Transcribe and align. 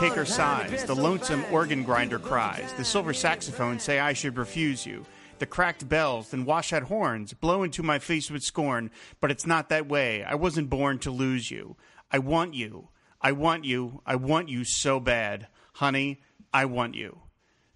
Undertaker 0.00 0.24
sighs, 0.24 0.84
the 0.84 0.94
lonesome 0.94 1.44
organ 1.52 1.84
grinder 1.84 2.18
cries, 2.18 2.72
the 2.78 2.84
silver 2.86 3.12
saxophone 3.12 3.78
say 3.78 3.98
I 3.98 4.14
should 4.14 4.38
refuse 4.38 4.86
you. 4.86 5.04
The 5.40 5.44
cracked 5.44 5.90
bells, 5.90 6.30
then 6.30 6.46
washout 6.46 6.84
horns, 6.84 7.34
blow 7.34 7.62
into 7.64 7.82
my 7.82 7.98
face 7.98 8.30
with 8.30 8.42
scorn, 8.42 8.90
but 9.20 9.30
it's 9.30 9.46
not 9.46 9.68
that 9.68 9.88
way. 9.88 10.24
I 10.24 10.36
wasn't 10.36 10.70
born 10.70 11.00
to 11.00 11.10
lose 11.10 11.50
you. 11.50 11.76
I 12.10 12.18
want 12.18 12.54
you. 12.54 12.88
I 13.20 13.32
want 13.32 13.66
you. 13.66 14.00
I 14.06 14.16
want 14.16 14.48
you 14.48 14.64
so 14.64 15.00
bad. 15.00 15.48
Honey, 15.74 16.22
I 16.50 16.64
want 16.64 16.94
you. 16.94 17.18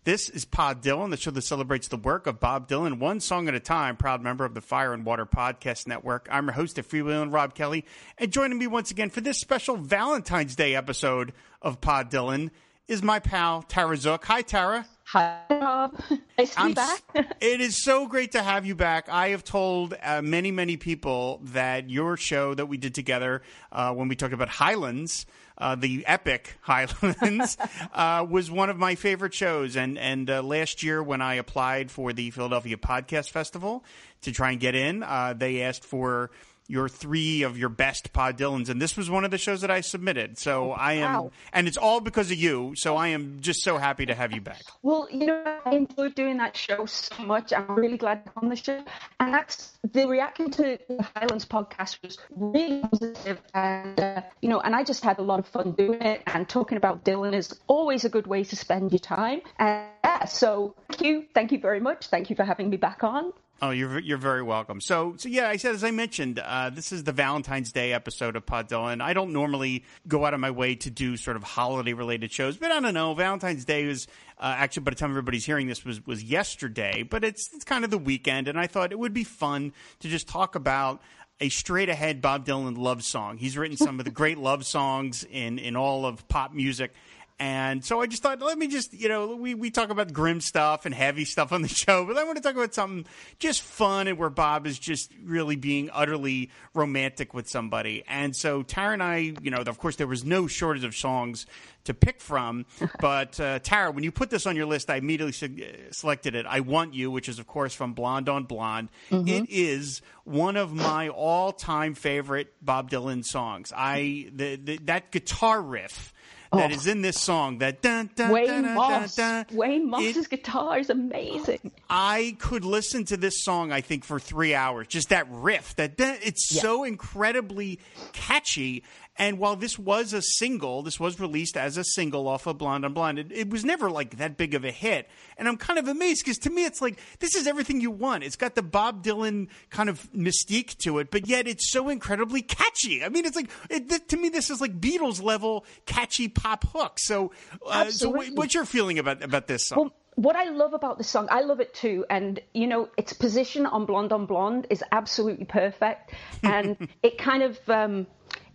This 0.04 0.28
is 0.28 0.44
Pod 0.44 0.82
Dylan, 0.82 1.08
the 1.08 1.16
show 1.16 1.30
that 1.30 1.40
celebrates 1.40 1.88
the 1.88 1.96
work 1.96 2.26
of 2.26 2.38
Bob 2.38 2.68
Dylan, 2.68 2.98
one 2.98 3.20
song 3.20 3.48
at 3.48 3.54
a 3.54 3.60
time, 3.60 3.96
proud 3.96 4.20
member 4.20 4.44
of 4.44 4.52
the 4.52 4.60
Fire 4.60 4.92
and 4.92 5.02
Water 5.02 5.24
Podcast 5.24 5.86
Network. 5.86 6.28
I'm 6.30 6.44
your 6.44 6.52
host 6.52 6.76
of 6.76 6.86
Freewheeling, 6.86 7.32
Rob 7.32 7.54
Kelly, 7.54 7.86
and 8.18 8.30
joining 8.30 8.58
me 8.58 8.66
once 8.66 8.90
again 8.90 9.08
for 9.08 9.22
this 9.22 9.38
special 9.38 9.78
Valentine's 9.78 10.56
Day 10.56 10.74
episode 10.74 11.32
of 11.62 11.80
Pod 11.80 12.10
Dylan 12.10 12.50
is 12.86 13.02
my 13.02 13.18
pal, 13.18 13.62
Tara 13.62 13.96
Zuk. 13.96 14.24
Hi, 14.24 14.42
Tara. 14.42 14.86
Hi, 15.14 15.42
Rob. 15.48 15.94
Nice 16.36 16.52
to 16.56 16.60
I'm 16.60 16.70
be 16.70 16.74
back. 16.74 17.02
it 17.40 17.60
is 17.60 17.80
so 17.84 18.08
great 18.08 18.32
to 18.32 18.42
have 18.42 18.66
you 18.66 18.74
back. 18.74 19.08
I 19.08 19.28
have 19.28 19.44
told 19.44 19.94
uh, 20.02 20.20
many, 20.20 20.50
many 20.50 20.76
people 20.76 21.40
that 21.44 21.88
your 21.88 22.16
show 22.16 22.52
that 22.54 22.66
we 22.66 22.76
did 22.76 22.96
together 22.96 23.42
uh, 23.70 23.94
when 23.94 24.08
we 24.08 24.16
talked 24.16 24.34
about 24.34 24.48
Highlands, 24.48 25.26
uh, 25.56 25.76
the 25.76 26.04
epic 26.04 26.58
Highlands, 26.62 27.56
uh, 27.92 28.26
was 28.28 28.50
one 28.50 28.70
of 28.70 28.76
my 28.76 28.96
favorite 28.96 29.32
shows. 29.32 29.76
And 29.76 29.96
and 29.96 30.28
uh, 30.28 30.42
last 30.42 30.82
year 30.82 31.00
when 31.00 31.22
I 31.22 31.34
applied 31.34 31.92
for 31.92 32.12
the 32.12 32.32
Philadelphia 32.32 32.76
Podcast 32.76 33.30
Festival 33.30 33.84
to 34.22 34.32
try 34.32 34.50
and 34.50 34.58
get 34.58 34.74
in, 34.74 35.04
uh, 35.04 35.34
they 35.36 35.62
asked 35.62 35.84
for 35.84 36.32
your 36.66 36.88
three 36.88 37.42
of 37.42 37.58
your 37.58 37.68
best 37.68 38.12
Pod 38.12 38.38
Dylans, 38.38 38.68
and 38.68 38.80
this 38.80 38.96
was 38.96 39.10
one 39.10 39.24
of 39.24 39.30
the 39.30 39.38
shows 39.38 39.60
that 39.60 39.70
I 39.70 39.80
submitted. 39.80 40.38
So 40.38 40.72
I 40.72 40.94
am, 40.94 41.12
wow. 41.12 41.30
and 41.52 41.68
it's 41.68 41.76
all 41.76 42.00
because 42.00 42.30
of 42.30 42.38
you. 42.38 42.74
So 42.76 42.96
I 42.96 43.08
am 43.08 43.38
just 43.40 43.62
so 43.62 43.76
happy 43.76 44.06
to 44.06 44.14
have 44.14 44.32
you 44.32 44.40
back. 44.40 44.62
Well, 44.82 45.08
you 45.10 45.26
know, 45.26 45.58
I 45.64 45.74
enjoyed 45.74 46.14
doing 46.14 46.38
that 46.38 46.56
show 46.56 46.86
so 46.86 47.22
much. 47.22 47.52
I'm 47.52 47.74
really 47.74 47.98
glad 47.98 48.24
be 48.24 48.30
on 48.36 48.48
the 48.48 48.56
show. 48.56 48.82
And 49.20 49.32
that's 49.34 49.78
the 49.92 50.06
reaction 50.06 50.50
to 50.52 50.78
the 50.88 51.06
Highlands 51.14 51.44
podcast 51.44 52.02
was 52.02 52.18
really 52.30 52.80
positive. 52.80 53.40
And, 53.52 54.00
uh, 54.00 54.22
you 54.40 54.48
know, 54.48 54.60
and 54.60 54.74
I 54.74 54.84
just 54.84 55.04
had 55.04 55.18
a 55.18 55.22
lot 55.22 55.38
of 55.38 55.46
fun 55.46 55.72
doing 55.72 56.00
it. 56.00 56.22
And 56.26 56.48
talking 56.48 56.78
about 56.78 57.04
Dylan 57.04 57.34
is 57.34 57.54
always 57.66 58.04
a 58.04 58.08
good 58.08 58.26
way 58.26 58.44
to 58.44 58.56
spend 58.56 58.92
your 58.92 58.98
time. 58.98 59.42
And 59.58 59.86
yeah, 60.02 60.24
so 60.24 60.74
thank 60.88 61.02
you. 61.02 61.24
Thank 61.34 61.52
you 61.52 61.58
very 61.58 61.80
much. 61.80 62.06
Thank 62.06 62.30
you 62.30 62.36
for 62.36 62.44
having 62.44 62.70
me 62.70 62.76
back 62.76 63.04
on. 63.04 63.32
Oh, 63.62 63.70
you're 63.70 63.98
you're 64.00 64.18
very 64.18 64.42
welcome. 64.42 64.80
So, 64.80 65.14
so 65.16 65.28
yeah, 65.28 65.48
I 65.48 65.56
said 65.56 65.74
as 65.74 65.84
I 65.84 65.90
mentioned, 65.90 66.38
uh, 66.38 66.70
this 66.70 66.92
is 66.92 67.04
the 67.04 67.12
Valentine's 67.12 67.72
Day 67.72 67.92
episode 67.92 68.36
of 68.36 68.44
Pod 68.44 68.68
Dylan. 68.68 69.00
I 69.00 69.14
don't 69.14 69.32
normally 69.32 69.84
go 70.08 70.26
out 70.26 70.34
of 70.34 70.40
my 70.40 70.50
way 70.50 70.74
to 70.74 70.90
do 70.90 71.16
sort 71.16 71.36
of 71.36 71.44
holiday 71.44 71.92
related 71.92 72.32
shows, 72.32 72.56
but 72.56 72.72
I 72.72 72.80
don't 72.80 72.94
know. 72.94 73.14
Valentine's 73.14 73.64
Day 73.64 73.86
was 73.86 74.06
uh, 74.38 74.54
actually 74.58 74.82
by 74.82 74.90
the 74.90 74.96
time 74.96 75.10
everybody's 75.10 75.46
hearing 75.46 75.68
this 75.68 75.84
was 75.84 76.04
was 76.04 76.22
yesterday, 76.22 77.04
but 77.04 77.22
it's 77.24 77.48
it's 77.54 77.64
kind 77.64 77.84
of 77.84 77.90
the 77.90 77.98
weekend, 77.98 78.48
and 78.48 78.58
I 78.58 78.66
thought 78.66 78.92
it 78.92 78.98
would 78.98 79.14
be 79.14 79.24
fun 79.24 79.72
to 80.00 80.08
just 80.08 80.28
talk 80.28 80.56
about 80.56 81.00
a 81.40 81.48
straight 81.48 81.88
ahead 81.88 82.20
Bob 82.20 82.46
Dylan 82.46 82.76
love 82.76 83.02
song. 83.02 83.38
He's 83.38 83.56
written 83.56 83.76
some 83.76 83.98
of 83.98 84.04
the 84.04 84.10
great 84.10 84.38
love 84.38 84.66
songs 84.66 85.24
in 85.30 85.58
in 85.58 85.76
all 85.76 86.06
of 86.06 86.26
pop 86.28 86.52
music. 86.52 86.92
And 87.40 87.84
so 87.84 88.00
I 88.00 88.06
just 88.06 88.22
thought, 88.22 88.40
let 88.40 88.56
me 88.56 88.68
just, 88.68 88.92
you 88.92 89.08
know, 89.08 89.34
we, 89.34 89.54
we 89.54 89.70
talk 89.70 89.90
about 89.90 90.12
grim 90.12 90.40
stuff 90.40 90.86
and 90.86 90.94
heavy 90.94 91.24
stuff 91.24 91.52
on 91.52 91.62
the 91.62 91.68
show, 91.84 92.04
but 92.06 92.16
I 92.16 92.24
want 92.24 92.36
to 92.36 92.42
talk 92.42 92.54
about 92.54 92.74
something 92.74 93.06
just 93.40 93.62
fun 93.62 94.06
and 94.06 94.18
where 94.18 94.30
Bob 94.30 94.66
is 94.66 94.78
just 94.78 95.12
really 95.24 95.56
being 95.56 95.90
utterly 95.92 96.50
romantic 96.74 97.34
with 97.34 97.48
somebody. 97.48 98.04
And 98.06 98.36
so 98.36 98.62
Tara 98.62 98.92
and 98.92 99.02
I, 99.02 99.34
you 99.42 99.50
know, 99.50 99.58
of 99.58 99.78
course, 99.78 99.96
there 99.96 100.06
was 100.06 100.24
no 100.24 100.46
shortage 100.46 100.84
of 100.84 100.94
songs 100.94 101.46
to 101.84 101.94
pick 101.94 102.20
from. 102.20 102.66
But 103.00 103.38
uh, 103.40 103.58
Tara, 103.58 103.90
when 103.90 104.04
you 104.04 104.12
put 104.12 104.30
this 104.30 104.46
on 104.46 104.56
your 104.56 104.66
list, 104.66 104.88
I 104.88 104.96
immediately 104.96 105.32
se- 105.32 105.88
selected 105.90 106.34
it. 106.34 106.46
I 106.46 106.60
Want 106.60 106.94
You, 106.94 107.10
which 107.10 107.28
is, 107.28 107.38
of 107.38 107.46
course, 107.46 107.74
from 107.74 107.92
Blonde 107.92 108.28
on 108.28 108.44
Blonde. 108.44 108.88
It 109.10 109.50
is 109.50 110.00
one 110.22 110.56
of 110.56 110.72
my 110.72 111.08
all 111.08 111.52
time 111.52 111.94
favorite 111.94 112.54
Bob 112.62 112.90
Dylan 112.90 113.24
songs. 113.24 113.72
I 113.76 114.30
the, 114.34 114.56
the, 114.56 114.78
That 114.84 115.10
guitar 115.10 115.60
riff. 115.60 116.12
That 116.56 116.70
oh. 116.70 116.74
is 116.74 116.86
in 116.86 117.02
this 117.02 117.20
song. 117.20 117.58
That 117.58 117.82
dun, 117.82 118.10
dun, 118.14 118.30
Wayne 118.30 118.46
dun, 118.62 118.74
Moss. 118.74 119.16
dun, 119.16 119.44
dun. 119.48 119.56
Wayne 119.56 119.90
Moss's 119.90 120.16
It- 120.26 120.30
guitar 120.30 120.78
is 120.78 120.90
amazing. 120.90 121.70
I 121.90 122.36
could 122.38 122.64
listen 122.64 123.04
to 123.06 123.16
this 123.16 123.42
song, 123.44 123.72
I 123.72 123.80
think, 123.80 124.04
for 124.04 124.18
three 124.18 124.54
hours. 124.54 124.86
Just 124.88 125.10
that 125.10 125.26
riff, 125.30 125.74
that 125.76 125.96
that- 125.98 126.20
it's 126.22 126.52
Yeah. 126.52 126.62
so 126.62 126.84
incredibly 126.84 127.78
catchy. 128.12 128.82
And 129.16 129.38
while 129.38 129.54
this 129.54 129.78
was 129.78 130.12
a 130.12 130.20
single, 130.20 130.82
this 130.82 130.98
was 130.98 131.20
released 131.20 131.56
as 131.56 131.76
a 131.76 131.84
single 131.84 132.26
off 132.26 132.46
of 132.46 132.58
Blonde 132.58 132.84
on 132.84 132.94
Blonde. 132.94 133.18
It, 133.20 133.32
it 133.32 133.50
was 133.50 133.64
never 133.64 133.88
like 133.90 134.16
that 134.16 134.36
big 134.36 134.54
of 134.54 134.64
a 134.64 134.72
hit. 134.72 135.08
And 135.38 135.46
I'm 135.46 135.56
kind 135.56 135.78
of 135.78 135.86
amazed 135.86 136.24
because 136.24 136.38
to 136.38 136.50
me, 136.50 136.64
it's 136.64 136.82
like 136.82 136.98
this 137.20 137.36
is 137.36 137.46
everything 137.46 137.80
you 137.80 137.92
want. 137.92 138.24
It's 138.24 138.36
got 138.36 138.56
the 138.56 138.62
Bob 138.62 139.04
Dylan 139.04 139.48
kind 139.70 139.88
of 139.88 140.10
mystique 140.12 140.76
to 140.78 140.98
it, 140.98 141.10
but 141.12 141.28
yet 141.28 141.46
it's 141.46 141.70
so 141.70 141.88
incredibly 141.88 142.42
catchy. 142.42 143.04
I 143.04 143.08
mean, 143.08 143.24
it's 143.24 143.36
like 143.36 143.50
it, 143.70 143.88
th- 143.88 144.06
to 144.08 144.16
me, 144.16 144.30
this 144.30 144.50
is 144.50 144.60
like 144.60 144.80
Beatles 144.80 145.22
level 145.22 145.64
catchy 145.86 146.28
pop 146.28 146.64
hook. 146.72 146.98
So, 146.98 147.30
uh, 147.66 147.90
so 147.90 148.12
wh- 148.12 148.34
what's 148.34 148.54
your 148.54 148.64
feeling 148.64 148.98
about 148.98 149.22
about 149.22 149.46
this 149.46 149.68
song? 149.68 149.78
Well, 149.78 149.94
what 150.16 150.36
I 150.36 150.50
love 150.50 150.74
about 150.74 150.98
the 150.98 151.04
song, 151.04 151.28
I 151.30 151.40
love 151.40 151.60
it 151.60 151.74
too, 151.74 152.04
and 152.08 152.40
you 152.52 152.66
know, 152.66 152.88
its 152.96 153.12
position 153.12 153.66
on 153.66 153.84
Blonde 153.84 154.12
on 154.12 154.26
Blonde 154.26 154.66
is 154.70 154.82
absolutely 154.92 155.44
perfect, 155.44 156.12
and 156.42 156.88
it 157.02 157.18
kind 157.18 157.42
of 157.42 157.58
um, 157.68 158.06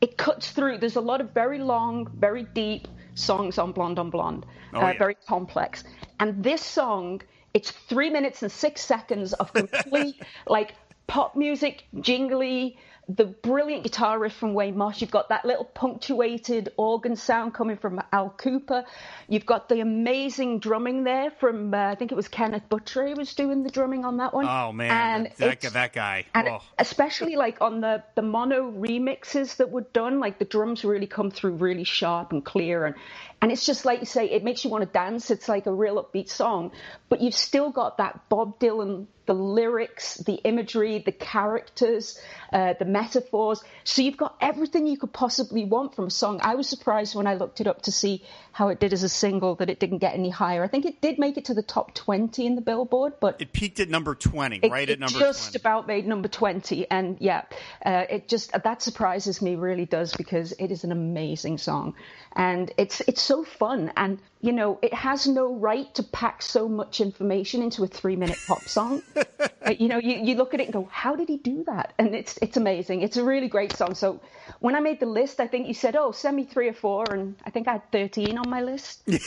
it 0.01 0.17
cuts 0.17 0.51
through. 0.51 0.77
There's 0.77 0.95
a 0.95 1.01
lot 1.01 1.21
of 1.21 1.33
very 1.33 1.59
long, 1.59 2.07
very 2.17 2.43
deep 2.53 2.87
songs 3.15 3.57
on 3.57 3.71
Blonde 3.71 3.99
on 3.99 4.09
Blonde, 4.09 4.45
Oh, 4.73 4.81
uh, 4.81 4.87
yeah. 4.91 4.97
very 4.97 5.15
complex, 5.27 5.83
and 6.19 6.43
this 6.43 6.61
song, 6.63 7.21
it's 7.53 7.71
three 7.71 8.09
minutes 8.09 8.43
and 8.43 8.51
six 8.51 8.81
seconds 8.81 9.33
of 9.33 9.51
complete 9.53 10.15
like 10.47 10.75
pop 11.07 11.35
music, 11.35 11.83
jingly. 12.01 12.77
The 13.09 13.25
brilliant 13.25 13.83
guitar 13.83 14.19
riff 14.19 14.33
from 14.33 14.53
Wayne 14.53 14.77
Moss. 14.77 15.01
You've 15.01 15.09
got 15.09 15.29
that 15.29 15.43
little 15.43 15.65
punctuated 15.65 16.71
organ 16.77 17.15
sound 17.15 17.55
coming 17.55 17.77
from 17.77 17.99
Al 18.11 18.29
Kooper. 18.29 18.85
You've 19.27 19.47
got 19.47 19.67
the 19.67 19.79
amazing 19.79 20.59
drumming 20.59 21.03
there 21.03 21.31
from 21.31 21.73
uh, 21.73 21.77
I 21.77 21.95
think 21.95 22.11
it 22.11 22.15
was 22.15 22.27
Kenneth 22.27 22.69
Buttrey 22.69 23.09
who 23.09 23.15
was 23.15 23.33
doing 23.33 23.63
the 23.63 23.71
drumming 23.71 24.05
on 24.05 24.17
that 24.17 24.33
one. 24.33 24.45
Oh 24.47 24.71
man, 24.71 24.91
and 24.91 25.25
that, 25.37 25.61
that, 25.61 25.73
that 25.73 25.93
guy. 25.93 26.25
and 26.35 26.47
oh. 26.47 26.61
especially 26.77 27.35
like 27.35 27.61
on 27.61 27.81
the 27.81 28.03
the 28.15 28.21
mono 28.21 28.71
remixes 28.71 29.57
that 29.57 29.71
were 29.71 29.87
done, 29.93 30.19
like 30.19 30.37
the 30.37 30.45
drums 30.45 30.85
really 30.85 31.07
come 31.07 31.31
through 31.31 31.53
really 31.53 31.83
sharp 31.85 32.31
and 32.31 32.45
clear, 32.45 32.85
and 32.85 32.95
and 33.41 33.51
it's 33.51 33.65
just 33.65 33.85
like 33.85 34.01
you 34.01 34.05
say, 34.05 34.29
it 34.29 34.43
makes 34.43 34.63
you 34.63 34.69
want 34.69 34.83
to 34.83 34.91
dance. 34.91 35.31
It's 35.31 35.47
like 35.47 35.65
a 35.65 35.73
real 35.73 36.03
upbeat 36.03 36.29
song, 36.29 36.71
but 37.07 37.21
you've 37.21 37.35
still 37.35 37.71
got 37.71 37.97
that 37.97 38.27
Bob 38.29 38.59
Dylan, 38.59 39.07
the 39.29 39.35
lyrics, 39.35 40.15
the 40.15 40.33
imagery, 40.43 41.03
the 41.05 41.11
characters, 41.11 42.19
uh, 42.51 42.73
the 42.79 42.85
metaphors. 42.85 43.63
So 43.83 44.01
you've 44.01 44.17
got 44.17 44.35
everything 44.41 44.87
you 44.87 44.97
could 44.97 45.13
possibly 45.13 45.65
want 45.65 45.93
from 45.95 46.07
a 46.07 46.09
song. 46.09 46.39
I 46.41 46.55
was 46.55 46.67
surprised 46.67 47.13
when 47.13 47.27
I 47.27 47.35
looked 47.35 47.61
it 47.61 47.67
up 47.67 47.83
to 47.83 47.91
see 47.91 48.23
how 48.51 48.69
it 48.69 48.79
did 48.79 48.91
as 48.91 49.03
a 49.03 49.09
single 49.09 49.53
that 49.57 49.69
it 49.69 49.79
didn't 49.79 49.99
get 49.99 50.15
any 50.15 50.31
higher. 50.31 50.63
I 50.63 50.67
think 50.67 50.85
it 50.85 50.99
did 50.99 51.19
make 51.19 51.37
it 51.37 51.45
to 51.45 51.53
the 51.53 51.61
top 51.61 51.93
twenty 51.93 52.47
in 52.47 52.55
the 52.55 52.61
Billboard, 52.61 53.13
but 53.19 53.39
It 53.39 53.53
peaked 53.53 53.79
at 53.79 53.87
number 53.87 54.15
twenty, 54.15 54.61
it, 54.63 54.71
right 54.71 54.89
it 54.89 54.93
at 54.93 54.99
number 54.99 55.19
just 55.19 55.51
20. 55.51 55.61
about 55.61 55.85
made 55.85 56.07
number 56.07 56.27
20 56.27 56.89
and 56.89 57.17
yeah 57.19 57.43
uh, 57.85 58.05
it 58.09 58.27
just 58.27 58.51
that 58.51 58.81
surprises 58.81 59.43
me 59.43 59.55
really 59.55 59.85
does 59.85 60.15
because 60.15 60.53
it 60.53 60.71
is 60.71 60.83
an 60.83 60.91
amazing 60.91 61.59
song 61.59 61.93
and 62.35 62.71
it's 62.77 63.01
it's 63.01 63.21
so 63.21 63.43
fun 63.43 63.91
and 63.95 64.17
you 64.41 64.51
know 64.53 64.79
it 64.81 64.93
has 64.93 65.27
no 65.27 65.53
right 65.53 65.93
to 65.95 66.03
pack 66.03 66.41
so 66.41 66.67
much 66.69 67.01
information 67.01 67.61
into 67.61 67.83
a 67.83 67.87
three 67.87 68.15
minute 68.15 68.37
pop 68.47 68.61
song 68.63 69.01
you 69.77 69.87
know 69.89 69.97
you, 69.97 70.15
you 70.23 70.35
look 70.35 70.53
at 70.53 70.61
it 70.61 70.65
and 70.65 70.73
go 70.73 70.87
how 70.91 71.15
did 71.15 71.27
he 71.27 71.37
do 71.37 71.63
that 71.65 71.93
and 71.99 72.15
it's 72.15 72.37
it's 72.41 72.55
amazing 72.55 73.01
it's 73.01 73.17
a 73.17 73.23
really 73.23 73.49
great 73.49 73.73
song 73.75 73.93
so 73.93 74.19
when 74.59 74.75
i 74.75 74.79
made 74.79 74.99
the 74.99 75.05
list 75.05 75.39
i 75.41 75.47
think 75.47 75.67
you 75.67 75.73
said 75.73 75.95
oh 75.95 76.11
send 76.11 76.37
me 76.37 76.45
three 76.45 76.69
or 76.69 76.73
four 76.73 77.03
and 77.11 77.35
i 77.45 77.49
think 77.49 77.67
i 77.67 77.73
had 77.73 77.91
13 77.91 78.37
on 78.37 78.49
my 78.49 78.61
list 78.61 79.03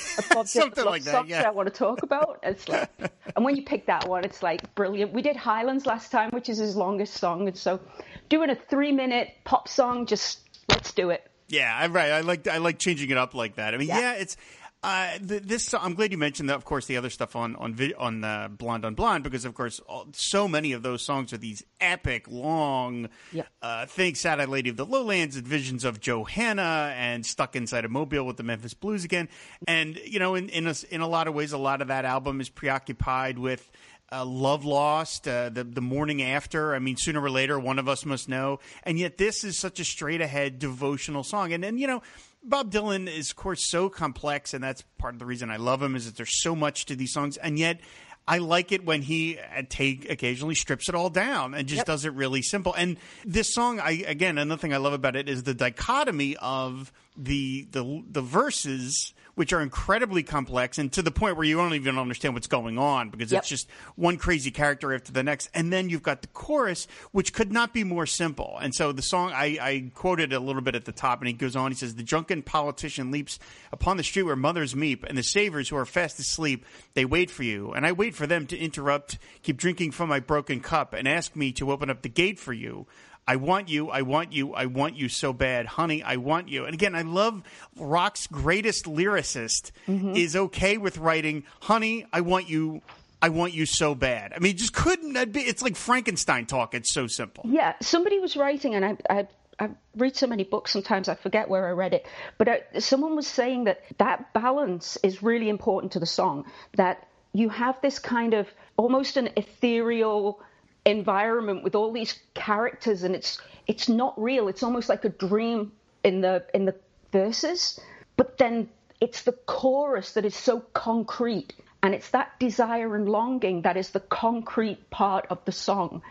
Something 0.45 0.85
like 0.85 1.03
that, 1.05 1.29
yeah. 1.29 1.43
I 1.47 1.51
want 1.51 1.69
to 1.69 1.75
talk 1.75 2.03
about. 2.03 2.41
It's 2.43 2.69
like, 2.69 2.89
and 3.37 3.45
when 3.45 3.57
you 3.57 3.63
pick 3.63 3.87
that 3.87 4.09
one, 4.09 4.25
it's 4.25 4.43
like 4.43 4.75
brilliant. 4.75 5.13
We 5.13 5.23
did 5.23 5.37
Highlands 5.37 5.87
last 5.87 6.11
time, 6.11 6.31
which 6.31 6.49
is 6.49 6.59
his 6.59 6.77
longest 6.77 7.15
song, 7.15 7.49
and 7.49 7.57
so 7.57 7.81
doing 8.29 8.51
a 8.51 8.55
three-minute 8.55 9.29
pop 9.45 9.69
song, 9.69 10.07
just 10.07 10.41
let's 10.69 10.93
do 10.93 11.11
it. 11.11 11.29
Yeah, 11.49 11.77
I'm 11.77 11.93
right. 11.93 12.11
I 12.13 12.21
like 12.21 12.47
I 12.49 12.59
like 12.59 12.79
changing 12.79 13.11
it 13.11 13.17
up 13.17 13.35
like 13.35 13.57
that. 13.57 13.75
I 13.75 13.77
mean, 13.79 13.89
yeah, 13.89 14.01
Yeah. 14.01 14.13
it's 14.15 14.37
Uh, 14.85 15.17
this 15.21 15.73
I'm 15.75 15.95
glad 15.95 16.11
you 16.11 16.19
mentioned 16.19 16.51
that. 16.51 16.57
Of 16.57 16.65
course, 16.65 16.87
the 16.87 16.97
other 16.97 17.11
stuff 17.11 17.37
on 17.37 17.55
on 17.55 17.79
on 17.99 18.25
uh, 18.25 18.49
Blonde 18.49 18.85
on 18.85 18.97
Blonde, 18.97 19.23
because 19.23 19.45
of 19.45 19.55
course, 19.55 19.79
all, 19.81 20.09
so 20.13 20.49
many 20.49 20.73
of 20.73 20.83
those 20.83 21.03
songs 21.03 21.33
are 21.33 21.37
these 21.37 21.63
epic, 21.81 22.27
long. 22.29 23.09
Yep. 23.33 23.47
Uh, 23.63 23.87
think 23.87 24.17
"Sad 24.17 24.49
Lady 24.49 24.71
of 24.71 24.77
the 24.77 24.85
Lowlands" 24.85 25.37
and 25.37 25.47
"Visions 25.47 25.85
of 25.85 26.01
Johanna" 26.01 26.93
and 26.97 27.25
"Stuck 27.25 27.55
Inside 27.55 27.85
a 27.85 27.89
Mobile" 27.89 28.27
with 28.27 28.39
the 28.39 28.43
Memphis 28.43 28.75
Blues 28.75 29.05
again. 29.05 29.29
And 29.69 29.97
you 30.05 30.19
know, 30.19 30.35
in 30.35 30.49
in 30.49 30.67
a, 30.67 30.75
in 30.91 31.01
a 31.01 31.09
lot 31.09 31.29
of 31.29 31.35
ways, 31.35 31.53
a 31.53 31.59
lot 31.59 31.81
of 31.81 31.87
that 31.89 32.05
album 32.05 32.41
is 32.41 32.49
preoccupied 32.49 33.39
with. 33.39 33.71
Uh, 34.15 34.27
Love 34.27 34.67
Lost, 34.67 35.27
uh, 35.27 35.49
the 35.49 35.65
the 35.65 35.81
morning 35.81 36.21
after. 36.21 36.75
I 36.75 36.81
mean, 36.81 36.99
sooner 36.99 37.23
or 37.23 37.31
later, 37.31 37.59
one 37.59 37.79
of 37.79 37.89
us 37.89 38.05
must 38.05 38.29
know. 38.29 38.59
And 38.83 38.99
yet, 38.99 39.17
this 39.17 39.43
is 39.43 39.57
such 39.57 39.81
a 39.81 39.85
straight 39.85 40.21
ahead 40.21 40.59
devotional 40.59 41.25
song. 41.25 41.55
And 41.55 41.65
then, 41.65 41.79
you 41.79 41.87
know, 41.87 42.03
Bob 42.45 42.73
Dylan 42.73 43.09
is, 43.09 43.31
of 43.31 43.37
course, 43.37 43.69
so 43.69 43.89
complex, 43.89 44.53
and 44.55 44.63
that's 44.63 44.83
part 44.99 45.15
of 45.15 45.19
the 45.19 45.27
reason 45.27 45.51
I 45.51 45.57
love 45.57 45.83
him 45.83 45.95
is 45.95 46.07
that 46.07 46.17
there's 46.17 46.43
so 46.43 46.57
much 46.57 46.87
to 46.87 46.97
these 46.97 47.13
songs, 47.13 47.37
and 47.37 47.59
yet 47.59 47.81
I 48.27 48.39
like 48.39 48.73
it 48.73 48.85
when 48.85 49.03
he 49.03 49.39
uh, 49.39 49.63
take 49.69 50.09
occasionally 50.11 50.55
strips 50.55 50.89
it 50.89 50.95
all 50.95 51.11
down 51.11 51.55
and 51.55 51.67
just 51.69 51.79
Yep. 51.79 51.87
does 51.87 52.05
it 52.05 52.13
really 52.13 52.43
simple. 52.43 52.73
And 52.75 52.97
this 53.25 53.53
song, 53.53 53.81
I 53.81 54.05
again, 54.07 54.39
another 54.39 54.61
thing 54.61 54.73
I 54.73 54.77
love 54.77 54.93
about 54.93 55.17
it 55.17 55.29
is 55.29 55.43
the 55.43 55.55
dichotomy 55.55 56.37
of 56.37 56.93
the 57.17 57.67
the 57.71 58.03
the 58.09 58.23
verses. 58.23 59.13
Which 59.35 59.55
are 59.55 59.63
incredibly 59.63 60.23
complex 60.23 60.77
and 60.77 60.93
to 60.93 61.01
the 61.01 61.11
point 61.11 61.37
where 61.37 61.47
you 61.47 61.57
don't 61.57 61.73
even 61.73 61.97
understand 61.99 62.35
what's 62.35 62.47
going 62.47 62.79
on 62.79 63.09
because 63.09 63.33
Yep. 63.33 63.41
it's 63.41 63.49
just 63.49 63.71
one 63.97 64.19
crazy 64.19 64.51
character 64.51 64.93
after 64.93 65.11
the 65.11 65.23
next. 65.23 65.49
And 65.55 65.73
then 65.73 65.89
you've 65.89 66.03
got 66.03 66.21
the 66.21 66.29
chorus, 66.29 66.87
which 67.13 67.33
could 67.33 67.51
not 67.51 67.73
be 67.73 67.83
more 67.83 68.05
simple. 68.05 68.59
And 68.61 68.75
so 68.75 68.93
the 68.93 69.01
song, 69.01 69.33
I, 69.33 69.57
I 69.59 69.91
quoted 69.95 70.35
a 70.35 70.39
little 70.39 70.61
bit 70.61 70.75
at 70.75 70.85
the 70.85 70.93
top, 70.93 71.21
and 71.21 71.29
he 71.29 71.33
goes 71.33 71.57
on. 71.57 71.71
He 71.71 71.77
says, 71.79 71.95
The 71.95 72.03
drunken 72.03 72.43
politician 72.43 73.11
leaps 73.11 73.39
upon 73.73 73.97
the 73.97 74.03
street 74.03 74.25
where 74.25 74.37
mothers 74.37 74.77
meet, 74.77 75.03
and 75.09 75.17
the 75.17 75.23
savers 75.23 75.71
who 75.71 75.77
are 75.77 75.87
fast 75.87 76.19
asleep, 76.19 76.67
they 76.93 77.07
wait 77.07 77.31
for 77.31 77.43
you. 77.43 77.73
And 77.73 77.87
I 77.87 77.93
wait 77.93 78.15
for 78.15 78.27
them 78.27 78.47
to 78.49 78.59
interrupt, 78.59 79.17
keep 79.43 79.57
drinking 79.57 79.93
from 79.93 80.11
my 80.11 80.21
broken 80.21 80.61
cup, 80.61 80.93
and 80.93 81.09
ask 81.09 81.35
me 81.35 81.53
to 81.53 81.73
open 81.73 81.89
up 81.89 82.03
the 82.03 82.11
gate 82.11 82.39
for 82.39 82.53
you. 82.53 82.87
I 83.27 83.37
want 83.37 83.69
you, 83.69 83.89
I 83.89 84.03
want 84.03 84.33
you, 84.33 84.53
I 84.53 84.67
want 84.67 84.97
you 84.97 85.09
so 85.09 85.33
bad. 85.33 85.67
Honey, 85.67 86.03
I 86.03 86.17
want 86.17 86.49
you. 86.49 86.65
And 86.65 86.75
again, 86.75 86.95
I 86.95 87.03
love 87.03 87.43
rock's 87.77 88.27
greatest 88.27 88.87
lyricist 88.87 89.71
mm-hmm. 89.87 90.17
is 90.17 90.35
okay 90.35 90.77
with 90.77 90.99
writing, 90.99 91.45
Honey, 91.61 92.05
I 92.13 92.23
want 92.23 92.49
you, 92.49 92.83
I 93.21 93.29
want 93.29 93.55
you 93.55 93.65
so 93.65 93.95
bad. 93.95 94.33
I 94.35 94.41
mean, 94.41 94.57
just 94.57 94.75
couldn't 94.75 95.13
that 95.13 95.33
be? 95.33 95.41
It's 95.41 95.63
like 95.63 95.77
Frankenstein 95.77 96.47
talk. 96.47 96.75
It's 96.75 96.93
so 96.93 97.07
simple. 97.07 97.45
Yeah, 97.47 97.75
somebody 97.81 98.19
was 98.19 98.37
writing, 98.37 98.75
and 98.75 98.85
I, 98.85 98.97
I, 99.09 99.29
I 99.61 99.71
read 99.97 100.17
so 100.17 100.27
many 100.27 100.43
books 100.43 100.73
sometimes 100.73 101.09
I 101.09 101.15
forget 101.15 101.49
where 101.49 101.69
I 101.69 101.71
read 101.71 101.95
it, 101.95 102.05
but 102.39 102.49
I, 102.49 102.63
someone 102.81 103.15
was 103.15 103.29
saying 103.29 103.65
that 103.65 103.83
that 103.99 104.33
balance 104.33 104.99
is 105.05 105.23
really 105.23 105.49
important 105.49 105.93
to 105.93 106.01
the 106.01 106.07
song. 106.07 106.47
That 106.77 107.07
you 107.33 107.49
have 107.51 107.81
this 107.81 108.01
kind 108.01 108.35
of 108.35 108.49
almost 108.77 109.17
an 109.17 109.31
ethereal 109.37 110.41
environment 110.85 111.63
with 111.63 111.75
all 111.75 111.93
these 111.93 112.19
characters, 112.35 113.03
and 113.03 113.15
it's 113.15 113.41
it's 113.67 113.89
not 113.89 114.21
real. 114.21 114.49
It's 114.49 114.63
almost 114.63 114.89
like 114.89 115.05
a 115.05 115.09
dream 115.09 115.73
in 116.03 116.21
the 116.21 116.45
in 116.55 116.65
the 116.65 116.75
verses, 117.13 117.79
but 118.17 118.39
then 118.39 118.69
it's 119.01 119.23
the 119.23 119.33
chorus 119.33 120.13
that 120.13 120.25
is 120.25 120.35
so 120.35 120.61
concrete 120.73 121.55
and 121.83 121.95
it's 121.95 122.11
that 122.11 122.39
desire 122.39 122.95
and 122.95 123.09
longing 123.09 123.63
that 123.63 123.77
is 123.77 123.91
the 123.91 124.01
concrete 124.01 124.89
part 124.91 125.27
of 125.31 125.45
the 125.45 125.53
song. 125.53 126.03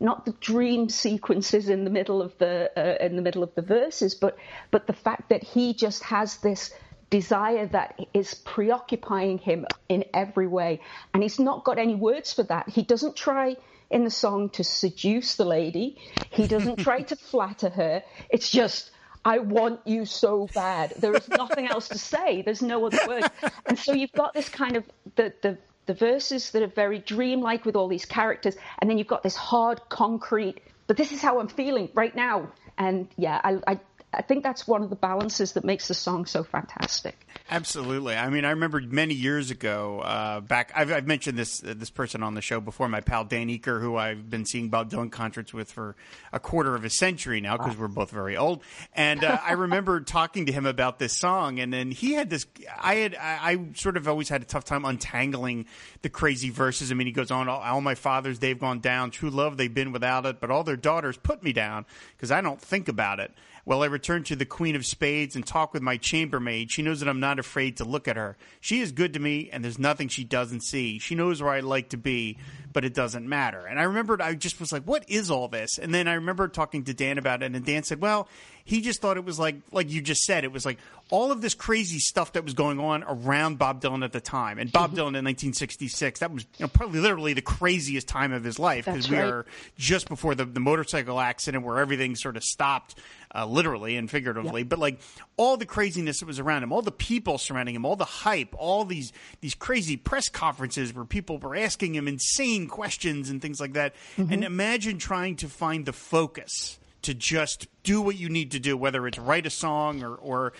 Not 0.00 0.24
the 0.24 0.32
dream 0.32 0.88
sequences 0.88 1.68
in 1.68 1.84
the 1.84 1.90
middle 1.90 2.22
of 2.22 2.36
the 2.38 2.70
uh, 2.76 3.04
in 3.04 3.16
the 3.16 3.22
middle 3.22 3.42
of 3.42 3.54
the 3.54 3.62
verses 3.62 4.14
but 4.14 4.38
but 4.70 4.86
the 4.86 4.92
fact 4.92 5.28
that 5.28 5.42
he 5.42 5.74
just 5.74 6.02
has 6.04 6.38
this 6.38 6.72
desire 7.10 7.66
that 7.66 7.98
is 8.14 8.34
preoccupying 8.34 9.38
him 9.38 9.66
in 9.88 10.04
every 10.12 10.46
way. 10.46 10.80
And 11.12 11.22
he's 11.22 11.38
not 11.38 11.64
got 11.64 11.78
any 11.78 11.94
words 11.94 12.32
for 12.32 12.42
that. 12.44 12.68
He 12.68 12.82
doesn't 12.82 13.16
try 13.16 13.56
in 13.90 14.04
the 14.04 14.10
song 14.10 14.50
to 14.50 14.64
seduce 14.64 15.36
the 15.36 15.44
lady 15.44 15.98
he 16.30 16.46
doesn't 16.46 16.76
try 16.88 17.02
to 17.02 17.16
flatter 17.16 17.70
her 17.70 18.02
it's 18.30 18.50
just 18.50 18.90
I 19.24 19.38
want 19.38 19.86
you 19.86 20.06
so 20.06 20.46
bad. 20.54 20.94
There 20.98 21.14
is 21.14 21.28
nothing 21.28 21.66
else 21.68 21.90
to 21.90 21.98
say. 21.98 22.42
There's 22.42 22.62
no 22.62 22.86
other 22.86 23.00
word. 23.06 23.30
And 23.66 23.78
so 23.78 23.92
you've 23.92 24.14
got 24.14 24.34
this 24.34 24.48
kind 24.48 24.76
of 24.76 24.84
the 25.16 25.34
the 25.42 25.58
the 25.86 25.94
verses 25.94 26.52
that 26.52 26.62
are 26.62 26.68
very 26.68 26.98
dreamlike 26.98 27.64
with 27.64 27.76
all 27.76 27.88
these 27.88 28.06
characters, 28.06 28.56
and 28.78 28.88
then 28.88 28.98
you've 28.98 29.06
got 29.06 29.22
this 29.22 29.36
hard 29.36 29.80
concrete. 29.88 30.60
But 30.86 30.96
this 30.96 31.12
is 31.12 31.20
how 31.20 31.40
I'm 31.40 31.48
feeling 31.48 31.90
right 31.94 32.14
now. 32.14 32.52
And 32.78 33.08
yeah, 33.16 33.40
I 33.44 33.58
I, 33.66 33.80
I 34.12 34.22
think 34.22 34.42
that's 34.42 34.66
one 34.66 34.82
of 34.82 34.88
the 34.88 34.96
balances 34.96 35.52
that 35.52 35.64
makes 35.64 35.88
the 35.88 35.94
song 35.94 36.24
so 36.24 36.42
fantastic. 36.42 37.26
Absolutely. 37.50 38.16
I 38.16 38.30
mean, 38.30 38.46
I 38.46 38.50
remember 38.50 38.80
many 38.80 39.12
years 39.12 39.50
ago. 39.50 40.00
Uh, 40.00 40.40
back, 40.40 40.72
I've, 40.74 40.90
I've 40.90 41.06
mentioned 41.06 41.38
this 41.38 41.62
uh, 41.62 41.74
this 41.76 41.90
person 41.90 42.22
on 42.22 42.34
the 42.34 42.40
show 42.40 42.58
before. 42.60 42.88
My 42.88 43.02
pal 43.02 43.24
Dan 43.24 43.48
Eaker, 43.48 43.80
who 43.80 43.96
I've 43.96 44.30
been 44.30 44.46
seeing 44.46 44.70
Bob 44.70 44.90
Dylan 44.90 45.12
concerts 45.12 45.52
with 45.52 45.70
for 45.70 45.94
a 46.32 46.40
quarter 46.40 46.74
of 46.74 46.84
a 46.84 46.90
century 46.90 47.42
now, 47.42 47.58
because 47.58 47.76
we're 47.76 47.88
both 47.88 48.10
very 48.10 48.36
old. 48.36 48.62
And 48.94 49.24
uh, 49.24 49.38
I 49.44 49.52
remember 49.52 50.00
talking 50.06 50.46
to 50.46 50.52
him 50.52 50.64
about 50.64 50.98
this 50.98 51.16
song, 51.16 51.60
and 51.60 51.70
then 51.70 51.90
he 51.90 52.14
had 52.14 52.30
this. 52.30 52.46
I 52.80 52.96
had 52.96 53.14
I, 53.14 53.38
I 53.42 53.58
sort 53.74 53.98
of 53.98 54.08
always 54.08 54.30
had 54.30 54.40
a 54.40 54.46
tough 54.46 54.64
time 54.64 54.86
untangling 54.86 55.66
the 56.00 56.08
crazy 56.08 56.48
verses. 56.48 56.90
I 56.90 56.94
mean, 56.94 57.06
he 57.06 57.12
goes 57.12 57.30
on, 57.30 57.48
all, 57.48 57.60
all 57.60 57.80
my 57.82 57.94
fathers 57.94 58.38
they've 58.38 58.58
gone 58.58 58.80
down, 58.80 59.10
true 59.10 59.30
love 59.30 59.58
they've 59.58 59.72
been 59.72 59.92
without 59.92 60.24
it, 60.24 60.40
but 60.40 60.50
all 60.50 60.64
their 60.64 60.76
daughters 60.76 61.18
put 61.18 61.42
me 61.42 61.52
down 61.52 61.84
because 62.16 62.30
I 62.30 62.40
don't 62.40 62.60
think 62.60 62.88
about 62.88 63.20
it. 63.20 63.32
Well, 63.64 63.82
I 63.82 63.86
return 63.86 64.24
to 64.24 64.36
the 64.36 64.46
Queen 64.46 64.76
of 64.76 64.86
Spades 64.86 65.36
and 65.36 65.46
talk 65.46 65.72
with 65.72 65.82
my 65.82 65.96
chambermaid. 65.96 66.70
She 66.70 66.82
knows 66.82 67.00
that 67.00 67.08
I'm 67.08 67.20
not 67.20 67.38
afraid 67.38 67.76
to 67.78 67.84
look 67.84 68.08
at 68.08 68.16
her. 68.16 68.36
She 68.60 68.80
is 68.80 68.92
good 68.92 69.12
to 69.14 69.20
me, 69.20 69.50
and 69.52 69.64
there's 69.64 69.78
nothing 69.78 70.08
she 70.08 70.24
doesn't 70.24 70.62
see. 70.62 70.98
She 70.98 71.14
knows 71.14 71.42
where 71.42 71.52
I 71.52 71.60
like 71.60 71.90
to 71.90 71.96
be, 71.96 72.38
but 72.72 72.84
it 72.84 72.94
doesn't 72.94 73.28
matter. 73.28 73.66
And 73.66 73.78
I 73.78 73.84
remembered, 73.84 74.20
I 74.20 74.34
just 74.34 74.60
was 74.60 74.72
like, 74.72 74.84
what 74.84 75.04
is 75.08 75.30
all 75.30 75.48
this? 75.48 75.78
And 75.78 75.94
then 75.94 76.08
I 76.08 76.14
remember 76.14 76.48
talking 76.48 76.84
to 76.84 76.94
Dan 76.94 77.18
about 77.18 77.42
it, 77.42 77.54
and 77.54 77.64
Dan 77.64 77.82
said, 77.82 78.00
well, 78.00 78.28
he 78.68 78.82
just 78.82 79.00
thought 79.00 79.16
it 79.16 79.24
was 79.24 79.38
like, 79.38 79.56
like 79.72 79.90
you 79.90 80.02
just 80.02 80.24
said, 80.24 80.44
it 80.44 80.52
was 80.52 80.66
like 80.66 80.78
all 81.08 81.32
of 81.32 81.40
this 81.40 81.54
crazy 81.54 81.98
stuff 81.98 82.34
that 82.34 82.44
was 82.44 82.52
going 82.52 82.78
on 82.78 83.02
around 83.02 83.58
Bob 83.58 83.80
Dylan 83.80 84.04
at 84.04 84.12
the 84.12 84.20
time. 84.20 84.58
And 84.58 84.70
Bob 84.70 84.90
mm-hmm. 84.90 84.98
Dylan 84.98 85.16
in 85.16 85.24
1966, 85.24 86.20
that 86.20 86.30
was 86.30 86.44
you 86.58 86.64
know, 86.64 86.68
probably 86.68 87.00
literally 87.00 87.32
the 87.32 87.40
craziest 87.40 88.06
time 88.08 88.30
of 88.30 88.44
his 88.44 88.58
life 88.58 88.84
because 88.84 89.10
we 89.10 89.16
right. 89.16 89.24
are 89.24 89.46
just 89.78 90.06
before 90.06 90.34
the, 90.34 90.44
the 90.44 90.60
motorcycle 90.60 91.18
accident 91.18 91.64
where 91.64 91.78
everything 91.78 92.14
sort 92.14 92.36
of 92.36 92.44
stopped, 92.44 92.96
uh, 93.34 93.46
literally 93.46 93.96
and 93.96 94.10
figuratively. 94.10 94.62
But 94.62 94.78
like 94.78 95.00
all 95.36 95.56
the 95.56 95.66
craziness 95.66 96.20
that 96.20 96.26
was 96.26 96.38
around 96.38 96.62
him, 96.62 96.72
all 96.72 96.82
the 96.82 96.92
people 96.92 97.38
surrounding 97.38 97.74
him, 97.74 97.84
all 97.84 97.96
the 97.96 98.04
hype, 98.04 98.54
all 98.56 98.84
these 98.84 99.12
these 99.40 99.54
crazy 99.54 99.96
press 99.96 100.28
conferences 100.28 100.94
where 100.94 101.04
people 101.04 101.38
were 101.38 101.56
asking 101.56 101.94
him 101.94 102.08
insane 102.08 102.68
questions 102.68 103.30
and 103.30 103.40
things 103.42 103.60
like 103.60 103.74
that. 103.74 103.94
And 104.16 104.44
imagine 104.44 104.98
trying 104.98 105.36
to 105.36 105.48
find 105.48 105.84
the 105.86 105.92
focus 105.92 106.77
to 107.02 107.14
just 107.14 107.68
do 107.84 108.00
what 108.02 108.16
you 108.18 108.28
need 108.28 108.50
to 108.50 108.58
do, 108.58 108.76
whether 108.76 109.06
it's 109.06 109.18
write 109.18 109.46
a 109.46 109.50
song 109.50 110.02
or 110.02 110.14
or 110.16 110.52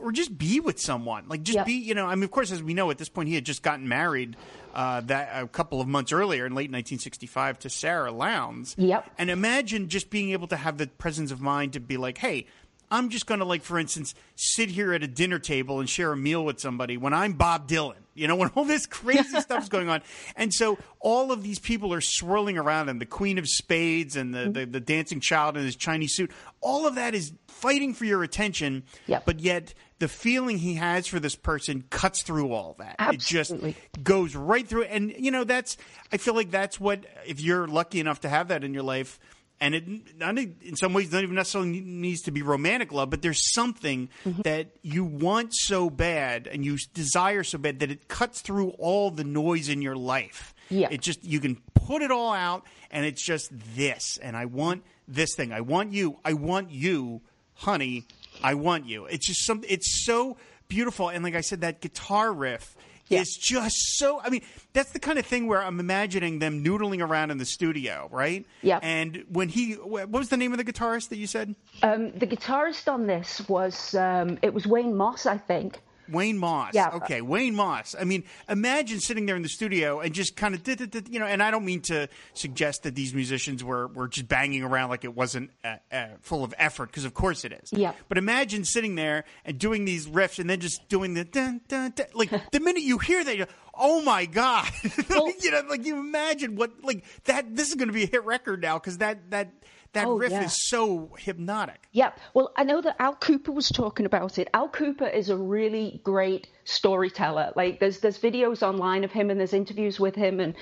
or 0.00 0.12
just 0.12 0.36
be 0.36 0.60
with 0.60 0.78
someone. 0.80 1.24
Like 1.28 1.42
just 1.42 1.56
Yeah. 1.56 1.64
be, 1.64 1.72
you 1.72 1.94
know. 1.94 2.06
I 2.06 2.14
mean, 2.14 2.24
of 2.24 2.30
course, 2.30 2.52
as 2.52 2.62
we 2.62 2.74
know, 2.74 2.90
at 2.90 2.98
this 2.98 3.08
point, 3.08 3.28
he 3.28 3.34
had 3.34 3.44
just 3.44 3.62
gotten 3.62 3.88
married 3.88 4.36
uh, 4.74 5.00
that 5.00 5.30
a 5.42 5.48
couple 5.48 5.80
of 5.80 5.88
months 5.88 6.12
earlier 6.12 6.46
in 6.46 6.52
late 6.52 6.70
1965 6.70 7.58
to 7.60 7.70
Sara 7.70 8.12
Lownds. 8.12 8.74
Yep. 8.78 9.10
And 9.18 9.30
imagine 9.30 9.88
just 9.88 10.10
being 10.10 10.30
able 10.30 10.46
to 10.48 10.56
have 10.56 10.78
the 10.78 10.86
presence 10.86 11.30
of 11.32 11.40
mind 11.40 11.72
to 11.72 11.80
be 11.80 11.96
like, 11.96 12.18
hey. 12.18 12.46
I'm 12.90 13.08
just 13.08 13.26
going 13.26 13.40
to, 13.40 13.46
like, 13.46 13.62
for 13.62 13.78
instance, 13.78 14.14
sit 14.34 14.68
here 14.68 14.92
at 14.92 15.02
a 15.02 15.06
dinner 15.06 15.38
table 15.38 15.80
and 15.80 15.88
share 15.88 16.12
a 16.12 16.16
meal 16.16 16.44
with 16.44 16.60
somebody 16.60 16.96
when 16.96 17.14
I'm 17.14 17.34
Bob 17.34 17.68
Dylan, 17.68 17.96
you 18.14 18.26
know, 18.26 18.36
when 18.36 18.50
all 18.54 18.64
this 18.64 18.86
crazy 18.86 19.22
stuff's 19.40 19.68
going 19.68 19.88
on. 19.88 20.02
And 20.36 20.52
so 20.52 20.78
all 20.98 21.32
of 21.32 21.42
these 21.42 21.58
people 21.58 21.92
are 21.92 22.00
swirling 22.00 22.58
around 22.58 22.88
him 22.88 22.98
the 22.98 23.06
Queen 23.06 23.38
of 23.38 23.48
Spades 23.48 24.16
and 24.16 24.34
the, 24.34 24.50
the, 24.50 24.66
the 24.66 24.80
dancing 24.80 25.20
child 25.20 25.56
in 25.56 25.64
his 25.64 25.76
Chinese 25.76 26.14
suit. 26.14 26.30
All 26.60 26.86
of 26.86 26.96
that 26.96 27.14
is 27.14 27.32
fighting 27.48 27.94
for 27.94 28.04
your 28.04 28.22
attention. 28.22 28.84
Yep. 29.06 29.24
But 29.24 29.40
yet 29.40 29.74
the 29.98 30.08
feeling 30.08 30.58
he 30.58 30.74
has 30.74 31.06
for 31.06 31.20
this 31.20 31.36
person 31.36 31.84
cuts 31.90 32.22
through 32.22 32.52
all 32.52 32.74
that. 32.78 32.96
Absolutely. 32.98 33.70
It 33.70 33.74
just 33.74 34.02
goes 34.04 34.34
right 34.34 34.66
through. 34.66 34.82
it. 34.82 34.90
And, 34.90 35.14
you 35.16 35.30
know, 35.30 35.44
that's, 35.44 35.76
I 36.12 36.16
feel 36.16 36.34
like 36.34 36.50
that's 36.50 36.80
what, 36.80 37.04
if 37.26 37.40
you're 37.40 37.68
lucky 37.68 38.00
enough 38.00 38.20
to 38.22 38.28
have 38.28 38.48
that 38.48 38.64
in 38.64 38.74
your 38.74 38.82
life, 38.82 39.20
and 39.60 39.74
it 39.74 40.16
not 40.18 40.38
in 40.38 40.74
some 40.76 40.92
ways 40.94 41.12
not 41.12 41.22
even 41.22 41.34
necessarily 41.34 41.80
needs 41.80 42.22
to 42.22 42.30
be 42.30 42.42
romantic 42.42 42.92
love, 42.92 43.10
but 43.10 43.22
there's 43.22 43.52
something 43.52 44.08
Mm-hmm. 44.24 44.42
that 44.42 44.68
you 44.82 45.04
want 45.04 45.54
so 45.54 45.90
bad 45.90 46.46
and 46.46 46.64
you 46.64 46.78
desire 46.94 47.42
so 47.44 47.58
bad 47.58 47.80
that 47.80 47.90
it 47.90 48.08
cuts 48.08 48.40
through 48.40 48.70
all 48.78 49.10
the 49.10 49.24
noise 49.24 49.68
in 49.68 49.82
your 49.82 49.96
life. 49.96 50.54
Yeah. 50.68 50.88
It 50.90 51.00
just 51.02 51.24
you 51.24 51.40
can 51.40 51.56
put 51.74 52.02
it 52.02 52.10
all 52.10 52.32
out 52.32 52.64
and 52.90 53.04
it's 53.06 53.24
just 53.24 53.50
this 53.76 54.18
and 54.22 54.36
I 54.36 54.44
want 54.46 54.82
this 55.08 55.34
thing. 55.34 55.52
I 55.52 55.60
want 55.62 55.92
you. 55.92 56.18
I 56.24 56.32
want 56.34 56.70
you, 56.70 57.20
honey. 57.54 58.04
I 58.42 58.54
want 58.54 58.86
you. 58.86 59.06
It's 59.06 59.26
just 59.26 59.44
some 59.44 59.62
it's 59.68 60.04
so 60.04 60.36
beautiful 60.68 61.08
and 61.08 61.24
like 61.24 61.34
I 61.34 61.40
said 61.40 61.62
that 61.62 61.80
guitar 61.80 62.32
riff 62.32 62.76
Yeah. 63.10 63.20
is 63.20 63.36
just 63.36 63.98
so. 63.98 64.20
I 64.20 64.30
mean, 64.30 64.42
that's 64.72 64.92
the 64.92 64.98
kind 64.98 65.18
of 65.18 65.26
thing 65.26 65.46
where 65.46 65.62
I'm 65.62 65.80
imagining 65.80 66.38
them 66.38 66.64
noodling 66.64 67.06
around 67.06 67.30
in 67.30 67.38
the 67.38 67.44
studio, 67.44 68.08
right? 68.10 68.46
Yeah. 68.62 68.78
And 68.82 69.24
when 69.28 69.48
he, 69.48 69.74
what 69.74 70.10
was 70.10 70.28
the 70.28 70.36
name 70.36 70.52
of 70.52 70.58
the 70.58 70.64
guitarist 70.64 71.08
that 71.10 71.18
you 71.18 71.26
said? 71.26 71.54
Um, 71.82 72.12
the 72.12 72.26
guitarist 72.26 72.90
on 72.90 73.06
this 73.06 73.46
was 73.48 73.94
um, 73.94 74.38
it 74.42 74.54
was 74.54 74.66
Wayne 74.66 74.96
Moss, 74.96 75.26
I 75.26 75.38
think. 75.38 75.80
Wayne 76.10 76.38
Moss. 76.38 76.74
Yeah. 76.74 76.90
Okay, 76.94 77.20
Wayne 77.20 77.54
Moss. 77.54 77.94
I 77.98 78.04
mean, 78.04 78.24
imagine 78.48 79.00
sitting 79.00 79.26
there 79.26 79.36
in 79.36 79.42
the 79.42 79.48
studio 79.48 80.00
and 80.00 80.14
just 80.14 80.36
kind 80.36 80.54
of, 80.54 81.08
you 81.10 81.18
know. 81.18 81.26
And 81.26 81.42
I 81.42 81.50
don't 81.50 81.64
mean 81.64 81.80
to 81.82 82.08
suggest 82.34 82.82
that 82.84 82.94
these 82.94 83.14
musicians 83.14 83.62
were 83.64 83.88
were 83.88 84.08
just 84.08 84.28
banging 84.28 84.62
around 84.62 84.90
like 84.90 85.04
it 85.04 85.14
wasn't 85.14 85.50
uh, 85.64 85.76
uh, 85.92 86.06
full 86.20 86.44
of 86.44 86.54
effort, 86.58 86.86
because 86.86 87.04
of 87.04 87.14
course 87.14 87.44
it 87.44 87.52
is. 87.52 87.72
Yeah. 87.72 87.92
But 88.08 88.18
imagine 88.18 88.64
sitting 88.64 88.94
there 88.94 89.24
and 89.44 89.58
doing 89.58 89.84
these 89.84 90.06
riffs 90.06 90.38
and 90.38 90.48
then 90.48 90.60
just 90.60 90.88
doing 90.88 91.14
the 91.14 91.24
dun 91.24 91.60
dun 91.68 91.92
dun. 91.94 92.06
Like 92.14 92.30
the 92.50 92.60
minute 92.60 92.82
you 92.82 92.98
hear 92.98 93.22
that, 93.24 93.36
you're, 93.36 93.48
oh 93.74 94.02
my 94.02 94.26
god! 94.26 94.68
Well- 95.08 95.30
you 95.40 95.50
know, 95.50 95.62
like 95.68 95.84
you 95.84 95.98
imagine 95.98 96.56
what 96.56 96.82
like 96.82 97.04
that. 97.24 97.54
This 97.56 97.68
is 97.68 97.74
going 97.74 97.88
to 97.88 97.94
be 97.94 98.04
a 98.04 98.06
hit 98.06 98.24
record 98.24 98.62
now 98.62 98.78
because 98.78 98.98
that 98.98 99.30
that 99.30 99.50
that 99.92 100.06
Oh, 100.06 100.16
riff 100.18 100.30
yeah. 100.30 100.44
is 100.44 100.68
so 100.68 101.10
hypnotic. 101.18 101.88
Yeah, 101.92 102.12
well, 102.34 102.52
I 102.56 102.64
know 102.64 102.80
that 102.80 102.96
Al 103.00 103.16
Kooper 103.16 103.52
was 103.52 103.68
talking 103.68 104.06
about 104.06 104.38
it. 104.38 104.48
Al 104.54 104.68
Kooper 104.68 105.12
is 105.12 105.28
a 105.30 105.36
really 105.36 106.00
great 106.04 106.48
storyteller. 106.64 107.52
Like, 107.56 107.80
there's 107.80 108.00
there's 108.00 108.18
videos 108.18 108.62
online 108.62 109.04
of 109.04 109.10
him 109.12 109.30
and 109.30 109.38
there's 109.40 109.52
interviews 109.52 109.98
with 109.98 110.14
him, 110.14 110.38
and 110.40 110.54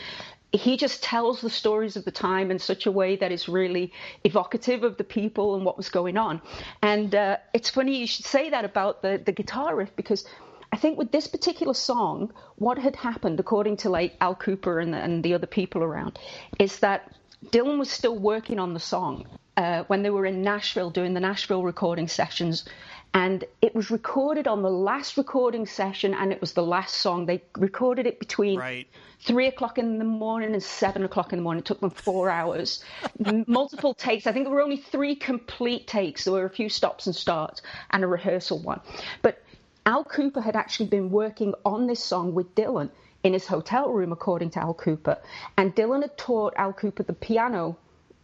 he 0.50 0.78
just 0.78 1.02
tells 1.02 1.42
the 1.42 1.50
stories 1.50 1.97
of 1.97 2.04
the 2.06 2.11
time 2.11 2.50
in 2.50 2.58
such 2.58 2.87
a 2.87 2.90
way 2.90 3.16
that 3.16 3.30
is 3.30 3.49
really 3.50 3.92
evocative 4.25 4.82
of 4.82 4.97
the 4.97 5.04
people 5.04 5.54
and 5.56 5.64
what 5.64 5.76
was 5.76 5.90
going 5.90 6.16
on. 6.16 6.40
And 6.82 7.14
uh, 7.14 7.37
it's 7.52 7.68
funny 7.68 7.99
you 7.99 8.06
should 8.06 8.25
say 8.25 8.49
that 8.50 8.64
about 8.64 9.02
the 9.02 9.20
the 9.25 9.32
guitar 9.32 9.76
riff 9.76 9.94
because. 9.97 10.25
I 10.70 10.76
think 10.76 10.99
with 10.99 11.12
this 11.12 11.26
particular 11.26 11.73
song, 11.73 12.30
what 12.56 12.76
had 12.76 12.94
happened, 12.94 13.40
according 13.40 13.78
to 13.78 13.88
like 13.88 14.14
Al 14.20 14.37
Kooper 14.37 14.82
and 14.82 14.92
the, 14.92 14.99
and 14.99 15.25
the 15.25 15.32
other 15.32 15.47
people 15.47 15.82
around, 15.82 16.18
is 16.58 16.80
that 16.80 17.11
Dylan 17.47 17.78
was 17.78 17.90
still 17.90 18.16
working 18.18 18.59
on 18.59 18.75
the 18.75 18.80
song 18.80 19.26
uh, 19.57 19.85
when 19.87 20.02
they 20.02 20.11
were 20.11 20.26
in 20.26 20.42
Nashville 20.42 20.90
doing 20.90 21.14
the 21.14 21.21
Nashville 21.21 21.62
recording 21.62 22.09
sessions. 22.09 22.64
And 23.14 23.45
it 23.62 23.75
was 23.75 23.90
recorded 23.90 24.47
on 24.47 24.62
the 24.62 24.71
last 24.71 25.16
recording 25.16 25.64
session, 25.64 26.12
and 26.12 26.30
it 26.30 26.42
was 26.42 26.52
the 26.52 26.62
last 26.62 26.97
song. 26.97 27.25
They 27.25 27.42
recorded 27.57 28.07
it 28.07 28.21
between 28.21 28.59
Right. 28.59 28.87
three 29.21 29.47
o'clock 29.47 29.78
in 29.78 29.99
the 29.99 30.04
morning 30.04 30.52
and 30.52 30.62
seven 30.62 31.04
o'clock 31.04 31.33
in 31.33 31.38
the 31.38 31.42
morning. 31.42 31.61
It 31.61 31.64
took 31.64 31.80
them 31.80 31.90
four 31.90 32.28
hours, 32.28 32.85
multiple 33.47 33.95
takes. 33.95 34.26
I 34.26 34.33
think 34.33 34.45
there 34.45 34.54
were 34.54 34.61
only 34.61 34.76
three 34.76 35.14
complete 35.14 35.87
takes. 35.87 36.25
There 36.25 36.35
were 36.35 36.45
a 36.45 36.50
few 36.50 36.68
stops 36.68 37.07
and 37.07 37.16
starts 37.16 37.62
and 37.90 38.04
a 38.04 38.07
rehearsal 38.07 38.59
one. 38.59 38.80
But 39.23 39.42
Al 39.87 40.04
Kooper 40.04 40.42
had 40.42 40.54
actually 40.54 40.90
been 40.90 41.11
working 41.11 41.54
on 41.64 41.87
this 41.87 42.04
song 42.04 42.35
with 42.35 42.54
Dylan 42.54 42.90
in 43.28 43.35
his 43.35 43.47
hotel 43.47 43.90
room, 43.90 44.11
according 44.11 44.50
to 44.50 44.58
Al 44.58 44.75
Kooper. 44.75 45.18
And 45.56 45.76
Dylan 45.76 46.00
had 46.00 46.16
taught 46.16 46.54
Al 46.56 46.73
Kooper 46.73 47.06
the 47.06 47.12
piano 47.12 47.76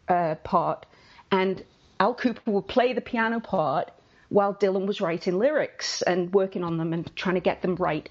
uh, 0.08 0.34
part, 0.36 0.86
and 1.30 1.62
Al 2.00 2.14
Kooper 2.14 2.46
would 2.46 2.66
play 2.66 2.94
the 2.94 3.02
piano 3.02 3.38
part 3.38 3.90
while 4.30 4.54
Dylan 4.54 4.86
was 4.86 5.02
writing 5.02 5.38
lyrics 5.38 6.00
and 6.02 6.32
working 6.32 6.64
on 6.64 6.78
them 6.78 6.92
and 6.94 7.14
trying 7.14 7.34
to 7.34 7.42
get 7.42 7.60
them 7.60 7.76
right. 7.76 8.08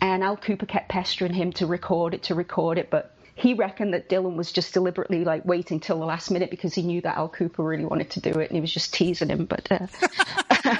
And 0.00 0.22
Al 0.22 0.36
Kooper 0.36 0.68
kept 0.68 0.88
pestering 0.88 1.32
him 1.32 1.52
to 1.54 1.66
record 1.66 2.14
it, 2.14 2.22
to 2.24 2.36
record 2.36 2.78
it, 2.78 2.90
but 2.90 3.16
he 3.34 3.54
reckoned 3.54 3.94
that 3.94 4.08
Dylan 4.08 4.36
was 4.36 4.52
just 4.52 4.72
deliberately 4.72 5.24
like 5.24 5.44
waiting 5.44 5.80
till 5.80 5.98
the 5.98 6.04
last 6.04 6.30
minute 6.30 6.50
because 6.50 6.74
he 6.74 6.82
knew 6.82 7.00
that 7.00 7.16
Al 7.16 7.28
Kooper 7.28 7.66
really 7.66 7.84
wanted 7.84 8.10
to 8.10 8.20
do 8.20 8.38
it 8.38 8.50
and 8.50 8.56
he 8.56 8.60
was 8.60 8.72
just 8.72 8.94
teasing 8.94 9.30
him. 9.30 9.46
But 9.46 9.66
uh, 9.72 9.86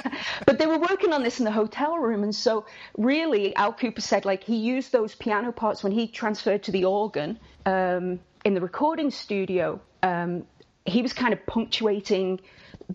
working 0.89 1.13
on 1.13 1.23
this 1.23 1.39
in 1.39 1.45
the 1.45 1.51
hotel 1.51 1.97
room, 1.97 2.23
and 2.23 2.35
so 2.35 2.65
really 2.97 3.55
Al 3.55 3.73
Kooper 3.73 4.01
said 4.01 4.25
like 4.25 4.43
he 4.43 4.57
used 4.57 4.91
those 4.91 5.15
piano 5.15 5.51
parts 5.51 5.83
when 5.83 5.91
he 5.93 6.07
transferred 6.07 6.63
to 6.63 6.71
the 6.71 6.85
organ 6.85 7.39
um, 7.65 8.19
in 8.43 8.53
the 8.53 8.61
recording 8.61 9.11
studio. 9.11 9.79
Um, 10.03 10.45
he 10.85 11.01
was 11.01 11.13
kind 11.13 11.33
of 11.33 11.45
punctuating 11.45 12.41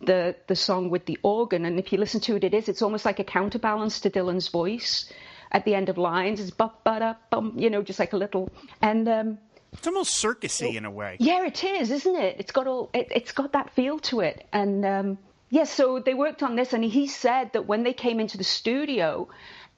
the 0.00 0.34
the 0.48 0.56
song 0.56 0.90
with 0.90 1.06
the 1.06 1.18
organ, 1.22 1.64
and 1.64 1.78
if 1.78 1.92
you 1.92 1.98
listen 1.98 2.20
to 2.22 2.36
it, 2.36 2.44
it 2.44 2.52
is 2.54 2.68
it's 2.68 2.82
almost 2.82 3.04
like 3.04 3.18
a 3.20 3.24
counterbalance 3.24 4.00
to 4.00 4.10
Dylan's 4.10 4.48
voice 4.48 5.10
at 5.52 5.64
the 5.64 5.74
end 5.74 5.88
of 5.88 5.96
lines. 5.96 6.40
It's 6.40 6.50
ba 6.50 6.72
ba 6.84 6.98
da 6.98 7.14
bum, 7.30 7.54
you 7.56 7.70
know, 7.70 7.82
just 7.82 7.98
like 7.98 8.12
a 8.12 8.18
little 8.18 8.50
and. 8.82 9.08
Um, 9.08 9.38
It's 9.72 9.86
almost 9.86 10.22
circusy 10.22 10.74
in 10.76 10.84
a 10.84 10.90
way. 10.90 11.16
yeah, 11.20 11.44
it 11.46 11.62
is, 11.62 11.90
isn't 11.90 12.16
it? 12.16 12.36
It's 12.40 12.52
got 12.52 12.66
all 12.66 12.88
it, 12.92 13.08
it's 13.10 13.32
got 13.32 13.52
that 13.52 13.70
feel 13.74 13.98
to 14.10 14.20
it, 14.20 14.46
and 14.52 14.84
um, 14.84 15.18
yeah. 15.56 15.64
So 15.64 16.00
they 16.00 16.14
worked 16.14 16.42
on 16.42 16.56
this, 16.56 16.72
and 16.72 16.84
he 16.84 17.06
said 17.06 17.52
that 17.54 17.66
when 17.66 17.82
they 17.82 17.92
came 17.92 18.20
into 18.20 18.36
the 18.36 18.44
studio, 18.44 19.28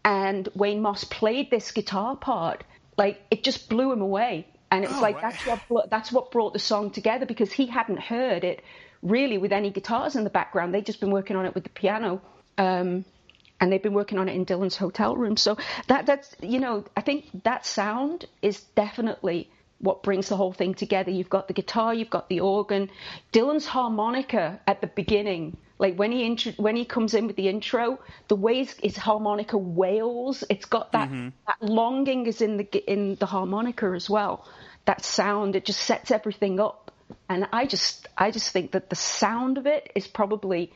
and 0.04 0.49
Wayne 0.54 0.82
Moss 0.82 1.04
played 1.04 1.50
this 1.50 1.70
guitar 1.73 2.16
part, 2.16 2.64
like 2.97 3.20
it 3.30 3.44
just 3.44 3.68
blew 3.68 3.92
him 3.92 4.02
away, 4.02 4.47
and 4.70 4.85
it 4.85 4.88
was 4.90 4.99
Oh, 4.99 5.02
like 5.02 5.20
that's 5.20 5.42
what 5.68 5.90
that's 5.90 6.11
what 6.11 6.30
brought 6.30 6.52
the 6.52 6.58
song 6.58 6.90
together 6.90 7.26
because 7.26 7.52
he 7.52 7.66
hadn't 7.66 8.00
heard 8.00 8.42
it 8.44 8.62
really 9.02 9.38
with 9.38 9.52
any 9.52 9.70
guitars 9.70 10.16
in 10.16 10.25
the 10.25 10.30
background. 10.30 10.75
They'd 10.75 10.87
just 10.87 11.00
been 11.00 11.12
working 11.12 11.37
on 11.37 11.47
it 11.47 11.54
with 11.54 11.64
the 11.64 11.70
piano. 11.70 12.20
Um, 12.56 13.04
and 13.61 13.73
they've 13.73 13.82
been 13.82 13.94
working 13.94 14.18
on 14.18 14.28
it 14.28 14.35
in 14.35 14.47
Dylan's 14.47 14.76
hotel 14.76 15.16
room. 15.16 15.37
So 15.37 15.56
that 15.88 16.06
that's 16.06 16.35
you 16.40 16.61
know 16.61 16.85
I 16.97 17.02
think 17.02 17.44
that 17.44 17.66
sound 17.66 18.26
is 18.42 18.61
definitely 18.75 19.50
what 19.78 20.02
brings 20.02 20.28
the 20.28 20.37
whole 20.37 20.52
thing 20.52 20.75
together. 20.75 21.11
You've 21.11 21.30
got 21.30 21.47
the 21.49 21.54
guitar, 21.54 21.94
you've 21.94 22.11
got 22.11 22.28
the 22.28 22.40
organ, 22.40 22.90
Dylan's 23.32 23.66
harmonica 23.66 24.61
at 24.66 24.80
the 24.80 24.88
beginning. 24.88 25.56
Like 25.78 25.97
when 25.97 26.11
he 26.11 26.25
intro- 26.25 26.52
when 26.56 26.76
he 26.76 26.85
comes 26.85 27.14
in 27.14 27.26
with 27.26 27.37
the 27.37 27.49
intro, 27.49 28.00
the 28.26 28.35
way 28.37 28.58
his, 28.58 28.73
his 28.82 28.97
harmonica 28.97 29.56
wails, 29.56 30.42
it's 30.50 30.64
got 30.64 30.92
that 30.92 31.08
mm-hmm. 31.08 31.28
that 31.47 31.62
longing 31.62 32.26
is 32.26 32.40
in 32.40 32.56
the 32.56 32.90
in 32.90 33.14
the 33.16 33.26
harmonica 33.26 33.87
as 33.94 34.11
well. 34.11 34.47
That 34.87 35.04
sound, 35.04 35.54
it 35.54 35.64
just 35.64 35.80
sets 35.80 36.11
everything 36.11 36.58
up. 36.58 36.90
And 37.28 37.49
I 37.52 37.66
just 37.66 38.08
I 38.16 38.30
just 38.30 38.50
think 38.50 38.73
that 38.73 38.90
the 38.90 38.97
sound 38.97 39.56
of 39.56 39.66
it 39.66 39.92
is 39.94 40.06
probably 40.06 40.73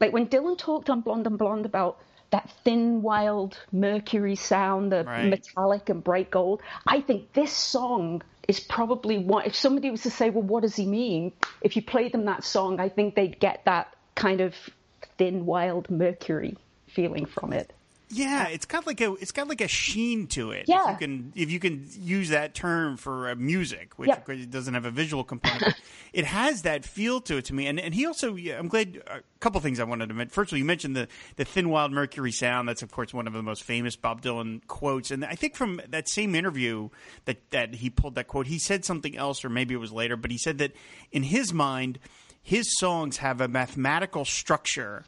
like 0.00 0.12
when 0.12 0.26
Dylan 0.26 0.58
talked 0.58 0.90
on 0.90 1.02
Blonde 1.02 1.26
and 1.26 1.38
Blonde 1.38 1.66
about 1.66 1.98
that 2.30 2.50
thin, 2.64 3.02
wild 3.02 3.56
Mercury 3.70 4.34
sound, 4.34 4.90
the 4.90 5.04
Right. 5.04 5.28
metallic 5.28 5.88
and 5.88 6.02
bright 6.02 6.32
gold, 6.32 6.60
I 6.84 7.00
think 7.00 7.32
this 7.32 7.52
song 7.52 8.22
is 8.48 8.58
probably 8.58 9.18
one. 9.18 9.44
If 9.46 9.54
somebody 9.54 9.90
was 9.90 10.02
to 10.02 10.10
say, 10.10 10.30
"Well, 10.30 10.42
what 10.42 10.62
does 10.62 10.74
he 10.74 10.86
mean?" 10.86 11.32
If 11.60 11.76
you 11.76 11.82
played 11.82 12.12
them 12.12 12.24
that 12.24 12.42
song, 12.42 12.80
I 12.80 12.88
think 12.88 13.14
they'd 13.14 13.38
get 13.38 13.64
that 13.66 13.93
kind 14.24 14.40
of 14.40 14.54
thin, 15.18 15.44
wild 15.44 15.90
Mercury 15.90 16.56
feeling 16.88 17.26
from 17.26 17.52
it. 17.52 17.72
Yeah, 18.10 18.46
it's 18.48 18.64
got 18.66 18.86
like 18.86 19.00
a 19.00 19.12
it's 19.14 19.32
got 19.32 19.48
like 19.48 19.60
a 19.60 19.66
sheen 19.68 20.28
to 20.28 20.52
it. 20.52 20.66
Yeah. 20.68 20.84
if 20.84 20.90
you 21.00 21.06
can 21.06 21.32
if 21.34 21.50
you 21.50 21.58
can 21.60 21.86
use 22.00 22.28
that 22.28 22.54
term 22.54 22.96
for 22.96 23.30
uh, 23.30 23.34
music, 23.34 23.92
which 23.98 24.08
Yeah. 24.08 24.16
of 24.16 24.24
course 24.24 24.38
it 24.38 24.50
doesn't 24.50 24.72
have 24.74 24.84
a 24.84 24.90
visual 24.90 25.24
component. 25.24 25.74
it 26.12 26.24
has 26.24 26.62
that 26.62 26.84
feel 26.84 27.20
to 27.22 27.38
it 27.38 27.46
to 27.46 27.54
me, 27.54 27.66
and 27.66 27.80
and 27.80 27.92
he 27.94 28.06
also 28.06 28.36
yeah, 28.36 28.58
I'm 28.58 28.68
glad 28.68 29.02
a 29.08 29.20
couple 29.40 29.60
things 29.60 29.80
I 29.80 29.84
wanted 29.84 30.08
to 30.10 30.14
mention. 30.14 30.30
First 30.30 30.52
of 30.52 30.56
all, 30.56 30.58
you 30.58 30.64
mentioned 30.64 30.94
the 30.94 31.08
the 31.36 31.44
thin 31.44 31.70
wild 31.70 31.90
Mercury 31.92 32.30
sound. 32.32 32.68
That's 32.68 32.82
of 32.82 32.90
course 32.92 33.12
one 33.12 33.26
of 33.26 33.32
the 33.32 33.42
most 33.42 33.64
famous 33.64 33.96
Bob 33.96 34.22
Dylan 34.22 34.64
quotes, 34.68 35.10
and 35.10 35.24
I 35.24 35.34
think 35.34 35.56
from 35.56 35.80
that 35.88 36.08
same 36.08 36.34
interview 36.34 36.90
that 37.24 37.38
that 37.50 37.74
he 37.76 37.90
pulled 37.90 38.14
that 38.14 38.28
quote, 38.28 38.46
he 38.46 38.58
said 38.58 38.84
something 38.84 39.16
else, 39.16 39.44
or 39.44 39.48
maybe 39.48 39.74
it 39.74 39.78
was 39.78 39.92
later, 39.92 40.16
but 40.16 40.30
he 40.30 40.38
said 40.38 40.58
that 40.58 40.72
in 41.10 41.24
his 41.24 41.52
mind 41.52 41.98
his 42.44 42.76
songs 42.78 43.16
have 43.16 43.40
a 43.40 43.48
mathematical 43.48 44.24
structure 44.24 45.02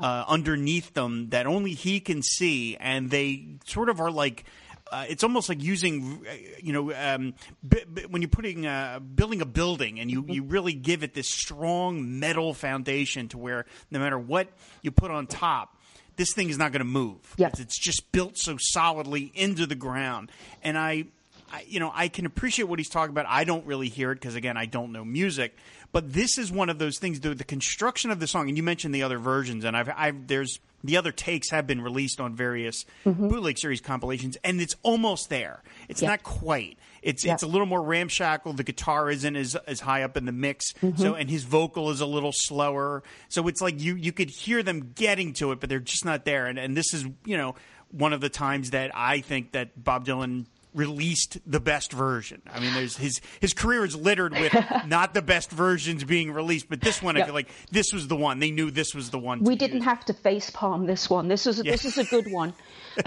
uh, 0.00 0.24
underneath 0.28 0.94
them 0.94 1.28
that 1.30 1.46
only 1.46 1.72
he 1.72 1.98
can 2.00 2.22
see, 2.22 2.76
and 2.78 3.10
they 3.10 3.46
sort 3.66 3.90
of 3.90 4.00
are 4.00 4.10
like. 4.10 4.44
Uh, 4.92 5.04
it's 5.08 5.24
almost 5.24 5.48
like 5.48 5.60
using, 5.60 6.24
uh, 6.30 6.32
you 6.62 6.72
know, 6.72 6.94
um, 6.94 7.34
b- 7.68 7.82
b- 7.92 8.06
when 8.08 8.22
you're 8.22 8.28
putting, 8.28 8.66
uh, 8.68 9.00
building 9.00 9.42
a 9.42 9.44
building, 9.44 9.98
and 9.98 10.12
you, 10.12 10.24
you 10.28 10.44
really 10.44 10.74
give 10.74 11.02
it 11.02 11.12
this 11.12 11.26
strong 11.26 12.20
metal 12.20 12.54
foundation 12.54 13.26
to 13.26 13.36
where 13.36 13.66
no 13.90 13.98
matter 13.98 14.16
what 14.16 14.46
you 14.82 14.92
put 14.92 15.10
on 15.10 15.26
top, 15.26 15.76
this 16.14 16.32
thing 16.32 16.50
is 16.50 16.56
not 16.56 16.70
going 16.70 16.78
to 16.78 16.84
move. 16.84 17.18
Yeah. 17.36 17.48
It's, 17.48 17.58
it's 17.58 17.78
just 17.80 18.12
built 18.12 18.38
so 18.38 18.58
solidly 18.60 19.32
into 19.34 19.66
the 19.66 19.74
ground, 19.74 20.30
and 20.62 20.78
I, 20.78 21.06
I, 21.52 21.64
you 21.66 21.80
know, 21.80 21.92
I 21.94 22.08
can 22.08 22.26
appreciate 22.26 22.66
what 22.66 22.78
he's 22.78 22.88
talking 22.88 23.10
about. 23.10 23.26
I 23.28 23.44
don't 23.44 23.66
really 23.66 23.88
hear 23.88 24.12
it 24.12 24.16
because, 24.16 24.34
again, 24.34 24.56
I 24.56 24.66
don't 24.66 24.92
know 24.92 25.04
music. 25.04 25.56
But 25.92 26.12
this 26.12 26.38
is 26.38 26.50
one 26.50 26.68
of 26.68 26.78
those 26.78 26.98
things. 26.98 27.20
The, 27.20 27.34
the 27.34 27.44
construction 27.44 28.10
of 28.10 28.20
the 28.20 28.26
song, 28.26 28.48
and 28.48 28.56
you 28.56 28.62
mentioned 28.62 28.94
the 28.94 29.02
other 29.02 29.18
versions, 29.18 29.64
and 29.64 29.76
I've, 29.76 29.90
I've 29.96 30.26
there's 30.26 30.58
the 30.84 30.96
other 30.96 31.12
takes 31.12 31.50
have 31.50 31.66
been 31.66 31.80
released 31.80 32.20
on 32.20 32.34
various 32.34 32.84
mm-hmm. 33.04 33.28
bootleg 33.28 33.58
series 33.58 33.80
compilations, 33.80 34.36
and 34.44 34.60
it's 34.60 34.76
almost 34.82 35.30
there. 35.30 35.62
It's 35.88 36.02
Yeah. 36.02 36.10
not 36.10 36.22
quite. 36.22 36.78
It's 37.02 37.24
Yeah. 37.24 37.34
it's 37.34 37.42
a 37.42 37.46
little 37.46 37.66
more 37.66 37.82
ramshackle. 37.82 38.52
The 38.54 38.64
guitar 38.64 39.10
isn't 39.10 39.36
as 39.36 39.54
as 39.66 39.80
high 39.80 40.02
up 40.02 40.16
in 40.16 40.24
the 40.26 40.32
mix, 40.32 40.72
mm-hmm. 40.74 41.00
so 41.00 41.14
and 41.14 41.30
his 41.30 41.44
vocal 41.44 41.90
is 41.90 42.00
a 42.00 42.06
little 42.06 42.32
slower. 42.32 43.02
So 43.28 43.46
it's 43.48 43.60
like 43.60 43.80
you 43.80 43.94
you 43.94 44.12
could 44.12 44.30
hear 44.30 44.62
them 44.62 44.92
getting 44.94 45.32
to 45.34 45.52
it, 45.52 45.60
but 45.60 45.68
they're 45.68 45.78
just 45.80 46.04
not 46.04 46.24
there. 46.24 46.46
And 46.46 46.58
and 46.58 46.76
this 46.76 46.92
is 46.92 47.04
you 47.24 47.36
know 47.36 47.54
one 47.90 48.12
of 48.12 48.20
the 48.20 48.28
times 48.28 48.70
that 48.70 48.90
I 48.94 49.20
think 49.20 49.52
that 49.52 49.82
Bob 49.82 50.04
Dylan 50.06 50.46
released 50.76 51.38
the 51.46 51.58
best 51.58 51.92
version. 51.92 52.42
I 52.52 52.60
mean, 52.60 52.74
there's 52.74 52.96
his 52.96 53.20
his 53.40 53.52
career 53.52 53.84
is 53.84 53.96
littered 53.96 54.32
with 54.32 54.54
not 54.86 55.14
the 55.14 55.22
best 55.22 55.50
versions 55.50 56.04
being 56.04 56.30
released, 56.30 56.68
but 56.68 56.80
this 56.80 57.02
one 57.02 57.16
I 57.16 57.24
feel 57.24 57.34
like 57.34 57.48
this 57.70 57.92
was 57.92 58.06
the 58.06 58.16
one. 58.16 58.38
They 58.38 58.50
knew 58.50 58.70
this 58.70 58.94
was 58.94 59.10
the 59.10 59.18
one. 59.18 59.42
We 59.42 59.56
didn't 59.56 59.78
use. 59.78 59.84
have 59.84 60.04
to 60.04 60.12
face 60.12 60.50
palm 60.50 60.86
this 60.86 61.10
one. 61.10 61.28
This 61.28 61.46
is 61.46 61.62
this 61.62 61.84
is 61.84 61.98
a 61.98 62.04
good 62.04 62.30
one. 62.30 62.54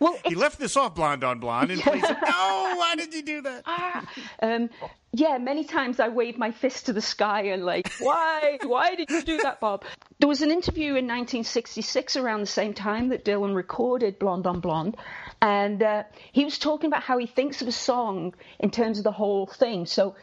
Well, 0.00 0.16
he 0.24 0.34
left 0.34 0.58
this 0.58 0.76
off 0.78 0.94
blonde 0.94 1.22
on 1.24 1.40
blonde 1.40 1.70
and 1.70 1.80
it. 1.80 1.86
No, 1.86 2.74
why 2.76 2.94
did 2.96 3.12
you 3.12 3.22
do 3.22 3.42
that? 3.42 3.62
Ah, 3.66 4.06
um, 4.42 4.70
yeah, 5.12 5.36
many 5.36 5.64
times 5.64 6.00
I 6.00 6.08
wave 6.08 6.38
my 6.38 6.52
fist 6.52 6.86
to 6.86 6.94
the 6.94 7.02
sky 7.02 7.42
and 7.48 7.64
like, 7.64 7.92
why? 8.00 8.58
Why 8.62 8.94
did 8.94 9.10
you 9.10 9.22
do 9.22 9.38
that, 9.42 9.60
Bob? 9.60 9.84
There 10.18 10.28
was 10.28 10.40
an 10.40 10.50
interview 10.50 10.90
in 10.90 11.06
1966 11.06 12.16
around 12.16 12.40
the 12.40 12.46
same 12.46 12.72
time 12.72 13.10
that 13.10 13.26
Dylan 13.26 13.54
recorded 13.54 14.18
Blonde 14.18 14.46
on 14.46 14.60
Blonde, 14.60 14.96
and 15.42 15.82
uh, 15.82 16.04
he 16.32 16.44
was 16.44 16.58
talking 16.58 16.88
about 16.88 17.02
how 17.02 17.18
he 17.18 17.26
thinks 17.26 17.60
of 17.60 17.68
a 17.68 17.72
song 17.72 18.34
in 18.58 18.70
terms 18.70 18.98
of 18.98 19.04
the 19.04 19.12
whole 19.12 19.46
thing. 19.46 19.84
So 19.84 20.14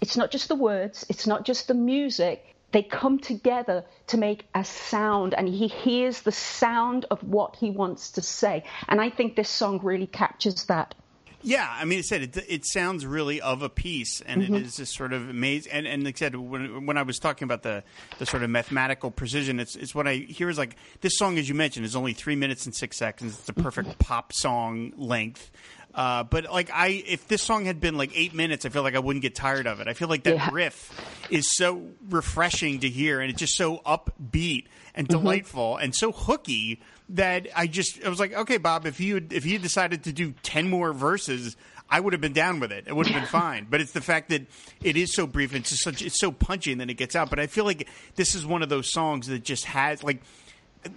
it's 0.00 0.16
not 0.16 0.32
just 0.32 0.48
the 0.48 0.56
words, 0.56 1.06
it's 1.08 1.26
not 1.26 1.44
just 1.44 1.68
the 1.68 1.74
music. 1.74 2.49
They 2.72 2.82
come 2.82 3.18
together 3.18 3.84
to 4.08 4.16
make 4.16 4.46
a 4.54 4.64
sound, 4.64 5.34
and 5.34 5.48
he 5.48 5.66
hears 5.66 6.22
the 6.22 6.32
sound 6.32 7.06
of 7.10 7.22
what 7.22 7.56
he 7.56 7.70
wants 7.70 8.12
to 8.12 8.22
say. 8.22 8.64
And 8.88 9.00
I 9.00 9.10
think 9.10 9.34
this 9.34 9.48
song 9.48 9.80
really 9.82 10.06
captures 10.06 10.64
that. 10.66 10.94
Yeah, 11.42 11.66
I 11.68 11.84
mean, 11.84 12.00
I 12.00 12.02
said 12.02 12.22
it. 12.22 12.44
It 12.48 12.66
sounds 12.66 13.06
really 13.06 13.40
of 13.40 13.62
a 13.62 13.68
piece, 13.68 14.20
and 14.20 14.42
mm-hmm. 14.42 14.54
it 14.54 14.62
is 14.62 14.76
just 14.76 14.94
sort 14.94 15.12
of 15.12 15.28
amazing. 15.28 15.72
And, 15.72 15.86
and 15.86 16.04
like 16.04 16.16
I 16.16 16.18
said, 16.18 16.36
when, 16.36 16.86
when 16.86 16.98
I 16.98 17.02
was 17.02 17.18
talking 17.18 17.46
about 17.46 17.62
the, 17.62 17.82
the 18.18 18.26
sort 18.26 18.42
of 18.42 18.50
mathematical 18.50 19.10
precision, 19.10 19.58
it's 19.58 19.76
it's 19.76 19.94
what 19.94 20.06
I 20.06 20.14
hear 20.14 20.50
is 20.50 20.58
like 20.58 20.76
this 21.00 21.16
song, 21.16 21.38
as 21.38 21.48
you 21.48 21.54
mentioned, 21.54 21.86
is 21.86 21.96
only 21.96 22.12
three 22.12 22.36
minutes 22.36 22.66
and 22.66 22.74
six 22.74 22.96
seconds. 22.98 23.38
It's 23.38 23.48
a 23.48 23.54
perfect 23.54 23.88
mm-hmm. 23.88 23.98
pop 23.98 24.32
song 24.32 24.92
length. 24.96 25.50
Uh, 25.94 26.22
but 26.22 26.50
like 26.52 26.70
I, 26.72 27.02
if 27.06 27.26
this 27.26 27.42
song 27.42 27.64
had 27.64 27.80
been 27.80 27.96
like 27.96 28.12
eight 28.14 28.34
minutes, 28.34 28.64
I 28.64 28.68
feel 28.68 28.82
like 28.82 28.94
I 28.94 29.00
wouldn't 29.00 29.22
get 29.22 29.34
tired 29.34 29.66
of 29.66 29.80
it. 29.80 29.88
I 29.88 29.94
feel 29.94 30.08
like 30.08 30.22
that 30.24 30.36
yeah. 30.36 30.50
riff 30.52 31.26
is 31.30 31.50
so 31.56 31.82
refreshing 32.08 32.80
to 32.80 32.88
hear, 32.88 33.20
and 33.20 33.30
it's 33.30 33.40
just 33.40 33.56
so 33.56 33.78
upbeat 33.78 34.66
and 34.94 35.08
mm-hmm. 35.08 35.18
delightful 35.18 35.74
mm-hmm. 35.74 35.84
and 35.84 35.94
so 35.94 36.12
hooky 36.12 36.80
that 37.10 37.48
I 37.54 37.66
just 37.66 38.04
I 38.04 38.08
was 38.08 38.20
like, 38.20 38.32
okay, 38.32 38.56
Bob, 38.56 38.86
if 38.86 39.00
you 39.00 39.24
if 39.30 39.46
you 39.46 39.54
had 39.54 39.62
decided 39.62 40.04
to 40.04 40.12
do 40.12 40.34
ten 40.42 40.68
more 40.68 40.92
verses, 40.92 41.56
I 41.88 42.00
would 42.00 42.12
have 42.12 42.20
been 42.20 42.32
down 42.32 42.60
with 42.60 42.72
it. 42.72 42.84
It 42.86 42.94
would 42.94 43.06
have 43.06 43.20
been 43.20 43.28
fine. 43.28 43.66
But 43.68 43.80
it's 43.80 43.92
the 43.92 44.00
fact 44.00 44.30
that 44.30 44.46
it 44.82 44.96
is 44.96 45.12
so 45.12 45.26
brief 45.26 45.50
and 45.50 45.60
it's 45.60 45.70
just 45.70 45.82
such 45.82 46.02
it's 46.02 46.20
so 46.20 46.30
punchy 46.30 46.72
and 46.72 46.80
then 46.80 46.90
it 46.90 46.96
gets 46.96 47.16
out. 47.16 47.30
But 47.30 47.40
I 47.40 47.46
feel 47.46 47.64
like 47.64 47.88
this 48.14 48.34
is 48.34 48.46
one 48.46 48.62
of 48.62 48.68
those 48.68 48.92
songs 48.92 49.26
that 49.26 49.42
just 49.42 49.64
has 49.66 50.02
like 50.02 50.22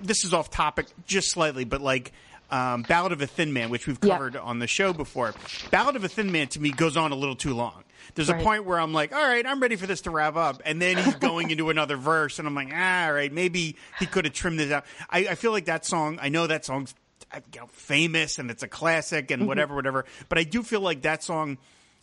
this 0.02 0.24
is 0.24 0.34
off 0.34 0.50
topic 0.50 0.88
just 1.06 1.32
slightly, 1.32 1.66
but 1.66 1.82
like 1.82 2.14
um, 2.52 2.84
Ballad 2.84 3.12
of 3.12 3.22
a 3.22 3.28
Thin 3.28 3.52
Man, 3.52 3.70
which 3.70 3.88
we've 3.88 4.00
covered 4.00 4.36
yeah. 4.36 4.42
on 4.42 4.60
the 4.60 4.68
show 4.68 4.94
before. 4.94 5.34
Ballad 5.72 5.96
of 5.96 6.04
a 6.04 6.10
Thin 6.10 6.32
Man 6.32 6.48
to 6.50 6.62
me 6.62 6.72
goes 6.72 6.96
on 6.96 7.12
a 7.12 7.16
little 7.16 7.36
too 7.36 7.54
long. 7.54 7.84
There's 8.16 8.30
right. 8.30 8.40
a 8.40 8.44
point 8.44 8.66
where 8.66 8.80
I'm 8.80 8.94
like, 8.94 9.14
all 9.14 9.22
right, 9.22 9.46
I'm 9.46 9.60
ready 9.60 9.76
for 9.76 9.88
this 9.88 10.02
to 10.02 10.12
wrap 10.12 10.36
up. 10.36 10.62
And 10.66 10.82
then 10.82 10.98
he's 10.98 11.16
going 11.16 11.52
into 11.52 11.70
another 11.70 11.98
verse, 11.98 12.40
and 12.40 12.48
I'm 12.48 12.56
like, 12.56 12.70
ah, 12.74 13.06
all 13.08 13.14
right, 13.14 13.32
maybe 13.32 13.78
he 14.00 14.06
could 14.06 14.26
have 14.26 14.34
trimmed 14.34 14.60
this 14.60 14.72
out. 14.72 14.86
I, 15.10 15.20
I 15.20 15.36
feel 15.36 15.52
like 15.52 15.66
that 15.66 15.86
song, 15.86 16.20
I 16.22 16.30
know 16.30 16.48
that 16.48 16.66
song's 16.66 16.94
you 17.34 17.62
know, 17.62 17.68
famous 17.68 18.38
and 18.38 18.52
it's 18.52 18.64
a 18.64 18.68
classic 18.68 19.32
and 19.32 19.42
mm-hmm. 19.42 19.48
whatever, 19.48 19.76
whatever. 19.76 20.06
But 20.30 20.38
I 20.38 20.44
do 20.44 20.64
feel 20.64 20.82
like 20.82 21.02
that 21.02 21.24
song, 21.24 21.58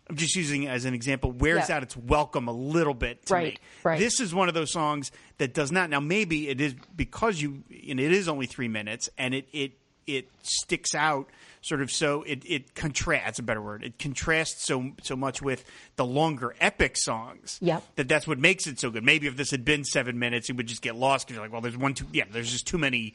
I'm 0.09 0.17
just 0.17 0.35
using 0.35 0.67
as 0.67 0.87
an 0.87 0.95
example, 0.95 1.31
wears 1.31 1.69
yeah. 1.69 1.77
out 1.77 1.83
its 1.85 1.97
welcome 1.97 2.49
a 2.49 2.53
little 2.53 2.95
bit 2.95 3.27
to 3.27 3.35
right, 3.35 3.45
me. 3.45 3.59
Right. 3.85 3.99
This 3.99 4.19
is 4.19 4.35
one 4.35 4.49
of 4.49 4.55
those 4.55 4.73
songs 4.73 5.13
that 5.39 5.55
does 5.55 5.71
not. 5.71 5.89
Now, 5.89 6.01
maybe 6.01 6.49
it 6.49 6.61
is 6.61 6.75
because 6.97 7.41
you, 7.41 7.63
and 7.89 8.01
it 8.01 8.13
is 8.13 8.29
only 8.29 8.47
three 8.47 8.67
minutes, 8.67 9.09
and 9.17 9.35
it 9.35 9.47
it 9.53 9.73
it 10.09 10.29
sticks 10.43 10.97
out 10.97 11.29
sort 11.63 11.83
of 11.83 11.91
so 11.91 12.23
it, 12.23 12.43
it 12.47 12.75
contrasts 12.75 13.39
a 13.39 13.43
better 13.43 13.61
word 13.61 13.85
it 13.85 13.99
contrasts 13.99 14.65
so 14.65 14.93
so 15.03 15.15
much 15.15 15.43
with 15.43 15.65
the 15.97 16.05
longer 16.05 16.55
epic 16.61 16.97
songs 16.97 17.59
yep. 17.61 17.83
that 17.97 18.09
that's 18.09 18.27
what 18.27 18.39
makes 18.39 18.67
it 18.67 18.81
so 18.81 18.91
good 18.91 19.05
maybe 19.05 19.27
if 19.27 19.37
this 19.37 19.51
had 19.51 19.65
been 19.65 19.85
seven 19.85 20.19
minutes 20.19 20.49
it 20.49 20.57
would 20.57 20.67
just 20.67 20.83
get 20.83 20.97
lost 20.97 21.27
because 21.27 21.37
you're 21.37 21.45
like 21.45 21.53
well 21.53 21.61
there's 21.61 21.77
one 21.77 21.95
too 21.95 22.07
yeah 22.13 22.25
there's 22.31 22.51
just 22.51 22.67
too 22.67 22.79
many 22.79 23.15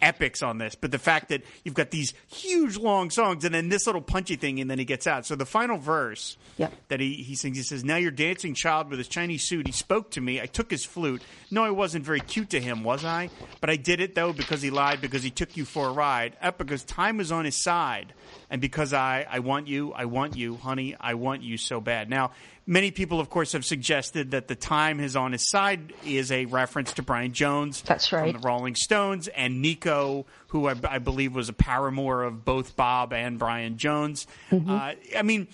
epics 0.00 0.42
on 0.42 0.58
this 0.58 0.74
but 0.74 0.90
the 0.90 0.98
fact 0.98 1.28
that 1.28 1.42
you've 1.64 1.74
got 1.74 1.90
these 1.90 2.14
huge 2.28 2.76
long 2.76 3.10
songs 3.10 3.44
and 3.44 3.54
then 3.54 3.68
this 3.68 3.86
little 3.86 4.00
punchy 4.00 4.36
thing 4.36 4.60
and 4.60 4.70
then 4.70 4.78
he 4.78 4.84
gets 4.84 5.06
out 5.06 5.24
so 5.24 5.34
the 5.34 5.46
final 5.46 5.78
verse 5.78 6.36
yep. 6.56 6.72
that 6.88 7.00
he, 7.00 7.14
he 7.14 7.34
sings 7.34 7.56
he 7.56 7.62
says 7.62 7.84
now 7.84 7.96
you're 7.96 8.10
dancing 8.10 8.54
child 8.54 8.90
with 8.90 8.98
his 8.98 9.08
chinese 9.08 9.44
suit 9.44 9.66
he 9.66 9.72
spoke 9.72 10.10
to 10.10 10.20
me 10.20 10.40
i 10.40 10.46
took 10.46 10.70
his 10.70 10.84
flute 10.84 11.22
no 11.50 11.64
i 11.64 11.70
wasn't 11.70 12.04
very 12.04 12.20
cute 12.20 12.50
to 12.50 12.60
him 12.60 12.82
was 12.82 13.04
i 13.04 13.30
but 13.60 13.70
i 13.70 13.76
did 13.76 14.00
it 14.00 14.14
though 14.14 14.32
because 14.32 14.62
he 14.62 14.70
lied 14.70 15.00
because 15.00 15.22
he 15.22 15.30
took 15.30 15.56
you 15.56 15.64
for 15.64 15.88
a 15.88 15.92
ride 15.92 16.36
up 16.42 16.58
because 16.58 16.82
time 16.84 17.16
was 17.18 17.30
on 17.30 17.44
his 17.44 17.56
side 17.62 17.74
side. 17.74 18.14
And 18.50 18.60
because 18.60 18.92
I, 18.92 19.26
I 19.28 19.40
want 19.40 19.68
you, 19.68 19.92
I 19.92 20.04
want 20.04 20.36
you, 20.36 20.56
honey, 20.56 20.94
I 20.98 21.14
want 21.14 21.42
you 21.42 21.56
so 21.56 21.80
bad. 21.80 22.08
Now, 22.08 22.32
many 22.66 22.90
people, 22.90 23.20
of 23.20 23.30
course, 23.30 23.52
have 23.52 23.64
suggested 23.64 24.32
that 24.32 24.48
the 24.48 24.54
time 24.54 25.00
is 25.00 25.16
on 25.16 25.32
his 25.32 25.48
side 25.48 25.92
is 26.04 26.32
a 26.32 26.46
reference 26.46 26.92
to 26.94 27.02
Brian 27.02 27.32
Jones. 27.32 27.82
That's 27.82 28.12
right. 28.12 28.32
From 28.32 28.40
the 28.40 28.46
Rolling 28.46 28.74
Stones 28.74 29.28
and 29.28 29.60
Nico, 29.60 30.26
who 30.48 30.68
I, 30.68 30.74
I 30.88 30.98
believe 30.98 31.34
was 31.34 31.48
a 31.48 31.52
paramour 31.52 32.22
of 32.22 32.44
both 32.44 32.76
Bob 32.76 33.12
and 33.12 33.38
Brian 33.38 33.76
Jones. 33.76 34.26
Mm-hmm. 34.50 34.70
Uh, 34.70 34.92
I 35.16 35.22
mean, 35.22 35.48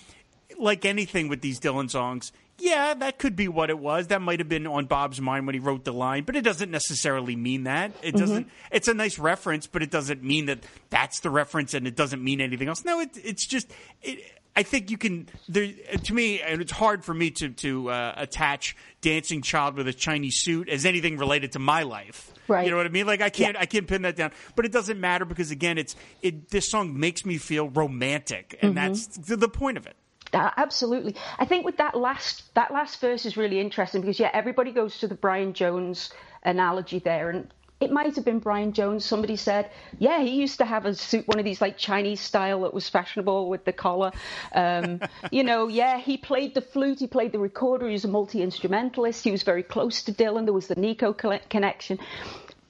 like 0.59 0.85
anything 0.85 1.29
with 1.29 1.41
these 1.41 1.59
Dylan 1.61 1.91
songs, 1.91 2.33
yeah, 2.59 2.93
that 2.95 3.19
could 3.19 3.37
be 3.37 3.49
what 3.49 3.71
it 3.71 3.79
was. 3.79 4.09
That 4.09 4.21
might 4.21 4.39
have 4.39 4.49
been 4.49 4.67
on 4.67 4.85
Bob's 4.85 5.21
mind 5.21 5.47
when 5.47 5.55
he 5.55 5.61
wrote 5.61 5.85
the 5.85 5.95
line, 5.95 6.25
but 6.25 6.37
it 6.37 6.43
doesn't 6.43 6.71
necessarily 6.71 7.35
mean 7.35 7.65
that. 7.65 7.93
It 8.03 8.15
doesn't. 8.15 8.45
Mm-hmm. 8.45 8.75
It's 8.77 8.87
a 8.87 8.93
nice 8.93 9.19
reference, 9.19 9.67
but 9.67 9.83
it 9.83 9.91
doesn't 9.91 10.23
mean 10.23 10.47
that 10.47 10.59
that's 10.91 11.21
the 11.21 11.31
reference, 11.31 11.73
and 11.73 11.87
it 11.87 11.97
doesn't 11.97 12.23
mean 12.23 12.41
anything 12.41 12.69
else. 12.69 12.85
No, 12.85 13.01
it, 13.01 13.11
it's 13.15 13.47
just. 13.47 13.73
It, 14.03 14.21
I 14.57 14.63
think 14.63 14.91
you 14.91 14.99
can. 14.99 15.29
There, 15.49 15.73
to 16.05 16.15
me, 16.15 16.41
and 16.41 16.61
it's 16.61 16.73
hard 16.73 17.05
for 17.05 17.15
me 17.15 17.31
to 17.33 17.51
to 17.51 17.91
uh, 17.91 18.15
attach 18.17 18.77
"Dancing 19.01 19.43
Child 19.43 19.77
with 19.77 19.89
a 19.89 19.93
Chinese 19.93 20.41
Suit" 20.41 20.69
as 20.69 20.85
anything 20.85 21.19
related 21.19 21.53
to 21.53 21.59
my 21.59 21.83
life. 21.83 22.33
Right. 22.49 22.65
You 22.65 22.73
know 22.73 22.77
what 22.77 22.87
I 22.87 22.91
mean? 22.91 23.07
Like 23.07 23.21
I 23.21 23.31
can't. 23.31 23.55
Yeah. 23.55 23.61
I 23.61 23.67
can't 23.67 23.87
pin 23.87 24.03
that 24.03 24.17
down. 24.17 24.33
But 24.57 24.65
it 24.65 24.73
doesn't 24.73 25.01
matter 25.01 25.25
because 25.25 25.51
again, 25.51 25.79
it's 25.79 25.95
it. 26.21 26.51
This 26.51 26.69
song 26.69 26.99
makes 26.99 27.25
me 27.25 27.39
feel 27.39 27.69
romantic, 27.69 28.59
and 28.61 28.75
mm-hmm. 28.75 28.93
that's 28.93 29.07
the 29.07 29.49
point 29.49 29.77
of 29.79 29.87
it. 29.87 29.97
Uh, 30.33 30.51
absolutely. 30.57 31.17
I 31.39 31.45
think 31.45 31.65
with 31.65 31.77
that 31.79 31.97
last 31.97 32.55
that 32.55 32.73
last 32.73 33.01
verse 33.01 33.27
is 33.27 33.37
really 33.37 33.61
interesting 33.61 34.01
because 34.01 34.19
yeah, 34.21 34.31
everybody 34.33 34.73
goes 34.73 34.99
to 34.99 35.09
the 35.09 35.15
Brian 35.15 35.55
Jones 35.55 36.11
analogy 36.43 36.99
there, 36.99 37.31
and 37.31 37.53
it 37.81 37.91
might 37.91 38.15
have 38.15 38.25
been 38.27 38.41
Brian 38.41 38.73
Jones. 38.75 39.07
Somebody 39.07 39.37
said, 39.37 39.71
yeah, 39.99 40.21
he 40.21 40.31
used 40.31 40.59
to 40.59 40.67
have 40.67 40.85
a 40.85 40.95
suit, 40.95 41.27
one 41.27 41.39
of 41.39 41.47
these 41.47 41.63
like 41.63 41.79
Chinese 41.79 42.21
style 42.21 42.63
that 42.63 42.75
was 42.75 42.89
fashionable 42.89 43.49
with 43.49 43.65
the 43.65 43.73
collar. 43.73 44.13
Um, 44.55 45.01
you 45.33 45.43
know, 45.43 45.69
yeah, 45.69 45.99
he 45.99 46.19
played 46.19 46.55
the 46.55 46.61
flute, 46.61 46.99
he 46.99 47.07
played 47.07 47.33
the 47.33 47.39
recorder, 47.39 47.87
he 47.87 47.93
was 47.93 48.05
a 48.05 48.09
multi 48.09 48.43
instrumentalist. 48.43 49.25
He 49.25 49.31
was 49.31 49.43
very 49.43 49.63
close 49.63 50.03
to 50.05 50.13
Dylan. 50.13 50.45
There 50.45 50.53
was 50.53 50.67
the 50.67 50.77
Nico 50.77 51.15
connection, 51.15 51.99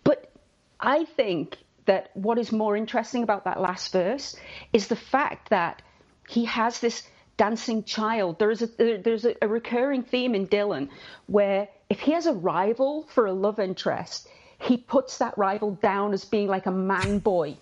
but 0.05 0.31
I 0.79 1.05
think 1.05 1.57
that 1.87 2.11
what 2.15 2.39
is 2.39 2.53
more 2.53 2.77
interesting 2.77 3.25
about 3.25 3.45
that 3.45 3.61
last 3.61 3.93
verse 3.93 4.37
is 4.73 4.87
the 4.87 4.97
fact 4.97 5.51
that 5.51 5.83
he 6.29 6.45
has 6.45 6.79
this 6.79 7.03
dancing 7.37 7.83
child. 7.83 8.39
There's 8.39 8.63
a 8.63 8.67
there's 8.77 9.25
a 9.25 9.49
recurring 9.49 10.05
theme 10.05 10.37
in 10.37 10.47
Dylan 10.47 10.89
where 11.27 11.69
if 11.89 11.99
he 11.99 12.13
has 12.13 12.27
a 12.27 12.33
rival 12.33 13.09
for 13.15 13.27
a 13.27 13.33
love 13.33 13.59
interest, 13.59 14.29
he 14.61 14.77
puts 14.77 15.19
that 15.19 15.37
rival 15.39 15.73
down 15.73 16.13
as 16.13 16.25
being 16.25 16.49
like 16.49 16.67
a 16.67 16.71
man 16.71 17.19
boy. 17.19 17.57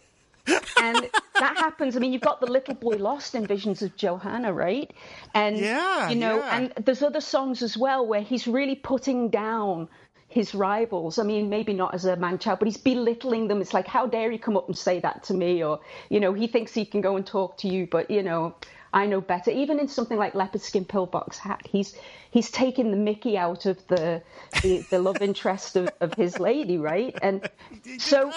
and 0.81 1.09
that 1.35 1.57
happens. 1.57 1.97
I 1.97 2.01
mean, 2.01 2.13
you've 2.13 2.23
got 2.23 2.41
the 2.41 2.51
little 2.51 2.75
boy 2.75 2.97
lost 2.97 3.35
in 3.35 3.47
Visions 3.47 3.83
of 3.83 3.95
Johanna, 3.97 4.53
right? 4.53 4.91
And 5.35 5.59
yeah, 5.59 6.09
you 6.09 6.17
know, 6.17 6.39
yeah. 6.39 6.57
and 6.57 6.85
there's 6.85 7.03
other 7.03 7.21
songs 7.21 7.63
as 7.63 7.77
well 7.77 8.07
where 8.07 8.23
he's 8.23 8.47
really 8.47 8.75
putting 8.75 9.29
down 9.29 9.89
his 10.29 10.55
rivals. 10.55 11.19
I 11.19 11.23
mean, 11.23 11.49
maybe 11.49 11.73
not 11.73 11.95
as 11.95 12.05
a 12.05 12.17
man 12.17 12.39
child, 12.39 12.59
but 12.61 12.69
he's 12.69 12.77
belittling 12.79 13.49
them. 13.49 13.61
It's 13.61 13.75
like, 13.75 13.87
how 13.87 14.07
dare 14.07 14.31
you 14.31 14.39
come 14.39 14.57
up 14.57 14.69
and 14.69 14.77
say 14.77 15.01
that 15.01 15.25
to 15.25 15.35
me? 15.35 15.63
Or, 15.63 15.81
you 16.09 16.21
know, 16.21 16.33
he 16.33 16.47
thinks 16.47 16.73
he 16.73 16.85
can 16.85 17.01
go 17.01 17.17
and 17.17 17.27
talk 17.27 17.59
to 17.59 17.69
you, 17.69 17.87
but 17.87 18.11
you 18.11 18.23
know, 18.23 18.55
I 18.93 19.07
know 19.07 19.21
better. 19.21 19.51
Even 19.51 19.79
in 19.79 19.89
something 19.89 20.17
like 20.17 20.35
leopard 20.35 20.63
skin 20.63 20.85
pillbox 20.85 21.39
hat, 21.39 21.67
he's 21.69 21.95
he's 22.31 22.51
taking 22.51 22.91
the 22.91 22.97
Mickey 22.97 23.37
out 23.37 23.67
of 23.67 23.87
the 23.89 24.23
the, 24.63 24.85
the 24.91 24.99
love 24.99 25.21
interest 25.21 25.77
of, 25.77 25.91
of, 26.01 26.15
his 26.15 26.39
lady, 26.39 26.79
right? 26.79 27.17
And 27.21 27.49
so 27.99 28.33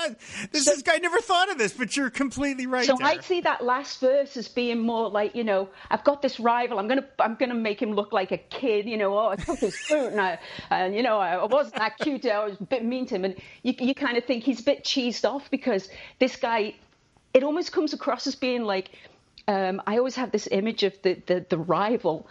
this 0.51 0.65
so, 0.65 0.73
is 0.73 0.83
I 0.87 0.97
never 0.97 1.19
thought 1.19 1.49
of 1.49 1.57
this, 1.57 1.73
but 1.73 1.95
you're 1.95 2.09
completely 2.09 2.67
right. 2.67 2.85
So 2.85 2.97
there. 2.97 3.07
I 3.07 3.19
see 3.19 3.41
that 3.41 3.63
last 3.63 3.99
verse 4.01 4.35
as 4.35 4.47
being 4.47 4.79
more 4.79 5.09
like 5.09 5.35
you 5.35 5.43
know 5.43 5.69
I've 5.89 6.03
got 6.03 6.21
this 6.21 6.39
rival. 6.39 6.79
I'm 6.79 6.87
gonna 6.87 7.07
I'm 7.19 7.35
gonna 7.35 7.53
make 7.53 7.81
him 7.81 7.93
look 7.93 8.11
like 8.11 8.31
a 8.31 8.37
kid. 8.37 8.85
You 8.87 8.97
know, 8.97 9.17
oh 9.17 9.29
I 9.29 9.35
took 9.37 9.59
his 9.59 9.77
fruit 9.77 10.07
and 10.07 10.19
I 10.19 10.39
and 10.69 10.93
you 10.93 11.03
know 11.03 11.17
I 11.17 11.45
wasn't 11.45 11.75
that 11.75 11.97
cute. 11.97 12.25
I 12.25 12.45
was 12.45 12.59
a 12.59 12.63
bit 12.63 12.83
mean 12.83 13.05
to 13.07 13.15
him, 13.15 13.25
and 13.25 13.35
you 13.63 13.73
you 13.79 13.95
kind 13.95 14.17
of 14.17 14.25
think 14.25 14.43
he's 14.43 14.59
a 14.59 14.63
bit 14.63 14.83
cheesed 14.83 15.25
off 15.25 15.49
because 15.49 15.89
this 16.19 16.35
guy. 16.35 16.75
It 17.33 17.43
almost 17.43 17.71
comes 17.71 17.93
across 17.93 18.27
as 18.27 18.35
being 18.35 18.63
like 18.63 18.91
um, 19.51 19.81
I 19.85 19.97
always 19.97 20.15
have 20.15 20.31
this 20.31 20.47
image 20.51 20.83
of 20.83 20.93
the, 21.01 21.21
the, 21.25 21.45
the 21.49 21.57
rival 21.57 22.27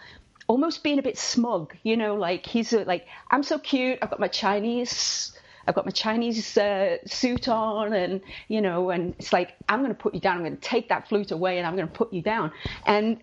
almost 0.47 0.83
being 0.83 0.99
a 0.99 1.01
bit 1.01 1.17
smug, 1.17 1.73
you 1.83 1.95
know, 1.95 2.15
like 2.15 2.45
he's 2.45 2.73
a, 2.73 2.83
like, 2.83 3.07
I'm 3.29 3.43
so 3.43 3.57
cute. 3.57 3.99
I've 4.01 4.09
got 4.09 4.19
my 4.19 4.27
Chinese, 4.27 5.31
I've 5.65 5.75
got 5.75 5.85
my 5.85 5.91
Chinese 5.91 6.57
uh, 6.57 6.97
suit 7.05 7.47
on, 7.47 7.93
and 7.93 8.21
you 8.47 8.61
know, 8.61 8.89
and 8.89 9.15
it's 9.19 9.31
like 9.31 9.53
I'm 9.69 9.79
going 9.79 9.95
to 9.95 10.01
put 10.01 10.13
you 10.13 10.19
down. 10.19 10.37
I'm 10.37 10.43
going 10.43 10.57
to 10.57 10.61
take 10.61 10.89
that 10.89 11.07
flute 11.07 11.31
away, 11.31 11.57
and 11.57 11.67
I'm 11.67 11.75
going 11.75 11.87
to 11.87 11.93
put 11.93 12.11
you 12.11 12.21
down. 12.21 12.51
And 12.85 13.21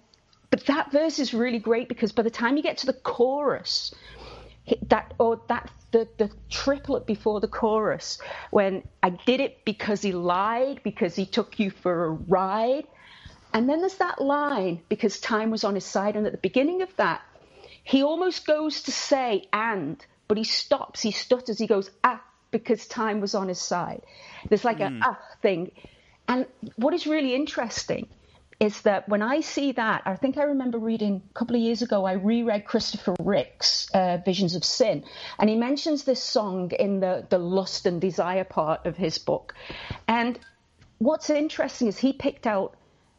but 0.51 0.65
that 0.67 0.93
verse 0.93 1.19
is 1.19 1.35
really 1.35 1.59
great 1.59 1.89
because 1.89 2.13
by 2.13 2.23
the 2.23 2.31
time 2.31 2.57
you 2.57 2.63
get 2.63 2.79
to 2.79 2.87
the 2.87 2.93
chorus, 2.95 3.95
that 4.89 5.13
or 5.19 5.41
that 5.49 5.71
the, 5.91 6.09
the 6.17 6.31
triplet 6.49 7.07
before 7.07 7.41
the 7.41 7.49
chorus 7.49 8.19
when 8.51 8.83
I 9.03 9.11
did 9.11 9.41
it 9.41 9.65
because 9.65 10.03
he 10.03 10.13
lied, 10.13 10.81
because 10.83 11.15
he 11.17 11.27
took 11.27 11.59
you 11.59 11.71
for 11.71 12.07
a 12.07 12.11
ride. 12.11 12.87
And 13.59 13.69
then 13.69 13.81
there's 13.81 13.97
that 13.97 14.21
line 14.21 14.83
because 14.89 15.19
time 15.19 15.51
was 15.51 15.65
on 15.65 15.75
his 15.75 15.85
side. 15.85 16.15
And 16.15 16.25
at 16.27 16.31
the 16.31 16.39
beginning 16.39 16.81
of 16.83 16.95
that, 16.95 17.23
he 17.83 18.05
almost 18.05 18.47
goes 18.47 18.83
to 18.83 18.93
say 18.93 19.49
and, 19.53 19.97
but 20.29 20.39
he 20.39 20.45
stops, 20.45 21.03
he 21.03 21.11
stutters, 21.11 21.59
he 21.59 21.67
goes, 21.67 21.91
ah, 22.05 22.23
because 22.53 22.87
time 22.87 23.21
was 23.21 23.35
on 23.35 23.49
his 23.49 23.61
side. 23.61 24.03
There's 24.49 24.65
like 24.65 24.79
mm. 24.79 25.01
a 25.01 25.05
ah 25.05 25.19
thing. 25.43 25.73
And 26.29 26.47
what 26.77 26.95
is 26.95 27.09
really 27.09 27.35
interesting 27.35 28.07
is 28.61 28.83
that 28.83 29.09
when 29.09 29.23
I 29.23 29.41
see 29.41 29.73
that, 29.73 30.03
I 30.07 30.15
think 30.15 30.39
I 30.39 30.45
remember 30.45 30.79
reading 30.79 31.21
a 31.29 31.35
couple 31.37 31.57
of 31.57 31.63
years 31.63 31.83
ago, 31.83 32.05
I 32.05 32.13
reread 32.13 32.65
Christopher 32.65 33.17
Ricks' 33.19 33.91
uh, 33.93 34.19
Visions 34.25 34.55
of 34.55 34.65
Sin, 34.65 35.03
and 35.37 35.51
he 35.51 35.57
mentions 35.57 36.05
this 36.05 36.23
song 36.23 36.71
in 36.79 37.01
the, 37.01 37.27
the 37.29 37.39
lust 37.39 37.87
and 37.87 38.01
desire 38.01 38.45
part 38.45 38.87
of 38.87 38.97
his 38.97 39.19
book. 39.19 39.53
And 40.07 40.39
what's 40.99 41.29
interesting 41.29 41.89
is 41.89 41.99
he 41.99 42.13
picked 42.13 42.47
out 42.47 42.77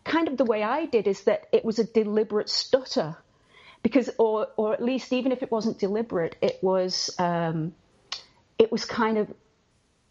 kind 0.10 0.28
of 0.28 0.38
the 0.38 0.45
way 0.45 0.63
I 0.63 0.86
did 0.86 1.08
is 1.08 1.24
that 1.24 1.48
it 1.52 1.63
was 1.63 1.80
a 1.80 1.86
deliberate 1.86 2.50
stutter. 2.50 3.15
Because, 3.82 4.10
or, 4.17 4.48
or 4.58 4.74
at 4.74 4.84
least 4.84 5.13
even 5.13 5.32
if 5.32 5.41
it 5.41 5.50
wasn't 5.50 5.80
deliberate, 5.80 6.36
it 6.41 6.60
was, 6.62 7.10
um, 7.17 7.74
it 8.58 8.69
was 8.74 8.84
kind 8.84 9.17
of 9.17 9.34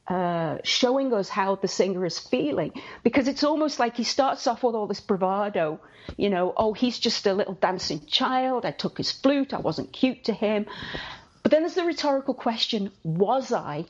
uh, 0.09 0.57
showing 0.65 1.13
us 1.13 1.29
how 1.29 1.57
the 1.57 1.69
singer 1.69 2.07
is 2.07 2.19
feeling 2.19 2.73
because 3.03 3.29
it's 3.29 3.45
almost 3.45 3.79
like 3.79 3.95
he 3.95 4.05
starts 4.05 4.47
off 4.47 4.63
with 4.63 4.75
all 4.75 4.87
this 4.87 5.01
bravado, 5.01 5.81
you 6.17 6.31
know, 6.31 6.55
oh, 6.57 6.73
he's 6.73 6.99
just 6.99 7.27
a 7.27 7.35
little 7.35 7.53
dancing 7.53 8.01
child. 8.07 8.65
I 8.65 8.71
took 8.71 8.97
his 8.97 9.13
flute. 9.13 9.53
I 9.53 9.59
wasn't 9.59 9.93
cute 9.93 10.25
to 10.25 10.33
him. 10.33 10.65
But 11.43 11.53
then 11.53 11.61
there's 11.61 11.75
the 11.75 11.85
rhetorical 11.85 12.33
question, 12.33 12.91
was 13.05 13.53
I? 13.53 13.85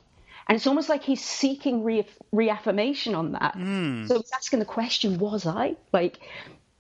And 0.48 0.56
it's 0.56 0.66
almost 0.66 0.88
like 0.88 1.02
he's 1.02 1.22
seeking 1.22 1.84
re- 1.84 2.08
reaffirmation 2.32 3.14
on 3.14 3.32
that. 3.32 3.54
Mm. 3.54 4.08
So 4.08 4.16
he's 4.16 4.32
asking 4.34 4.61
the 4.61 4.64
question, 4.64 5.18
was 5.18 5.46
I? 5.46 5.76
Like, 5.92 6.20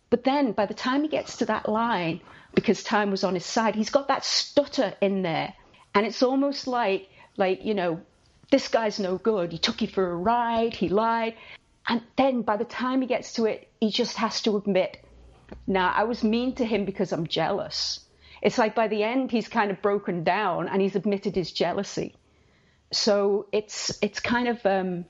but 0.08 0.24
then 0.24 0.52
by 0.52 0.64
the 0.64 0.74
time 0.74 1.02
he 1.02 1.08
gets 1.08 1.36
to 1.38 1.46
that 1.46 1.68
line, 1.68 2.20
because 2.54 2.82
time 2.82 3.10
was 3.10 3.24
on 3.24 3.34
his 3.34 3.44
side, 3.44 3.74
he's 3.74 3.90
got 3.90 4.08
that 4.08 4.24
stutter 4.24 4.94
in 5.02 5.22
there. 5.22 5.52
And 5.94 6.06
it's 6.06 6.22
almost 6.22 6.66
like, 6.66 7.10
like, 7.36 7.64
you 7.64 7.74
know, 7.74 8.00
this 8.50 8.68
guy's 8.68 8.98
no 8.98 9.18
good. 9.18 9.52
He 9.52 9.58
took 9.58 9.82
you 9.82 9.88
for 9.88 10.10
a 10.10 10.16
ride, 10.16 10.74
he 10.74 10.88
lied. 10.88 11.34
And 11.86 12.02
then 12.16 12.42
by 12.42 12.56
the 12.56 12.64
time 12.64 13.02
he 13.02 13.06
gets 13.06 13.34
to 13.34 13.44
it, 13.44 13.68
he 13.80 13.90
just 13.90 14.16
has 14.16 14.40
to 14.42 14.56
admit, 14.56 15.04
now 15.66 15.92
I 15.94 16.04
was 16.04 16.24
mean 16.24 16.54
to 16.54 16.64
him 16.64 16.84
because 16.84 17.12
I'm 17.12 17.26
jealous. 17.26 18.00
It's 18.40 18.58
like 18.58 18.74
by 18.74 18.88
the 18.88 19.02
end, 19.02 19.30
he's 19.30 19.48
kind 19.48 19.70
of 19.70 19.82
broken 19.82 20.24
down 20.24 20.68
and 20.68 20.80
he's 20.80 20.96
admitted 20.96 21.34
his 21.34 21.52
jealousy. 21.52 22.14
So 22.90 23.46
it's 23.52 23.98
it's 24.02 24.20
kind 24.20 24.48
of 24.48 24.64
um, 24.64 25.04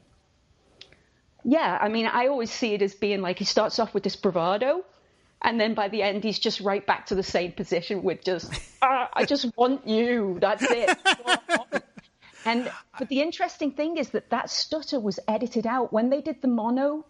yeah. 1.45 1.79
I 1.81 1.88
mean, 1.88 2.07
I 2.07 2.27
always 2.27 2.51
see 2.51 2.75
it 2.75 2.83
as 2.83 2.95
being 2.95 3.21
like 3.21 3.38
he 3.38 3.45
starts 3.45 3.79
off 3.79 3.95
with 3.95 4.03
this 4.03 4.17
bravado, 4.17 4.85
and 5.43 5.61
then 5.61 5.75
by 5.75 5.88
the 5.88 6.03
end, 6.03 6.25
he's 6.25 6.38
just 6.38 6.61
right 6.61 6.85
back 6.85 7.07
to 7.07 7.14
the 7.14 7.23
same 7.23 7.53
position 7.53 8.03
with 8.03 8.25
just, 8.25 8.53
ah, 8.83 9.09
I 9.12 9.25
just 9.25 9.57
want 9.57 9.87
you. 9.87 10.38
That's 10.41 10.64
it. 10.69 10.99
And 12.45 12.71
but 12.99 13.09
the 13.09 13.21
interesting 13.21 13.73
thing 13.73 13.99
is 13.99 14.11
that 14.11 14.31
that 14.31 14.51
stutter 14.51 14.99
was 14.99 15.21
edited 15.29 15.67
out 15.67 15.93
when 15.93 16.09
they 16.11 16.21
did 16.21 16.41
the 16.41 16.49
mono, 16.49 17.05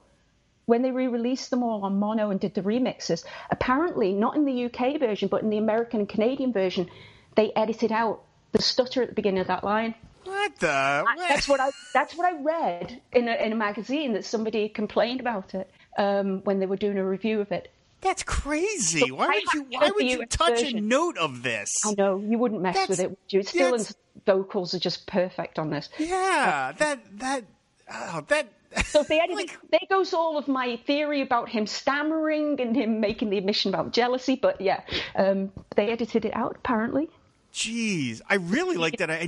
when 0.67 0.83
they 0.83 0.91
re-released 0.91 1.51
them 1.51 1.63
all 1.63 1.85
on 1.85 1.99
mono 1.99 2.31
and 2.31 2.41
did 2.41 2.55
the 2.55 2.63
remixes. 2.63 3.25
Apparently, 3.51 4.13
not 4.13 4.37
in 4.37 4.45
the 4.45 4.65
UK 4.65 4.99
version, 4.99 5.29
but 5.29 5.43
in 5.43 5.51
the 5.51 5.59
American 5.59 6.01
and 6.01 6.09
Canadian 6.09 6.53
version, 6.53 6.89
they 7.37 7.53
edited 7.55 7.93
out 7.93 8.23
the 8.53 8.61
stutter 8.61 9.03
at 9.03 9.11
the 9.11 9.15
beginning 9.15 9.41
of 9.41 9.47
that 9.47 9.65
line. 9.65 9.95
What 10.29 10.57
the? 10.59 11.03
What? 11.05 11.29
That's 11.29 11.49
what 11.49 11.61
I. 11.61 11.71
That's 11.93 12.15
what 12.15 12.27
I 12.27 12.41
read 12.43 13.01
in 13.13 13.29
a, 13.29 13.35
in 13.35 13.53
a 13.53 13.57
magazine 13.57 14.13
that 14.13 14.25
somebody 14.25 14.69
complained 14.69 15.21
about 15.21 15.55
it 15.55 15.71
um, 15.97 16.43
when 16.45 16.61
they 16.61 16.67
were 16.67 16.77
doing 16.77 16.99
a 16.99 17.05
review 17.05 17.41
of 17.41 17.51
it. 17.53 17.73
That's 18.01 18.23
crazy. 18.23 19.01
So 19.01 19.15
why 19.15 19.29
would 19.29 19.55
you? 19.55 19.79
Why 19.79 19.91
would 19.91 20.05
you 20.05 20.27
touch 20.27 20.61
version. 20.61 20.79
a 20.79 20.81
note 20.83 21.19
of 21.19 21.43
this? 21.43 21.75
I 21.85 21.95
know 21.97 22.19
you 22.19 22.39
wouldn't 22.39 22.63
mess 22.63 22.77
that's, 22.77 22.89
with 22.89 23.01
it. 23.01 23.11
Would 23.11 23.19
you? 23.31 23.41
It's 23.41 23.51
still 23.51 23.79
vocals 24.27 24.75
are 24.75 24.79
just 24.79 25.07
perfect 25.07 25.59
on 25.59 25.71
this. 25.71 25.89
Yeah, 25.99 26.73
that 26.79 27.19
that 27.19 27.45
oh, 27.93 28.25
that. 28.29 28.49
So 28.85 29.03
they 29.03 29.19
edited, 29.23 29.35
like, 29.35 29.59
there 29.71 29.81
goes 29.89 30.13
all 30.13 30.37
of 30.37 30.47
my 30.47 30.77
theory 30.87 31.23
about 31.23 31.49
him 31.49 31.67
stammering 31.67 32.61
and 32.61 32.77
him 32.77 33.01
making 33.01 33.31
the 33.31 33.39
admission 33.39 33.73
about 33.73 33.93
jealousy. 33.95 34.37
But 34.37 34.61
yeah, 34.61 34.83
um, 35.17 35.51
they 35.75 35.89
edited 35.89 36.27
it 36.27 36.37
out 36.37 36.57
apparently. 36.57 37.09
Jeez, 37.53 38.21
I 38.29 38.35
really 38.35 38.77
like 38.77 38.99
that. 38.99 39.11
I 39.11 39.27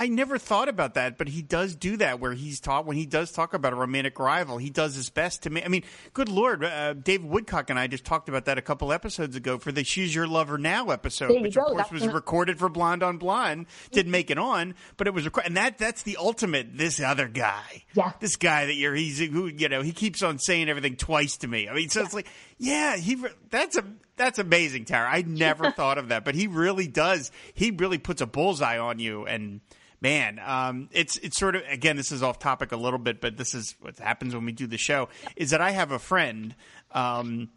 I 0.00 0.06
never 0.06 0.38
thought 0.38 0.68
about 0.68 0.94
that, 0.94 1.18
but 1.18 1.26
he 1.26 1.42
does 1.42 1.74
do 1.74 1.96
that 1.96 2.20
where 2.20 2.32
he's 2.32 2.60
taught 2.60 2.86
when 2.86 2.96
he 2.96 3.04
does 3.04 3.32
talk 3.32 3.52
about 3.52 3.72
a 3.72 3.76
romantic 3.76 4.20
rival, 4.20 4.56
he 4.56 4.70
does 4.70 4.94
his 4.94 5.10
best 5.10 5.42
to 5.42 5.50
make. 5.50 5.64
I 5.64 5.68
mean, 5.68 5.82
good 6.14 6.28
lord, 6.28 6.64
uh, 6.64 6.92
Dave 6.94 7.24
Woodcock 7.24 7.68
and 7.68 7.78
I 7.78 7.88
just 7.88 8.04
talked 8.04 8.28
about 8.28 8.44
that 8.44 8.58
a 8.58 8.62
couple 8.62 8.92
episodes 8.92 9.34
ago 9.34 9.58
for 9.58 9.72
the 9.72 9.82
"She's 9.82 10.14
Your 10.14 10.28
Lover 10.28 10.56
Now" 10.56 10.90
episode, 10.90 11.42
which 11.42 11.56
go. 11.56 11.62
of 11.62 11.66
course 11.66 11.78
that's 11.78 11.90
was 11.90 12.02
gonna... 12.02 12.12
recorded 12.12 12.60
for 12.60 12.68
Blonde 12.68 13.02
on 13.02 13.18
Blonde. 13.18 13.66
Didn't 13.90 14.12
make 14.12 14.30
it 14.30 14.38
on, 14.38 14.76
but 14.96 15.08
it 15.08 15.14
was 15.14 15.24
recorded, 15.24 15.48
and 15.48 15.56
that 15.56 15.78
that's 15.78 16.02
the 16.02 16.16
ultimate. 16.16 16.78
This 16.78 17.00
other 17.00 17.26
guy, 17.26 17.82
yeah, 17.94 18.12
this 18.20 18.36
guy 18.36 18.66
that 18.66 18.74
you're 18.74 18.94
he's 18.94 19.18
who 19.18 19.48
you 19.48 19.68
know 19.68 19.82
he 19.82 19.90
keeps 19.90 20.22
on 20.22 20.38
saying 20.38 20.68
everything 20.68 20.94
twice 20.94 21.38
to 21.38 21.48
me. 21.48 21.68
I 21.68 21.74
mean, 21.74 21.88
so 21.88 21.98
yeah. 21.98 22.04
it's 22.04 22.14
like, 22.14 22.28
yeah, 22.58 22.96
he 22.96 23.16
that's 23.50 23.76
a 23.76 23.84
that's 24.16 24.38
amazing, 24.38 24.84
Tara. 24.84 25.08
I 25.10 25.22
never 25.22 25.70
thought 25.72 25.98
of 25.98 26.08
that, 26.08 26.24
but 26.24 26.36
he 26.36 26.46
really 26.46 26.86
does. 26.86 27.32
He 27.54 27.72
really 27.72 27.98
puts 27.98 28.20
a 28.20 28.26
bullseye 28.26 28.78
on 28.78 29.00
you 29.00 29.26
and 29.26 29.60
man, 30.00 30.40
um, 30.44 30.88
it's 30.92 31.16
it's 31.18 31.36
sort 31.36 31.56
of 31.56 31.62
again, 31.68 31.96
this 31.96 32.12
is 32.12 32.22
off 32.22 32.38
topic 32.38 32.72
a 32.72 32.76
little 32.76 32.98
bit, 32.98 33.20
but 33.20 33.36
this 33.36 33.54
is 33.54 33.74
what 33.80 33.98
happens 33.98 34.34
when 34.34 34.44
we 34.44 34.52
do 34.52 34.66
the 34.66 34.78
show. 34.78 35.08
Is 35.36 35.50
that 35.50 35.60
I 35.60 35.70
have 35.70 35.92
a 35.92 35.98
friend. 35.98 36.54
Um, 36.92 37.50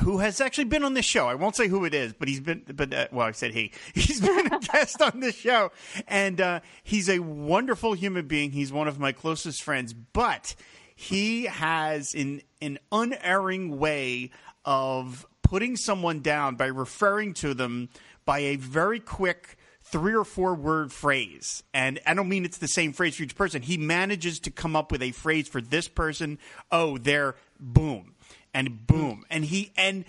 who 0.00 0.18
has 0.18 0.40
actually 0.40 0.64
been 0.64 0.84
on 0.84 0.94
this 0.94 1.04
show. 1.04 1.28
I 1.28 1.34
won't 1.34 1.54
say 1.54 1.68
who 1.68 1.84
it 1.84 1.92
is, 1.92 2.14
but 2.14 2.26
he's 2.26 2.40
been, 2.40 2.62
but, 2.74 2.94
uh, 2.94 3.08
well, 3.12 3.26
I 3.26 3.32
said 3.32 3.52
he. 3.52 3.72
He's 3.94 4.20
been 4.20 4.46
a 4.46 4.58
guest 4.58 5.02
on 5.02 5.20
this 5.20 5.34
show. 5.34 5.70
And, 6.08 6.40
uh, 6.40 6.60
he's 6.82 7.10
a 7.10 7.18
wonderful 7.18 7.92
human 7.92 8.26
being. 8.26 8.52
He's 8.52 8.72
one 8.72 8.88
of 8.88 8.98
my 8.98 9.12
closest 9.12 9.62
friends, 9.62 9.92
but 9.92 10.54
he 10.94 11.44
has 11.44 12.14
in 12.14 12.42
an 12.60 12.78
unerring 12.90 13.78
way 13.78 14.30
of 14.64 15.26
putting 15.42 15.76
someone 15.76 16.20
down 16.20 16.56
by 16.56 16.66
referring 16.66 17.34
to 17.34 17.52
them 17.52 17.90
by 18.24 18.38
a 18.38 18.56
very 18.56 19.00
quick, 19.00 19.56
three 19.92 20.14
or 20.14 20.24
four 20.24 20.54
word 20.54 20.90
phrase. 20.90 21.62
And 21.72 22.00
I 22.06 22.14
don't 22.14 22.28
mean 22.28 22.44
it's 22.44 22.58
the 22.58 22.66
same 22.66 22.92
phrase 22.92 23.16
for 23.16 23.22
each 23.22 23.36
person. 23.36 23.62
He 23.62 23.76
manages 23.76 24.40
to 24.40 24.50
come 24.50 24.74
up 24.74 24.90
with 24.90 25.02
a 25.02 25.12
phrase 25.12 25.46
for 25.46 25.60
this 25.60 25.86
person. 25.86 26.38
Oh, 26.72 26.98
they're 26.98 27.36
boom 27.60 28.14
and 28.52 28.86
boom. 28.86 29.24
And 29.30 29.44
he, 29.44 29.70
and 29.76 30.04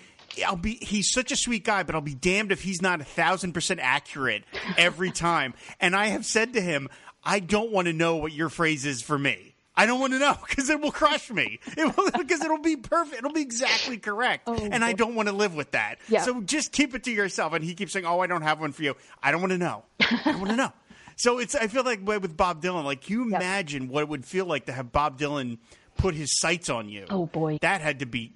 I'll 0.45 0.55
be, 0.55 0.75
he's 0.75 1.11
such 1.11 1.31
a 1.31 1.35
sweet 1.35 1.65
guy, 1.65 1.83
but 1.83 1.93
I'll 1.93 2.01
be 2.01 2.15
damned 2.15 2.51
if 2.51 2.63
he's 2.63 2.81
not 2.81 3.01
a 3.01 3.03
thousand 3.03 3.51
percent 3.53 3.81
accurate 3.81 4.45
every 4.77 5.11
time. 5.11 5.53
and 5.79 5.95
I 5.95 6.07
have 6.07 6.25
said 6.25 6.53
to 6.53 6.61
him, 6.61 6.89
I 7.23 7.39
don't 7.39 7.71
want 7.71 7.87
to 7.87 7.93
know 7.93 8.15
what 8.15 8.31
your 8.31 8.49
phrase 8.49 8.85
is 8.85 9.01
for 9.01 9.19
me. 9.19 9.52
I 9.75 9.85
don't 9.85 9.99
want 9.99 10.13
to 10.13 10.19
know 10.19 10.37
because 10.47 10.69
it 10.69 10.79
will 10.79 10.91
crush 10.91 11.31
me. 11.31 11.59
It 11.65 11.97
will 11.97 12.11
because 12.17 12.41
it'll 12.43 12.59
be 12.59 12.75
perfect. 12.75 13.17
It'll 13.17 13.31
be 13.31 13.41
exactly 13.41 13.97
correct, 13.97 14.43
oh, 14.47 14.55
and 14.55 14.83
I 14.83 14.93
don't 14.93 15.15
want 15.15 15.29
to 15.29 15.35
live 15.35 15.55
with 15.55 15.71
that. 15.71 15.99
Yeah. 16.07 16.21
So 16.21 16.41
just 16.41 16.71
keep 16.71 16.93
it 16.95 17.03
to 17.03 17.11
yourself. 17.11 17.53
And 17.53 17.63
he 17.63 17.73
keeps 17.73 17.93
saying, 17.93 18.05
"Oh, 18.05 18.19
I 18.19 18.27
don't 18.27 18.43
have 18.43 18.59
one 18.59 18.71
for 18.71 18.83
you. 18.83 18.95
I 19.21 19.31
don't 19.31 19.41
want 19.41 19.51
to 19.51 19.57
know. 19.57 19.83
I 19.99 20.19
don't 20.25 20.39
want 20.39 20.51
to 20.51 20.57
know." 20.57 20.71
So 21.15 21.37
it's. 21.37 21.53
I 21.53 21.67
feel 21.67 21.83
like 21.83 21.99
with 22.03 22.35
Bob 22.35 22.63
Dylan, 22.63 22.85
like 22.85 23.07
you 23.07 23.29
yep. 23.29 23.39
imagine 23.39 23.87
what 23.87 24.01
it 24.01 24.09
would 24.09 24.25
feel 24.25 24.47
like 24.47 24.65
to 24.65 24.71
have 24.71 24.91
Bob 24.91 25.19
Dylan 25.19 25.59
put 25.95 26.15
his 26.15 26.39
sights 26.39 26.71
on 26.71 26.89
you. 26.89 27.05
Oh 27.07 27.27
boy, 27.27 27.59
that 27.61 27.81
had 27.81 27.99
to 27.99 28.07
be 28.07 28.33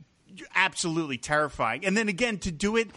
absolutely 0.56 1.18
terrifying. 1.18 1.86
And 1.86 1.98
then 1.98 2.08
again 2.08 2.38
to 2.40 2.52
do 2.52 2.78
it 2.78 2.92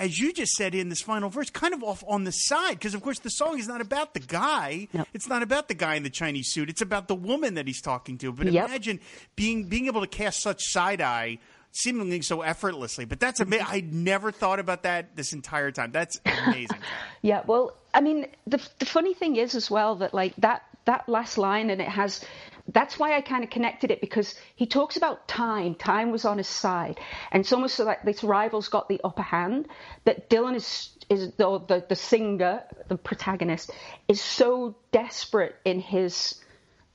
as 0.00 0.18
you 0.18 0.32
just 0.32 0.52
said 0.52 0.74
in 0.74 0.88
this 0.88 1.02
final 1.02 1.28
verse, 1.28 1.50
kind 1.50 1.74
of 1.74 1.84
off 1.84 2.02
on 2.08 2.24
the 2.24 2.32
side, 2.32 2.74
because 2.74 2.94
of 2.94 3.02
course 3.02 3.18
the 3.18 3.28
song 3.28 3.58
is 3.58 3.68
not 3.68 3.80
about 3.80 4.14
the 4.14 4.20
guy. 4.20 4.88
It's 5.12 5.28
not 5.28 5.42
about 5.42 5.68
the 5.68 5.74
guy 5.74 5.94
in 5.94 6.02
the 6.02 6.10
Chinese 6.10 6.50
suit. 6.50 6.70
It's 6.70 6.80
about 6.80 7.06
the 7.06 7.14
woman 7.14 7.54
that 7.54 7.66
he's 7.66 7.82
talking 7.82 8.16
to. 8.18 8.32
But 8.32 8.50
yep. 8.50 8.68
imagine 8.68 9.00
being 9.36 9.64
being 9.64 9.86
able 9.86 10.00
to 10.00 10.06
cast 10.06 10.40
such 10.40 10.62
side 10.64 11.00
eye 11.00 11.38
seemingly 11.72 12.22
so 12.22 12.40
effortlessly. 12.40 13.04
But 13.04 13.20
that's 13.20 13.40
amazing. 13.40 13.66
I 13.68 13.84
never 13.86 14.32
thought 14.32 14.58
about 14.58 14.84
that 14.84 15.16
this 15.16 15.32
entire 15.32 15.70
time. 15.70 15.92
That's 15.92 16.20
amazing. 16.24 16.78
yeah. 17.22 17.42
Well, 17.46 17.76
I 17.92 18.00
mean, 18.00 18.26
the 18.46 18.66
the 18.78 18.86
funny 18.86 19.14
thing 19.14 19.36
is 19.36 19.54
as 19.54 19.70
well 19.70 19.96
that 19.96 20.14
like 20.14 20.34
that 20.36 20.62
that 20.86 21.08
last 21.08 21.38
line 21.38 21.70
and 21.70 21.80
it 21.80 21.88
has 21.88 22.24
that's 22.72 22.98
why 22.98 23.16
I 23.16 23.20
kind 23.20 23.44
of 23.44 23.50
connected 23.50 23.90
it 23.90 24.00
because 24.00 24.34
he 24.56 24.66
talks 24.66 24.96
about 24.96 25.28
time. 25.28 25.74
Time 25.74 26.10
was 26.10 26.24
on 26.24 26.38
his 26.38 26.48
side, 26.48 26.98
and 27.30 27.40
it's 27.40 27.52
almost 27.52 27.78
like 27.78 28.02
this 28.04 28.22
rival's 28.24 28.68
got 28.68 28.88
the 28.88 29.00
upper 29.02 29.22
hand. 29.22 29.68
That 30.04 30.30
Dylan 30.30 30.54
is 30.54 30.90
is 31.08 31.32
the 31.32 31.58
the, 31.66 31.84
the 31.88 31.96
singer, 31.96 32.62
the 32.88 32.96
protagonist, 32.96 33.70
is 34.08 34.20
so 34.20 34.76
desperate 34.92 35.56
in 35.64 35.80
his 35.80 36.34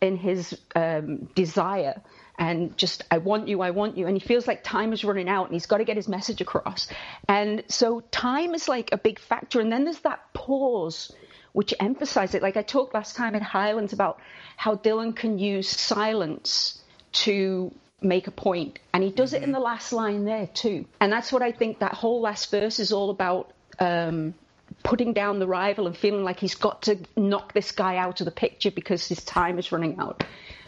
in 0.01 0.17
his 0.17 0.57
um, 0.75 1.29
desire 1.35 2.01
and 2.37 2.77
just 2.77 3.03
I 3.09 3.19
want 3.19 3.47
you, 3.47 3.61
I 3.61 3.71
want 3.71 3.97
you, 3.97 4.07
and 4.07 4.15
he 4.15 4.25
feels 4.25 4.47
like 4.47 4.63
time 4.63 4.93
is 4.93 5.03
running 5.03 5.29
out, 5.29 5.45
and 5.45 5.53
he's 5.53 5.65
got 5.65 5.77
to 5.77 5.85
get 5.85 5.95
his 5.95 6.07
message 6.07 6.41
across. 6.41 6.87
And 7.27 7.63
so 7.67 8.01
time 8.11 8.53
is 8.53 8.67
like 8.67 8.89
a 8.91 8.97
big 8.97 9.19
factor, 9.19 9.59
and 9.59 9.71
then 9.71 9.85
there's 9.85 9.99
that 9.99 10.33
pause 10.33 11.13
which 11.55 11.73
emphasize 11.79 12.35
it. 12.35 12.41
Like 12.41 12.57
I 12.57 12.63
talked 12.63 12.93
last 12.93 13.15
time 13.15 13.33
in 13.33 13.41
Highlands 13.41 13.93
about 13.93 14.19
how 14.57 14.75
Dylan 14.75 15.15
can 15.15 15.39
use 15.39 15.69
silence 15.69 16.81
to 17.23 17.73
make 18.01 18.27
a 18.27 18.31
point, 18.31 18.79
and 18.93 19.01
he 19.01 19.09
does 19.09 19.31
mm-hmm. 19.31 19.43
it 19.43 19.45
in 19.45 19.51
the 19.53 19.61
last 19.61 19.93
line 19.93 20.25
there 20.25 20.47
too. 20.47 20.85
And 20.99 21.13
that's 21.13 21.31
what 21.31 21.41
I 21.41 21.53
think 21.53 21.79
that 21.79 21.93
whole 21.93 22.19
last 22.19 22.51
verse 22.51 22.79
is 22.79 22.91
all 22.91 23.09
about. 23.09 23.51
Um, 23.79 24.35
putting 24.83 25.13
down 25.13 25.39
the 25.39 25.47
rival 25.47 25.85
and 25.85 25.95
feeling 25.95 26.23
like 26.23 26.39
he's 26.39 26.55
got 26.55 26.83
to 26.83 26.97
knock 27.15 27.53
this 27.53 27.71
guy 27.71 27.97
out 27.97 28.19
of 28.21 28.25
the 28.25 28.31
picture 28.31 28.71
because 28.71 29.07
his 29.07 29.23
time 29.23 29.59
is 29.59 29.71
running 29.71 29.97
out. 29.99 30.23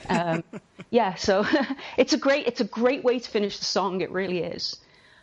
Um, 0.07 0.43
yeah, 0.89 1.15
so 1.15 1.45
it's 1.97 2.13
a 2.13 2.17
great 2.17 2.47
it's 2.47 2.61
a 2.61 2.65
great 2.65 3.03
way 3.03 3.19
to 3.19 3.29
finish 3.29 3.59
the 3.59 3.65
song. 3.65 4.01
It 4.01 4.11
really 4.11 4.39
is. 4.39 4.77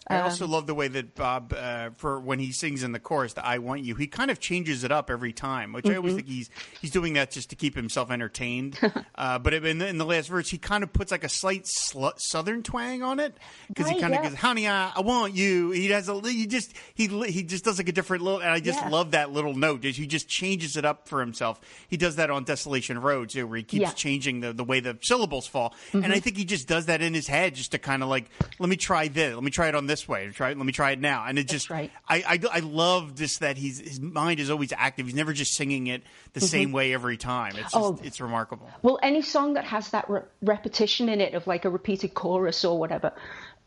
I 0.06 0.20
also 0.20 0.44
um, 0.44 0.50
love 0.50 0.66
the 0.66 0.74
way 0.74 0.88
that 0.88 1.14
Bob, 1.14 1.54
uh, 1.56 1.90
for 1.96 2.20
when 2.20 2.38
he 2.38 2.52
sings 2.52 2.82
in 2.82 2.92
the 2.92 2.98
chorus, 2.98 3.32
the 3.32 3.44
"I 3.44 3.58
Want 3.58 3.82
You," 3.82 3.94
he 3.94 4.06
kind 4.06 4.30
of 4.30 4.38
changes 4.38 4.84
it 4.84 4.92
up 4.92 5.10
every 5.10 5.32
time, 5.32 5.72
which 5.72 5.86
mm-hmm. 5.86 5.94
I 5.94 5.96
always 5.96 6.12
mm-hmm. 6.12 6.18
think 6.18 6.28
he's 6.28 6.50
he's 6.82 6.90
doing 6.90 7.14
that 7.14 7.30
just 7.30 7.50
to 7.50 7.56
keep 7.56 7.74
himself 7.74 8.10
entertained. 8.10 8.78
uh, 9.14 9.38
but 9.38 9.54
in 9.54 9.78
the, 9.78 9.88
in 9.88 9.96
the, 9.96 10.04
last 10.04 10.28
verse, 10.28 10.50
he 10.50 10.58
kind 10.58 10.84
of 10.84 10.92
puts 10.92 11.10
like 11.10 11.24
a 11.24 11.28
slight 11.28 11.66
sl- 11.66 12.08
southern 12.18 12.62
twang 12.62 13.02
on 13.02 13.18
it 13.18 13.34
because 13.68 13.86
right, 13.86 13.94
he 13.94 14.00
kind 14.00 14.14
of 14.14 14.22
goes, 14.22 14.34
"Honey, 14.34 14.68
I, 14.68 14.92
I, 14.94 15.00
want 15.00 15.34
you." 15.34 15.70
He 15.70 15.88
has 15.88 16.08
a 16.10 16.20
he 16.20 16.46
just 16.46 16.74
he 16.94 17.06
he 17.06 17.42
just 17.42 17.64
does 17.64 17.78
like 17.78 17.88
a 17.88 17.92
different 17.92 18.24
little, 18.24 18.40
and 18.40 18.50
I 18.50 18.60
just 18.60 18.80
yeah. 18.80 18.90
love 18.90 19.12
that 19.12 19.32
little 19.32 19.54
note. 19.54 19.84
He 19.84 20.06
just 20.06 20.28
changes 20.28 20.76
it 20.76 20.84
up 20.84 21.08
for 21.08 21.20
himself. 21.20 21.60
He 21.88 21.96
does 21.96 22.16
that 22.16 22.30
on 22.30 22.44
Desolation 22.44 23.00
Row 23.00 23.24
too, 23.24 23.46
where 23.46 23.56
he 23.56 23.64
keeps 23.64 23.80
yeah. 23.80 23.92
changing 23.92 24.40
the 24.40 24.52
the 24.52 24.64
way 24.64 24.80
the 24.80 24.98
syllables 25.00 25.46
fall, 25.46 25.70
mm-hmm. 25.88 26.04
and 26.04 26.12
I 26.12 26.20
think 26.20 26.36
he 26.36 26.44
just 26.44 26.68
does 26.68 26.86
that 26.86 27.00
in 27.00 27.14
his 27.14 27.26
head 27.26 27.54
just 27.54 27.72
to 27.72 27.78
kind 27.78 28.02
of 28.02 28.10
like, 28.10 28.28
let 28.58 28.68
me 28.68 28.76
try 28.76 29.08
this, 29.08 29.34
let 29.34 29.42
me 29.42 29.50
try 29.50 29.68
it 29.68 29.74
on 29.74 29.86
this 29.86 29.93
way. 30.08 30.28
Try, 30.30 30.48
let 30.48 30.58
me 30.58 30.72
try 30.72 30.92
it 30.92 31.00
now. 31.00 31.24
And 31.26 31.38
it 31.38 31.48
just, 31.48 31.70
right. 31.70 31.90
I, 32.08 32.16
I, 32.26 32.40
I, 32.56 32.60
love 32.60 33.14
just 33.14 33.40
that 33.40 33.56
he's 33.56 33.78
his 33.80 34.00
mind 34.00 34.40
is 34.40 34.50
always 34.50 34.72
active. 34.72 35.06
He's 35.06 35.14
never 35.14 35.32
just 35.32 35.54
singing 35.54 35.86
it 35.86 36.02
the 36.32 36.40
mm-hmm. 36.40 36.46
same 36.46 36.72
way 36.72 36.92
every 36.92 37.16
time. 37.16 37.52
It's 37.52 37.72
just, 37.72 37.76
oh. 37.76 37.98
it's 38.02 38.20
remarkable. 38.20 38.68
Well, 38.82 38.98
any 39.02 39.22
song 39.22 39.54
that 39.54 39.64
has 39.64 39.90
that 39.90 40.08
re- 40.10 40.22
repetition 40.42 41.08
in 41.08 41.20
it 41.20 41.34
of 41.34 41.46
like 41.46 41.64
a 41.64 41.70
repeated 41.70 42.14
chorus 42.14 42.64
or 42.64 42.78
whatever, 42.78 43.12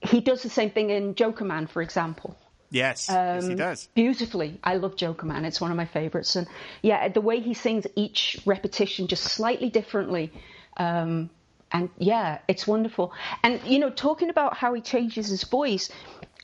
he 0.01 0.21
does 0.21 0.43
the 0.43 0.49
same 0.49 0.69
thing 0.69 0.89
in 0.89 1.15
Jokerman, 1.15 1.69
for 1.69 1.81
example. 1.81 2.37
Yes, 2.69 3.09
um, 3.09 3.15
yes, 3.15 3.43
he 3.45 3.51
um, 3.51 3.57
does 3.57 3.89
beautifully. 3.95 4.59
I 4.63 4.75
love 4.75 4.95
Jokerman; 4.95 5.45
it's 5.45 5.61
one 5.61 5.71
of 5.71 5.77
my 5.77 5.85
favorites. 5.85 6.35
And 6.35 6.47
yeah, 6.81 7.07
the 7.07 7.21
way 7.21 7.39
he 7.39 7.53
sings 7.53 7.87
each 7.95 8.39
repetition 8.45 9.07
just 9.07 9.23
slightly 9.23 9.69
differently, 9.69 10.33
um, 10.75 11.29
and 11.71 11.89
yeah, 11.97 12.39
it's 12.47 12.65
wonderful. 12.65 13.13
And 13.43 13.62
you 13.65 13.80
know, 13.80 13.89
talking 13.89 14.30
about 14.30 14.56
how 14.56 14.73
he 14.73 14.82
changes 14.82 15.27
his 15.27 15.43
voice, 15.43 15.89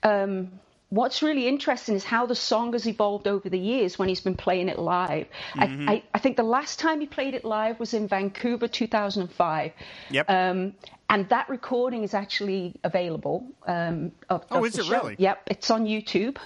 um, 0.04 0.52
what's 0.94 1.24
really 1.24 1.48
interesting 1.48 1.96
is 1.96 2.04
how 2.04 2.28
the 2.28 2.36
song 2.36 2.74
has 2.74 2.88
evolved 2.88 3.28
over 3.28 3.50
the 3.50 3.58
years 3.58 3.98
when 3.98 4.08
he's 4.10 4.22
been 4.22 4.36
playing 4.36 4.70
it 4.70 4.78
live. 4.78 5.28
Mm-hmm. 5.56 5.90
I, 5.90 5.94
I, 5.94 6.04
I, 6.14 6.20
think 6.20 6.38
the 6.38 6.44
last 6.44 6.78
time 6.78 7.00
he 7.00 7.08
played 7.08 7.34
it 7.34 7.44
live 7.44 7.80
was 7.80 7.96
in 7.96 8.08
Vancouver 8.08 8.68
2005. 8.68 9.72
Yep. 10.12 10.30
Um, 10.30 10.76
and 11.10 11.28
that 11.30 11.50
recording 11.50 12.04
is 12.04 12.14
actually 12.14 12.76
available. 12.84 13.48
Um, 13.66 14.12
of, 14.30 14.46
oh, 14.52 14.60
of 14.60 14.66
is 14.66 14.78
it 14.78 14.86
show. 14.86 14.92
really? 14.92 15.16
Yep, 15.18 15.42
it's 15.48 15.72
on 15.72 15.86
YouTube. 15.86 16.38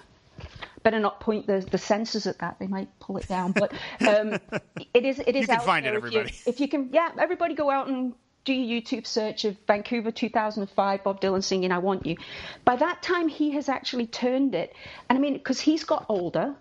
Better 0.83 0.99
not 0.99 1.19
point 1.19 1.45
the, 1.47 1.67
the 1.69 1.77
censors 1.77 2.27
at 2.27 2.39
that; 2.39 2.59
they 2.59 2.67
might 2.67 2.87
pull 2.99 3.17
it 3.17 3.27
down. 3.27 3.51
But 3.51 3.73
um, 4.07 4.39
it 4.93 5.03
is 5.03 5.19
it 5.19 5.35
is 5.35 5.41
you 5.41 5.47
can 5.47 5.55
out 5.57 5.65
find 5.65 5.85
it, 5.85 5.93
everybody. 5.93 6.29
If 6.29 6.45
you, 6.45 6.51
if 6.51 6.59
you 6.61 6.67
can, 6.69 6.89
yeah, 6.93 7.11
everybody 7.19 7.55
go 7.55 7.69
out 7.69 7.87
and 7.87 8.13
do 8.47 8.53
your 8.53 8.81
YouTube 8.81 9.05
search 9.05 9.43
of 9.43 9.57
Vancouver 9.67 10.09
2005, 10.09 11.03
Bob 11.03 11.19
Dylan 11.19 11.43
singing 11.43 11.73
I 11.73 11.79
Want 11.79 12.05
You. 12.05 12.15
By 12.63 12.77
that 12.77 13.01
time, 13.03 13.27
he 13.27 13.51
has 13.51 13.67
actually 13.67 14.07
turned 14.07 14.55
it. 14.55 14.73
And 15.09 15.17
I 15.17 15.21
mean, 15.21 15.33
because 15.33 15.59
he's 15.59 15.83
got 15.83 16.05
older 16.07 16.55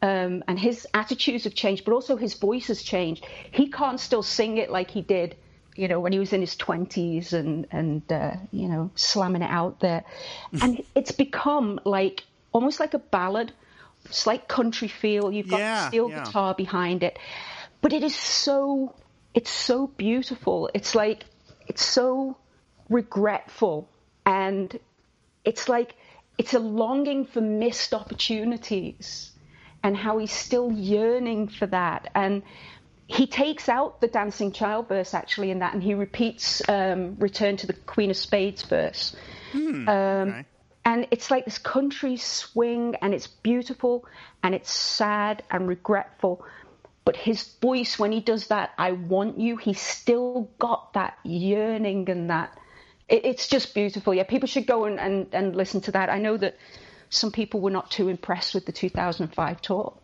um, 0.00 0.42
and 0.48 0.58
his 0.58 0.86
attitudes 0.94 1.44
have 1.44 1.54
changed, 1.54 1.84
but 1.84 1.92
also 1.92 2.16
his 2.16 2.34
voice 2.34 2.68
has 2.68 2.82
changed. 2.82 3.26
He 3.52 3.70
can't 3.70 4.00
still 4.00 4.22
sing 4.22 4.56
it 4.56 4.70
like 4.70 4.90
he 4.90 5.02
did. 5.02 5.36
You 5.76 5.88
know, 5.88 6.00
when 6.00 6.10
he 6.10 6.18
was 6.18 6.32
in 6.32 6.40
his 6.40 6.56
20s 6.56 7.34
and, 7.34 7.66
and 7.70 8.10
uh, 8.10 8.36
you 8.50 8.68
know, 8.68 8.90
slamming 8.94 9.42
it 9.42 9.50
out 9.50 9.80
there. 9.80 10.04
and 10.62 10.82
it's 10.94 11.12
become 11.12 11.78
like 11.84 12.24
almost 12.52 12.80
like 12.80 12.94
a 12.94 12.98
ballad, 12.98 13.52
slight 14.08 14.48
country 14.48 14.88
feel. 14.88 15.30
You've 15.30 15.48
got 15.48 15.60
yeah, 15.60 15.88
steel 15.88 16.08
yeah. 16.08 16.24
guitar 16.24 16.54
behind 16.54 17.02
it. 17.02 17.18
But 17.82 17.92
it 17.92 18.02
is 18.02 18.16
so 18.16 18.94
it's 19.36 19.50
so 19.50 19.86
beautiful. 19.86 20.70
It's 20.72 20.94
like 20.94 21.24
it's 21.68 21.84
so 21.84 22.38
regretful 22.88 23.88
and 24.24 24.78
it's 25.44 25.68
like 25.68 25.94
it's 26.38 26.54
a 26.54 26.58
longing 26.58 27.26
for 27.26 27.42
missed 27.42 27.92
opportunities 27.92 29.32
and 29.82 29.94
how 29.96 30.18
he's 30.18 30.32
still 30.32 30.72
yearning 30.72 31.48
for 31.48 31.66
that 31.66 32.10
and 32.14 32.42
he 33.08 33.26
takes 33.26 33.68
out 33.68 34.00
the 34.00 34.08
dancing 34.08 34.52
child 34.52 34.88
verse 34.88 35.14
actually 35.14 35.50
in 35.50 35.58
that 35.58 35.74
and 35.74 35.82
he 35.82 35.94
repeats 35.94 36.66
um, 36.68 37.16
return 37.18 37.56
to 37.56 37.66
the 37.66 37.72
queen 37.72 38.10
of 38.10 38.16
spades 38.16 38.62
verse 38.62 39.14
hmm, 39.52 39.88
um, 39.88 40.28
okay. 40.28 40.44
and 40.84 41.08
it's 41.10 41.30
like 41.30 41.44
this 41.44 41.58
country 41.58 42.16
swing 42.16 42.94
and 43.02 43.12
it's 43.12 43.26
beautiful 43.26 44.04
and 44.42 44.54
it's 44.54 44.70
sad 44.70 45.42
and 45.50 45.68
regretful 45.68 46.44
but 47.06 47.16
his 47.16 47.54
voice, 47.62 48.00
when 48.00 48.10
he 48.10 48.20
does 48.20 48.48
that, 48.48 48.72
I 48.76 48.90
want 48.90 49.38
you, 49.38 49.56
he's 49.56 49.80
still 49.80 50.50
got 50.58 50.92
that 50.94 51.16
yearning 51.22 52.10
and 52.10 52.30
that. 52.30 52.58
It, 53.08 53.24
it's 53.24 53.46
just 53.46 53.74
beautiful. 53.74 54.12
Yeah, 54.12 54.24
people 54.24 54.48
should 54.48 54.66
go 54.66 54.86
and, 54.86 54.98
and, 54.98 55.28
and 55.32 55.54
listen 55.54 55.80
to 55.82 55.92
that. 55.92 56.10
I 56.10 56.18
know 56.18 56.36
that 56.36 56.58
some 57.08 57.30
people 57.30 57.60
were 57.60 57.70
not 57.70 57.92
too 57.92 58.08
impressed 58.08 58.54
with 58.54 58.66
the 58.66 58.72
2005 58.72 59.62
tour. 59.62 59.94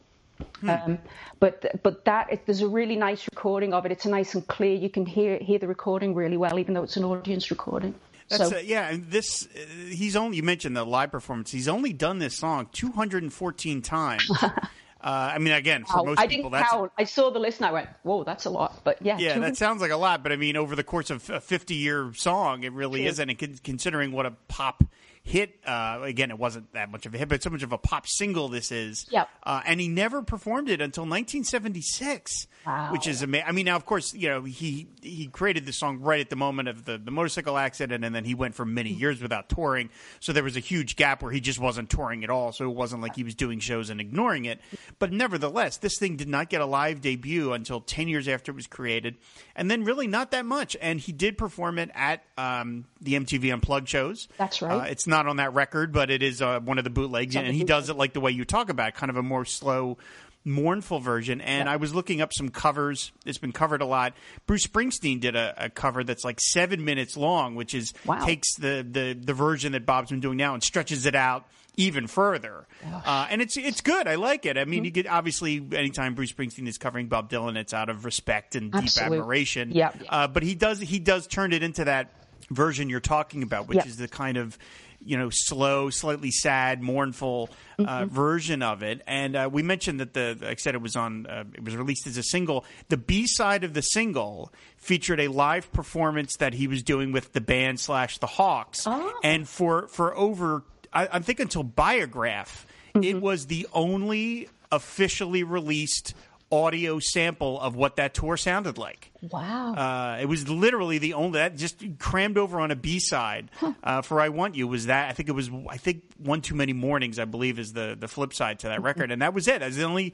Hmm. 0.61 0.71
Um, 0.71 0.99
but 1.41 1.83
but 1.83 2.05
that 2.05 2.33
it, 2.33 2.47
there's 2.47 2.62
a 2.62 2.69
really 2.69 2.97
nice 2.97 3.27
recording 3.33 3.75
of 3.75 3.85
it. 3.85 3.93
It's 3.93 4.07
nice 4.07 4.35
and 4.35 4.47
clear. 4.47 4.75
You 4.75 4.88
can 4.88 5.05
hear 5.05 5.38
hear 5.38 5.59
the 5.59 5.69
recording 5.69 6.15
really 6.15 6.37
well, 6.37 6.59
even 6.59 6.75
though 6.75 6.83
it's 6.83 6.97
an 6.97 7.05
audience 7.05 7.51
recording. 7.51 7.95
That's 8.29 8.49
so, 8.49 8.57
a, 8.57 8.61
yeah, 8.61 8.88
and 8.88 9.09
this 9.11 9.47
uh, 9.47 9.59
he's 9.88 10.17
only 10.17 10.38
you 10.38 10.43
mentioned 10.43 10.77
the 10.77 10.85
live 10.85 11.12
performance. 11.12 11.51
He's 11.51 11.69
only 11.69 11.93
done 11.93 12.19
this 12.19 12.37
song 12.37 12.69
214 12.73 13.83
times. 13.83 14.31
Uh, 15.03 15.33
I 15.35 15.38
mean, 15.38 15.53
again, 15.53 15.85
for 15.85 16.05
most 16.05 16.21
I 16.21 16.29
people, 16.29 16.51
didn't 16.51 16.61
that's 16.61 16.71
count. 16.73 16.93
I 16.97 17.05
saw 17.05 17.31
the 17.31 17.41
list 17.41 17.59
and 17.59 17.67
I 17.67 17.73
went, 17.73 17.88
"Whoa, 18.05 18.23
that's 18.23 18.45
a 18.45 18.51
lot." 18.51 18.83
But 18.85 19.03
yeah, 19.03 19.19
yeah, 19.19 19.38
that 19.41 19.57
sounds 19.57 19.83
like 19.83 19.91
a 19.91 19.97
lot. 19.97 20.23
But 20.23 20.31
I 20.31 20.37
mean, 20.37 20.57
over 20.57 20.77
the 20.77 20.85
course 20.85 21.11
of 21.11 21.29
a 21.29 21.41
fifty-year 21.41 22.12
song, 22.15 22.62
it 22.62 22.73
really 22.73 23.07
isn't. 23.07 23.29
And 23.29 23.62
considering 23.65 24.12
what 24.12 24.27
a 24.27 24.31
pop 24.47 24.85
hit. 25.22 25.54
Uh, 25.64 26.00
again, 26.02 26.30
it 26.30 26.38
wasn't 26.38 26.72
that 26.72 26.90
much 26.90 27.06
of 27.06 27.14
a 27.14 27.18
hit, 27.18 27.28
but 27.28 27.42
so 27.42 27.50
much 27.50 27.62
of 27.62 27.72
a 27.72 27.78
pop 27.78 28.06
single 28.06 28.48
this 28.48 28.72
is. 28.72 29.06
Yep. 29.11 29.28
Uh, 29.42 29.61
and 29.64 29.80
he 29.80 29.88
never 29.88 30.22
performed 30.22 30.68
it 30.68 30.80
until 30.80 31.02
1976, 31.02 32.48
wow. 32.66 32.92
which 32.92 33.06
is 33.06 33.22
amazing. 33.22 33.46
I 33.48 33.52
mean, 33.52 33.66
now 33.66 33.76
of 33.76 33.87
course, 33.87 34.12
you 34.12 34.28
know 34.28 34.42
he 34.42 34.88
he 35.00 35.28
created 35.28 35.64
the 35.66 35.72
song 35.72 36.00
right 36.00 36.20
at 36.20 36.30
the 36.30 36.37
moment 36.37 36.68
of 36.68 36.85
the, 36.85 36.98
the 36.98 37.11
motorcycle 37.11 37.56
accident, 37.56 38.04
and 38.04 38.14
then 38.14 38.24
he 38.24 38.35
went 38.35 38.54
for 38.54 38.64
many 38.64 38.90
years 38.90 39.22
without 39.22 39.48
touring. 39.48 39.90
So 40.20 40.32
there 40.32 40.44
was 40.44 40.56
a 40.56 40.61
huge 40.61 40.96
gap 40.96 41.22
where 41.22 41.32
he 41.32 41.40
just 41.40 41.61
wasn't 41.61 41.88
touring 41.88 42.24
at 42.24 42.30
all. 42.30 42.52
So 42.52 42.68
it 42.68 42.74
wasn't 42.74 43.02
like 43.02 43.14
he 43.14 43.24
was 43.24 43.35
doing 43.35 43.61
shows 43.61 43.90
and 43.90 44.00
ignoring 44.00 44.44
it. 44.44 44.61
But 44.98 45.12
nevertheless, 45.12 45.76
this 45.76 45.98
thing 45.98 46.16
did 46.16 46.28
not 46.28 46.48
get 46.50 46.61
a 46.61 46.66
live 46.66 47.00
debut 47.00 47.52
until 47.52 47.80
10 47.80 48.08
years 48.08 48.28
after 48.28 48.52
it 48.52 48.56
was 48.56 48.66
created, 48.66 49.16
and 49.54 49.70
then 49.70 49.85
really 49.85 50.06
not 50.06 50.32
that 50.32 50.44
much. 50.44 50.76
And 50.80 50.98
he 50.98 51.12
did 51.12 51.38
perform 51.38 51.78
it 51.78 51.90
at 51.94 52.24
um, 52.37 52.87
the 53.00 53.14
MTV 53.14 53.52
Unplugged 53.52 53.88
shows. 53.88 54.28
That's 54.37 54.61
right. 54.62 54.72
Uh, 54.72 54.85
it's 54.85 55.06
not 55.12 55.29
on 55.29 55.37
that 55.37 55.55
record, 55.55 55.92
but 55.92 56.11
it 56.11 56.22
is 56.22 56.42
uh, 56.42 56.59
one 56.61 56.79
of 56.79 56.85
the 56.85 56.90
bootlegs, 56.90 57.37
and, 57.37 57.46
he 57.55 57.64
does 57.64 57.88
it 57.88 57.96
like 57.96 58.12
the 58.12 58.20
way 58.20 58.33
you 58.33 58.44
talk 58.44 58.68
about, 58.68 58.94
kind 58.94 59.11
of 59.11 59.16
a 59.16 59.22
more 59.22 59.44
slow, 59.44 59.98
mournful 60.44 60.98
version. 60.98 61.40
And 61.40 61.66
yeah. 61.66 61.72
I 61.72 61.77
was 61.77 61.94
looking 61.94 62.20
up 62.20 62.33
some 62.33 62.48
covers. 62.48 63.12
It's 63.25 63.38
been 63.38 63.53
covered 63.53 63.83
a 63.83 63.87
lot. 63.87 64.14
Bruce 64.46 64.66
Springsteen 64.66 65.20
did 65.20 65.37
a, 65.37 65.55
a 65.66 65.70
cover 65.70 66.03
that's 66.03 66.25
like 66.25 66.40
seven 66.40 66.85
minutes 66.85 67.16
long, 67.16 67.55
which 67.55 67.75
is 67.75 67.92
wow. 68.05 68.25
takes 68.25 68.57
the, 68.57 68.87
the 68.88 69.12
the 69.14 69.35
version 69.35 69.72
that 69.72 69.87
Bob's 69.87 70.11
been 70.11 70.20
doing 70.20 70.37
now 70.38 70.55
and 70.55 70.62
stretches 70.62 71.07
it 71.07 71.14
out 71.14 71.46
even 71.77 72.07
further. 72.07 72.66
Uh, 72.85 73.27
and 73.31 73.40
it's 73.40 73.57
it's 73.57 73.81
good. 73.81 74.07
I 74.07 74.16
like 74.16 74.44
it. 74.44 74.59
I 74.59 74.64
mean, 74.64 74.81
mm-hmm. 74.81 74.85
you 74.87 74.90
get 74.90 75.07
obviously 75.07 75.64
anytime 75.72 76.14
Bruce 76.14 76.33
Springsteen 76.33 76.66
is 76.66 76.79
covering 76.79 77.07
Bob 77.07 77.31
Dylan, 77.31 77.57
it's 77.57 77.72
out 77.72 77.88
of 77.88 78.05
respect 78.05 78.55
and 78.55 78.75
Absolutely. 78.75 79.16
deep 79.16 79.20
admiration. 79.20 79.70
Yeah. 79.72 79.92
Uh, 80.09 80.27
but 80.29 80.42
he 80.42 80.55
does 80.55 80.81
he 80.81 80.98
does 80.98 81.27
turn 81.27 81.53
it 81.53 81.62
into 81.62 81.85
that 81.85 82.11
version 82.51 82.90
you're 82.90 83.01
talking 83.01 83.42
about, 83.42 83.68
which 83.68 83.87
is 83.87 83.96
the 83.96 84.09
kind 84.09 84.37
of 84.37 84.59
you 85.05 85.17
know 85.17 85.31
slow, 85.31 85.91
slightly 85.91 86.31
sad, 86.31 86.83
mournful 86.83 87.51
uh, 87.79 87.85
mm-hmm. 87.85 88.15
version 88.15 88.62
of 88.62 88.83
it. 88.83 89.03
And 89.07 89.37
uh, 89.37 89.49
we 89.53 89.62
mentioned 89.62 90.01
that 90.01 90.15
the 90.15 90.37
like 90.41 90.51
I 90.51 90.55
said 90.57 90.75
it 90.75 90.83
was 90.83 90.97
on 90.97 91.27
uh, 91.27 91.45
it 91.55 91.65
was 91.65 91.77
released 91.77 92.07
as 92.07 92.17
a 92.17 92.23
single. 92.23 92.65
The 92.88 92.97
B 92.97 93.27
side 93.27 93.65
of 93.65 93.75
the 93.75 93.83
single 93.83 94.53
featured 94.77 95.21
a 95.21 95.29
live 95.29 95.73
performance 95.73 96.37
that 96.37 96.55
he 96.55 96.67
was 96.67 96.83
doing 96.83 97.12
with 97.12 97.33
the 97.33 97.41
band 97.41 97.81
slash 97.81 98.19
the 98.19 98.27
Hawks, 98.27 98.85
oh. 98.87 99.12
and 99.23 99.49
for 99.49 99.88
for 99.88 100.17
over 100.17 100.65
I, 100.93 101.09
I 101.12 101.19
think 101.21 101.41
until 101.41 101.62
Biograph, 101.62 102.67
mm-hmm. 102.95 103.05
it 103.05 103.21
was 103.21 103.47
the 103.47 103.67
only 103.73 104.49
officially 104.71 105.43
released 105.43 106.15
audio 106.53 106.99
sample 106.99 107.59
of 107.59 107.75
what 107.75 107.97
that 107.97 108.12
tour 108.12 108.37
sounded 108.37 108.77
like. 108.77 109.11
Wow. 109.23 109.73
Uh, 109.75 110.19
it 110.21 110.27
was 110.27 110.49
literally 110.49 110.99
the 110.99 111.15
only 111.15 111.38
that 111.38 111.57
just 111.57 111.83
crammed 111.99 112.37
over 112.37 112.61
on 112.61 112.71
a 112.71 112.77
B 112.77 112.99
side 112.99 113.51
uh, 113.83 114.03
for 114.03 114.21
"I 114.21 114.29
Want 114.29 114.55
You" 114.55 114.69
was 114.69 114.87
that. 114.87 115.09
I 115.09 115.12
think 115.12 115.31
it 115.31 115.33
was. 115.33 115.51
I 115.69 115.79
think 115.79 116.03
"One 116.19 116.43
Too 116.43 116.55
Many 116.55 116.75
Mornings" 116.75 117.19
I 117.19 117.25
believe 117.25 117.59
is 117.59 117.73
the 117.73 117.97
the 117.99 118.09
flip 118.09 118.35
side 118.35 118.59
to 118.61 118.69
that 118.69 118.83
record, 118.83 119.11
and 119.11 119.23
that 119.23 119.33
was 119.33 119.49
it. 119.49 119.61
That 119.61 119.67
was 119.67 119.77
the 119.77 119.85
only 119.85 120.12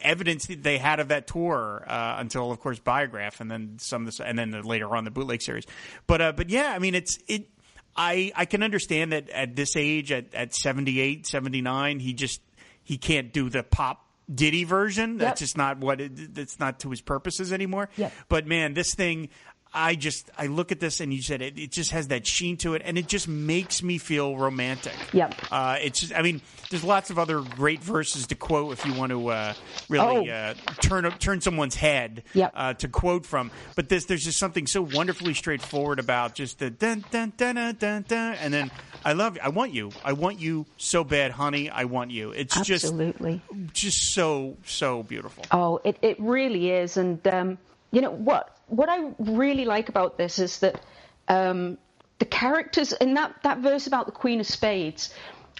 evidence 0.00 0.46
that 0.46 0.62
they 0.62 0.76
had 0.76 1.00
of 1.00 1.08
that 1.08 1.26
tour 1.26 1.84
uh, 1.86 2.16
until, 2.18 2.52
of 2.52 2.60
course, 2.60 2.78
Biograph, 2.78 3.40
and 3.40 3.50
then 3.50 3.76
some 3.78 4.02
of 4.02 4.06
this, 4.06 4.20
and 4.20 4.38
then 4.38 4.52
later 4.62 4.94
on 4.94 5.04
the 5.04 5.10
bootleg 5.10 5.40
series. 5.40 5.64
But 6.06 6.20
uh, 6.20 6.32
but 6.32 6.50
yeah, 6.50 6.72
I 6.74 6.78
mean, 6.78 6.94
it's 6.94 7.18
it. 7.26 7.48
I 7.96 8.30
I 8.36 8.44
can 8.44 8.62
understand 8.62 9.12
that 9.12 9.30
at 9.30 9.56
this 9.56 9.74
age, 9.74 10.12
at 10.12 10.34
at 10.34 10.54
78, 10.54 11.26
79, 11.26 12.00
he 12.00 12.12
just 12.12 12.42
he 12.82 12.98
can't 12.98 13.32
do 13.32 13.48
the 13.48 13.62
pop 13.62 14.04
ditty 14.32 14.64
version. 14.64 15.12
Yep. 15.12 15.20
That's 15.20 15.40
just 15.40 15.56
not 15.56 15.78
what 15.78 16.00
it, 16.00 16.34
that's 16.34 16.58
not 16.60 16.80
to 16.80 16.90
his 16.90 17.00
purposes 17.00 17.52
anymore. 17.52 17.88
Yep. 17.96 18.12
But 18.28 18.46
man, 18.46 18.74
this 18.74 18.94
thing, 18.94 19.28
I 19.72 19.94
just 19.94 20.30
I 20.38 20.46
look 20.46 20.72
at 20.72 20.80
this 20.80 21.00
and 21.00 21.12
you 21.12 21.20
said 21.22 21.42
it, 21.42 21.58
it 21.58 21.70
just 21.72 21.90
has 21.90 22.08
that 22.08 22.26
sheen 22.26 22.56
to 22.58 22.74
it, 22.74 22.82
and 22.84 22.96
it 22.96 23.06
just 23.08 23.28
makes 23.28 23.82
me 23.82 23.98
feel 23.98 24.36
romantic. 24.36 24.94
Yep. 25.12 25.34
Uh, 25.50 25.76
it's 25.82 26.00
just, 26.00 26.14
I 26.14 26.22
mean, 26.22 26.40
there's 26.70 26.84
lots 26.84 27.10
of 27.10 27.18
other 27.18 27.40
great 27.40 27.82
verses 27.82 28.26
to 28.28 28.34
quote 28.34 28.72
if 28.72 28.86
you 28.86 28.94
want 28.94 29.10
to 29.10 29.28
uh, 29.28 29.54
really 29.88 30.30
Oh. 30.30 30.32
uh, 30.32 30.54
turn 30.80 31.04
turn 31.18 31.40
someone's 31.40 31.74
head 31.74 32.22
Yep. 32.34 32.52
uh, 32.54 32.74
to 32.74 32.88
quote 32.88 33.26
from. 33.26 33.50
But 33.76 33.88
this 33.88 34.06
there's 34.06 34.24
just 34.24 34.38
something 34.38 34.66
so 34.66 34.82
wonderfully 34.82 35.34
straightforward 35.34 35.98
about 35.98 36.34
just 36.34 36.58
the 36.58 36.70
dun 36.70 37.04
dun 37.10 37.32
dun 37.36 37.56
dun 37.56 37.74
dun, 37.78 38.04
dun 38.08 38.34
and 38.36 38.52
then 38.54 38.70
I 39.04 39.12
love 39.12 39.36
you. 39.36 39.42
I 39.44 39.48
want 39.50 39.72
you. 39.74 39.90
I 40.04 40.12
want 40.12 40.40
you 40.40 40.66
so 40.76 41.04
bad, 41.04 41.30
honey. 41.30 41.70
I 41.70 41.84
want 41.84 42.10
you. 42.10 42.30
It's 42.30 42.54
just 42.62 42.84
Absolutely. 42.84 43.42
just 43.72 43.88
just 43.88 44.12
so 44.14 44.56
so 44.64 45.02
beautiful. 45.02 45.44
Oh, 45.50 45.80
it, 45.84 45.96
it 46.02 46.20
really 46.20 46.70
is. 46.70 46.96
And, 46.96 47.26
um, 47.28 47.58
you 47.90 48.00
know, 48.02 48.10
what, 48.10 48.57
what 48.68 48.88
I 48.88 49.10
really 49.18 49.64
like 49.64 49.88
about 49.88 50.16
this 50.16 50.38
is 50.38 50.60
that 50.60 50.80
um, 51.28 51.78
the 52.18 52.24
characters 52.24 52.92
in 52.92 53.14
that, 53.14 53.34
that 53.42 53.58
verse 53.58 53.86
about 53.86 54.06
the 54.06 54.12
Queen 54.12 54.40
of 54.40 54.46
Spades, 54.46 55.12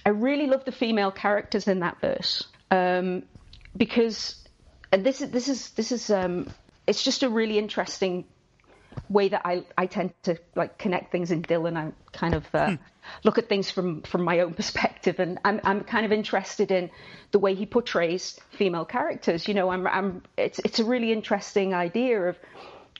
I 0.07 0.11
really 0.11 0.47
love 0.47 0.65
the 0.65 0.73
female 0.73 1.11
characters 1.11 1.69
in 1.69 1.81
that 1.81 2.01
verse. 2.01 2.47
Um, 2.71 3.25
because 3.77 4.37
and 4.93 5.05
this 5.05 5.21
is, 5.21 5.31
this 5.31 5.49
is, 5.49 5.71
this 5.71 5.93
is, 5.93 6.11
um, 6.11 6.49
it's 6.87 7.03
just 7.03 7.23
a 7.23 7.29
really 7.29 7.59
interesting 7.59 8.25
way 9.09 9.29
that 9.29 9.43
I, 9.45 9.65
I 9.77 9.87
tend 9.87 10.13
to 10.25 10.39
like 10.55 10.79
connect 10.79 11.13
things 11.13 11.31
in 11.31 11.43
Dylan. 11.43 11.77
I 11.77 11.93
kind 12.13 12.35
of 12.35 12.47
uh, 12.55 12.77
look 13.23 13.39
at 13.39 13.49
things 13.49 13.71
from, 13.71 14.03
from 14.03 14.23
my 14.23 14.41
own 14.41 14.55
perspective, 14.55 15.21
and 15.21 15.39
I'm 15.45 15.61
I'm 15.63 15.85
kind 15.85 16.05
of 16.07 16.13
interested 16.13 16.71
in 16.71 16.91
the 17.31 17.39
way 17.39 17.55
he 17.55 17.67
portrays 17.67 18.39
female 18.57 18.85
characters. 18.85 19.47
You 19.47 19.55
know, 19.55 19.71
I'm 19.71 19.87
I'm 19.87 20.23
it's 20.37 20.59
it's 20.59 20.79
a 20.79 20.85
really 20.85 21.13
interesting 21.13 21.75
idea 21.75 22.21
of 22.23 22.37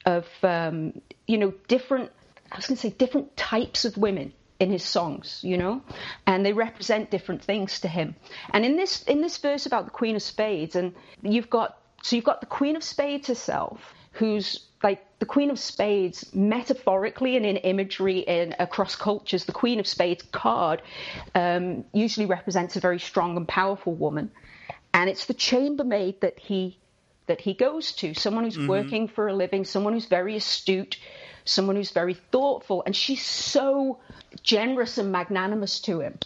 of 0.09 0.27
um, 0.43 1.01
you 1.27 1.39
know 1.39 1.53
different. 1.69 2.11
I 2.51 2.57
was 2.57 2.67
going 2.67 2.77
to 2.77 2.81
say 2.81 2.91
different 2.91 3.37
types 3.37 3.85
of 3.85 3.99
women 3.99 4.33
in 4.59 4.71
his 4.71 4.83
songs, 4.83 5.41
you 5.43 5.57
know, 5.57 5.83
and 6.27 6.45
they 6.45 6.53
represent 6.53 7.11
different 7.11 7.45
things 7.45 7.81
to 7.81 7.89
him. 7.89 8.17
And 8.53 8.65
in 8.65 8.77
this 8.77 9.03
in 9.03 9.21
this 9.21 9.37
verse 9.37 9.67
about 9.67 9.85
the 9.85 9.91
Queen 9.91 10.17
of 10.17 10.23
Spades, 10.23 10.75
and 10.75 10.95
you've 11.23 11.51
got 11.51 11.79
so 12.03 12.17
you've 12.17 12.25
got 12.25 12.41
the 12.41 12.47
Queen 12.47 12.75
of 12.75 12.83
Spades 12.83 13.29
herself, 13.29 13.95
who's 14.13 14.65
like 14.83 15.05
the 15.19 15.27
Queen 15.27 15.51
of 15.51 15.59
Spades, 15.59 16.35
metaphorically 16.35 17.37
and 17.37 17.45
in 17.45 17.57
imagery 17.57 18.27
and 18.27 18.55
across 18.59 18.97
cultures, 18.97 19.45
the 19.45 19.53
Queen 19.53 19.79
of 19.79 19.87
Spades 19.87 20.25
card 20.33 20.81
um, 21.35 21.85
usually 21.93 22.27
represents 22.27 22.77
a 22.77 22.81
very 22.81 22.99
strong 22.99 23.37
and 23.37 23.47
powerful 23.47 23.95
woman, 23.95 24.31
and 24.95 25.11
it's 25.11 25.27
the 25.27 25.35
chambermaid 25.35 26.21
that 26.23 26.39
he 26.39 26.79
that 27.29 27.41
he 27.41 27.55
goes 27.55 27.93
to, 27.93 28.15
someone 28.15 28.45
who's 28.45 28.57
mm-hmm. 28.57 28.67
working 28.67 29.09
for 29.09 29.29
a 29.29 29.35
living, 29.35 29.65
someone 29.65 29.93
who's 29.93 30.07
very 30.07 30.37
astute, 30.37 30.99
someone 31.45 31.77
who's 31.77 31.93
very 31.93 32.15
thoughtful, 32.15 32.83
and 32.85 32.95
she's 32.95 33.25
so 33.25 33.99
generous 34.43 34.99
and 34.99 35.13
magnanimous 35.13 35.81
to 35.81 36.01
him. 36.01 36.19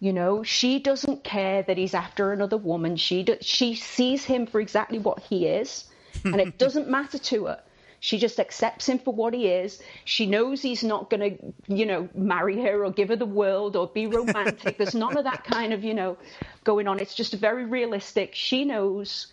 You 0.00 0.12
know, 0.12 0.42
she 0.42 0.78
doesn't 0.78 1.22
care 1.22 1.62
that 1.62 1.78
he's 1.78 1.94
after 1.94 2.32
another 2.32 2.56
woman. 2.56 2.96
She 2.96 3.22
do, 3.22 3.36
she 3.40 3.74
sees 3.74 4.24
him 4.24 4.46
for 4.46 4.60
exactly 4.60 4.98
what 4.98 5.20
he 5.20 5.46
is, 5.46 5.84
and 6.24 6.40
it 6.40 6.58
doesn't 6.64 6.88
matter 6.88 7.18
to 7.18 7.46
her. 7.46 7.62
She 8.00 8.18
just 8.18 8.40
accepts 8.40 8.88
him 8.88 8.98
for 8.98 9.14
what 9.14 9.32
he 9.32 9.46
is. 9.46 9.80
She 10.04 10.26
knows 10.26 10.60
he's 10.60 10.82
not 10.82 11.08
going 11.08 11.20
to, 11.38 11.54
you 11.72 11.86
know, 11.86 12.08
marry 12.16 12.60
her 12.62 12.84
or 12.84 12.90
give 12.90 13.10
her 13.10 13.16
the 13.16 13.24
world 13.24 13.76
or 13.76 13.86
be 13.86 14.08
romantic. 14.08 14.76
There's 14.76 14.96
none 14.96 15.16
of 15.16 15.22
that 15.22 15.44
kind 15.44 15.72
of, 15.72 15.84
you 15.84 15.94
know, 15.94 16.18
going 16.64 16.88
on. 16.88 16.98
It's 16.98 17.14
just 17.14 17.32
very 17.34 17.64
realistic. 17.64 18.34
She 18.34 18.64
knows 18.64 19.28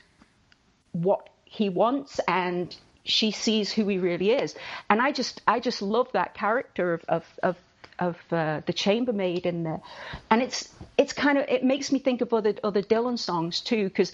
what 0.92 1.30
he 1.46 1.70
wants 1.70 2.20
and 2.28 2.76
she 3.04 3.32
sees 3.32 3.72
who 3.72 3.88
he 3.88 3.98
really 3.98 4.32
is. 4.32 4.56
And 4.90 5.02
I 5.02 5.12
just, 5.12 5.42
I 5.48 5.60
just 5.60 5.82
love 5.82 6.12
that 6.14 6.34
character 6.34 6.94
of, 6.94 7.04
of, 7.08 7.26
of 7.44 7.58
of 8.00 8.18
uh, 8.32 8.62
the 8.66 8.74
chambermaid 8.74 9.46
in 9.46 9.64
there, 9.64 9.82
and 10.30 10.42
it's 10.42 10.70
it's 10.98 11.14
kind 11.14 11.38
of 11.38 11.46
it 11.48 11.64
makes 11.64 11.92
me 11.92 12.00
think 12.00 12.22
of 12.22 12.34
other 12.34 12.54
other 12.64 12.82
Dylan 12.82 13.20
songs 13.20 13.62
too 13.62 13.84
because 13.86 14.14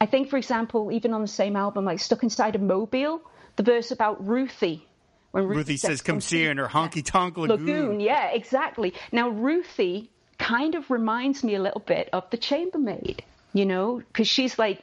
I 0.00 0.06
think 0.06 0.30
for 0.30 0.36
example 0.36 0.92
even 0.92 1.12
on 1.12 1.20
the 1.20 1.28
same 1.28 1.56
album 1.56 1.84
like 1.84 1.98
Stuck 1.98 2.22
Inside 2.22 2.54
a 2.54 2.58
Mobile, 2.58 3.20
the 3.56 3.62
verse 3.62 3.90
about 3.90 4.26
Ruthie 4.26 4.86
when 5.32 5.46
Ruthie 5.48 5.76
says, 5.76 6.00
"Come 6.00 6.20
see 6.20 6.44
her 6.44 6.50
in 6.50 6.58
her 6.58 6.68
honky 6.68 7.04
tonk 7.04 7.36
lagoon." 7.36 7.66
lagoon. 7.66 8.00
Yeah, 8.00 8.30
exactly. 8.30 8.94
Now 9.10 9.30
Ruthie 9.30 10.10
kind 10.38 10.74
of 10.74 10.90
reminds 10.90 11.42
me 11.42 11.54
a 11.54 11.60
little 11.60 11.82
bit 11.84 12.08
of 12.12 12.30
the 12.30 12.36
chambermaid, 12.36 13.24
you 13.52 13.66
know, 13.66 13.98
because 13.98 14.28
she's 14.28 14.58
like 14.58 14.82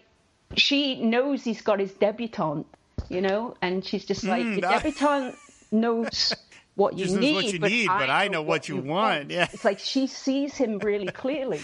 she 0.58 1.02
knows 1.02 1.44
he's 1.44 1.62
got 1.62 1.80
his 1.80 1.92
debutante, 1.94 2.66
you 3.10 3.22
know, 3.22 3.56
and 3.62 3.86
she's 3.86 4.06
just 4.06 4.24
like 4.24 4.44
Mm, 4.46 4.64
I- 4.64 4.80
debutante 4.80 5.36
knows 5.72 6.34
what 6.76 6.98
you 6.98 7.06
need, 7.20 7.36
what 7.36 7.46
you 7.54 7.60
need, 7.60 7.88
but 7.88 8.10
I 8.10 8.28
know 8.28 8.42
what 8.42 8.68
you 8.70 8.78
want. 8.78 9.30
Yeah. 9.32 9.48
It's 9.52 9.66
like 9.66 9.80
she 9.80 10.08
sees 10.08 10.56
him 10.56 10.80
really 10.80 11.08
clearly, 11.08 11.60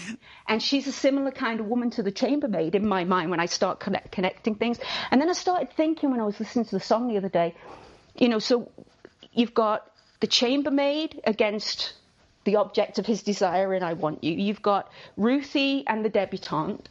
and 0.46 0.62
she's 0.62 0.86
a 0.86 0.92
similar 0.92 1.30
kind 1.30 1.60
of 1.60 1.66
woman 1.66 1.90
to 1.90 2.02
the 2.02 2.12
chambermaid 2.12 2.74
in 2.74 2.86
my 2.86 3.04
mind 3.04 3.30
when 3.30 3.40
I 3.40 3.46
start 3.46 3.80
connect, 3.80 4.12
connecting 4.12 4.54
things. 4.54 4.78
And 5.10 5.20
then 5.20 5.28
I 5.28 5.32
started 5.32 5.72
thinking 5.72 6.10
when 6.10 6.20
I 6.20 6.24
was 6.24 6.38
listening 6.38 6.66
to 6.66 6.70
the 6.72 6.80
song 6.84 7.08
the 7.08 7.16
other 7.16 7.28
day, 7.30 7.54
you 8.16 8.28
know, 8.28 8.38
so 8.38 8.70
you've 9.32 9.54
got 9.54 9.90
the 10.20 10.26
chambermaid 10.26 11.20
against 11.24 11.94
the 12.44 12.56
object 12.56 12.98
of 12.98 13.06
his 13.06 13.22
desire 13.22 13.72
and 13.74 13.84
I 13.84 13.92
Want 13.92 14.24
You. 14.24 14.32
You've 14.32 14.62
got 14.62 14.90
Ruthie 15.16 15.84
and 15.86 16.04
the 16.04 16.08
debutante, 16.08 16.88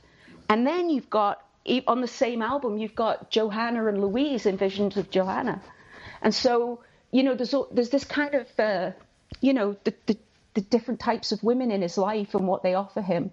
and 0.50 0.66
then 0.66 0.90
you've 0.90 1.10
got 1.10 1.44
on 1.88 2.02
the 2.02 2.08
same 2.08 2.42
album 2.42 2.78
you've 2.78 2.96
got 2.96 3.30
Johanna 3.30 3.88
and 3.88 4.02
Louise 4.02 4.46
in 4.46 4.58
Visions 4.58 4.98
of 4.98 5.10
Johanna, 5.12 5.62
and 6.22 6.34
so 6.34 6.82
you 7.12 7.24
know 7.24 7.36
there's 7.36 7.54
there's 7.72 7.90
this 7.90 8.06
kind 8.06 8.36
of 8.36 8.48
uh, 8.60 8.92
you 9.42 9.54
know 9.54 9.76
the, 9.84 9.94
the 10.08 10.18
the 10.56 10.62
different 10.62 11.00
types 11.00 11.32
of 11.32 11.44
women 11.44 11.72
in 11.72 11.82
his 11.82 11.98
life 11.98 12.34
and 12.34 12.48
what 12.48 12.64
they 12.64 12.74
offer 12.74 13.02
him. 13.02 13.32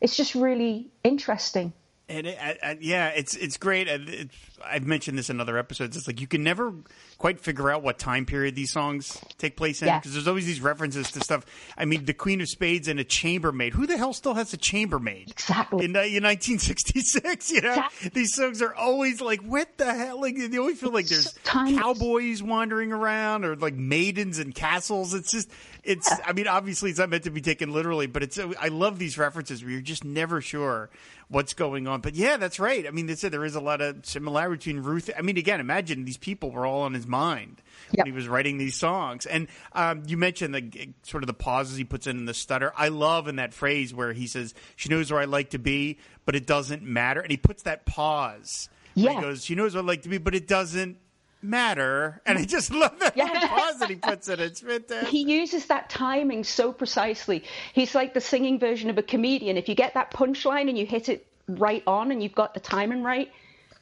It's 0.00 0.16
just 0.16 0.34
really 0.34 0.88
interesting. 1.04 1.72
And 2.06 2.26
it, 2.26 2.38
I, 2.38 2.58
I, 2.62 2.78
yeah, 2.82 3.08
it's 3.08 3.34
it's 3.34 3.56
great. 3.56 3.88
It's, 3.88 4.34
I've 4.62 4.84
mentioned 4.86 5.16
this 5.16 5.30
in 5.30 5.40
other 5.40 5.56
episodes. 5.56 5.96
It's 5.96 6.06
like 6.06 6.20
you 6.20 6.26
can 6.26 6.42
never 6.42 6.74
quite 7.16 7.40
figure 7.40 7.70
out 7.70 7.82
what 7.82 7.98
time 7.98 8.26
period 8.26 8.54
these 8.54 8.70
songs 8.72 9.18
take 9.38 9.56
place 9.56 9.80
in 9.80 9.88
Yeah. 9.88 9.98
because 10.00 10.12
there's 10.12 10.28
always 10.28 10.44
these 10.44 10.60
references 10.60 11.10
to 11.12 11.20
stuff. 11.20 11.46
I 11.78 11.86
mean, 11.86 12.04
the 12.04 12.12
Queen 12.12 12.42
of 12.42 12.48
Spades 12.50 12.88
and 12.88 13.00
a 13.00 13.04
chambermaid. 13.04 13.72
Who 13.72 13.86
the 13.86 13.96
hell 13.96 14.12
still 14.12 14.34
has 14.34 14.52
a 14.52 14.58
chambermaid? 14.58 15.30
Exactly. 15.30 15.86
In, 15.86 15.96
uh, 15.96 16.00
in 16.00 16.22
1966, 16.24 17.50
you 17.52 17.60
know, 17.62 17.70
Exactly. 17.70 18.10
these 18.10 18.34
songs 18.34 18.60
are 18.60 18.74
always 18.74 19.20
like, 19.22 19.40
what 19.40 19.78
the 19.78 19.92
hell? 19.94 20.20
Like, 20.20 20.36
you 20.36 20.60
always 20.60 20.78
feel 20.78 20.92
like 20.92 21.06
there's 21.06 21.32
So 21.32 21.40
cowboys 21.78 22.42
wandering 22.42 22.92
around 22.92 23.44
or 23.46 23.56
like 23.56 23.74
maidens 23.74 24.38
and 24.38 24.54
castles. 24.54 25.14
It's 25.14 25.30
just, 25.30 25.48
it's, 25.84 26.10
I 26.24 26.32
mean, 26.32 26.48
obviously 26.48 26.90
it's 26.90 26.98
not 26.98 27.10
meant 27.10 27.24
to 27.24 27.30
be 27.30 27.40
taken 27.40 27.72
literally, 27.72 28.06
but 28.06 28.22
it's, 28.22 28.38
I 28.38 28.68
love 28.68 28.98
these 28.98 29.18
references 29.18 29.62
where 29.62 29.72
you're 29.72 29.80
just 29.80 30.04
never 30.04 30.40
sure 30.40 30.90
what's 31.28 31.52
going 31.54 31.86
on. 31.86 32.00
But 32.00 32.14
yeah, 32.14 32.36
that's 32.36 32.58
right. 32.58 32.86
I 32.86 32.90
mean, 32.90 33.06
they 33.06 33.14
said 33.14 33.32
there 33.32 33.44
is 33.44 33.54
a 33.54 33.60
lot 33.60 33.80
of 33.80 34.04
similarity 34.06 34.56
between 34.72 34.82
Ruth. 34.84 35.10
I 35.16 35.22
mean, 35.22 35.36
again, 35.36 35.60
imagine 35.60 36.04
these 36.04 36.16
people 36.16 36.50
were 36.50 36.66
all 36.66 36.82
on 36.82 36.94
his 36.94 37.06
mind 37.06 37.60
Yep. 37.92 38.06
when 38.06 38.12
he 38.12 38.16
was 38.16 38.28
writing 38.28 38.56
these 38.58 38.76
songs. 38.76 39.26
And 39.26 39.46
um, 39.72 40.02
you 40.06 40.16
mentioned 40.16 40.54
the 40.54 40.90
sort 41.02 41.22
of 41.22 41.26
the 41.26 41.34
pauses 41.34 41.76
he 41.76 41.84
puts 41.84 42.06
in 42.06 42.16
in 42.18 42.24
the 42.24 42.34
stutter. 42.34 42.72
I 42.76 42.88
love 42.88 43.28
in 43.28 43.36
that 43.36 43.52
phrase 43.52 43.92
where 43.92 44.12
he 44.12 44.26
says, 44.26 44.54
"She 44.76 44.88
knows 44.88 45.10
where 45.12 45.20
I 45.20 45.26
like 45.26 45.50
to 45.50 45.58
be, 45.58 45.98
but 46.24 46.34
it 46.34 46.46
doesn't 46.46 46.82
matter," 46.82 47.20
and 47.20 47.30
he 47.30 47.36
puts 47.36 47.62
that 47.64 47.84
pause. 47.84 48.68
Yeah. 48.94 49.14
he 49.16 49.20
goes, 49.20 49.44
"She 49.44 49.54
knows 49.54 49.74
where 49.74 49.82
I 49.82 49.86
like 49.86 50.02
to 50.02 50.08
be, 50.08 50.18
but 50.18 50.34
it 50.34 50.48
doesn't." 50.48 50.96
Matter, 51.44 52.22
and 52.24 52.38
I 52.38 52.44
just 52.44 52.72
love 52.72 52.98
that 53.00 53.16
Yeah. 53.16 53.46
pause 53.48 53.78
that 53.78 53.90
he 53.90 53.96
puts 53.96 54.28
in. 54.28 54.40
It's 54.40 54.60
fantastic. 54.60 55.08
He 55.08 55.22
uses 55.22 55.66
that 55.66 55.90
timing 55.90 56.42
so 56.44 56.72
precisely. 56.72 57.44
He's 57.74 57.94
like 57.94 58.14
the 58.14 58.20
singing 58.20 58.58
version 58.58 58.88
of 58.90 58.96
a 58.98 59.02
comedian. 59.02 59.56
If 59.56 59.68
you 59.68 59.74
get 59.74 59.92
that 59.94 60.10
punchline 60.10 60.68
and 60.70 60.78
you 60.78 60.86
hit 60.86 61.08
it 61.08 61.26
right 61.46 61.82
on 61.86 62.10
and 62.10 62.22
you've 62.22 62.34
got 62.34 62.54
the 62.54 62.60
timing 62.60 63.02
right, 63.02 63.30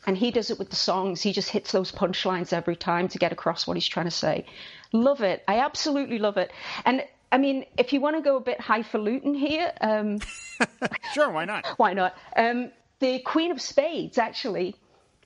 and 0.06 0.18
he 0.18 0.32
does 0.32 0.50
it 0.50 0.58
with 0.58 0.70
the 0.70 0.76
songs, 0.76 1.22
he 1.22 1.32
just 1.32 1.48
hits 1.50 1.70
those 1.70 1.92
punchlines 1.92 2.52
every 2.52 2.74
time 2.74 3.06
to 3.06 3.18
get 3.18 3.30
across 3.30 3.66
what 3.66 3.76
he's 3.76 3.86
trying 3.86 4.06
to 4.06 4.10
say. 4.10 4.44
Love 4.92 5.20
it. 5.22 5.44
I 5.46 5.60
absolutely 5.60 6.18
love 6.18 6.36
it. 6.38 6.50
And 6.84 7.04
I 7.30 7.38
mean, 7.38 7.64
if 7.78 7.92
you 7.92 8.00
want 8.00 8.16
to 8.16 8.22
go 8.22 8.36
a 8.36 8.40
bit 8.40 8.60
highfalutin 8.60 9.34
here, 9.34 9.72
um, 9.80 10.18
Sure, 11.14 11.30
why 11.30 11.44
not? 11.44 11.64
why 11.76 11.92
not? 11.94 12.16
Um, 12.36 12.72
the 12.98 13.20
Queen 13.20 13.52
of 13.52 13.60
Spades, 13.62 14.18
actually, 14.18 14.74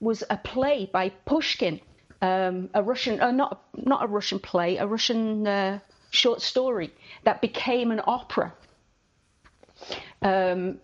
was 0.00 0.22
a 0.28 0.36
play 0.36 0.88
by 0.92 1.08
Pushkin, 1.24 1.80
um, 2.22 2.70
a 2.74 2.82
Russian, 2.82 3.20
uh, 3.20 3.30
not 3.30 3.62
not 3.74 4.04
a 4.04 4.06
Russian 4.06 4.38
play, 4.38 4.76
a 4.78 4.86
Russian 4.86 5.46
uh, 5.46 5.78
short 6.10 6.42
story 6.42 6.92
that 7.24 7.40
became 7.40 7.90
an 7.90 8.00
opera. 8.06 8.54
Um, 10.22 10.80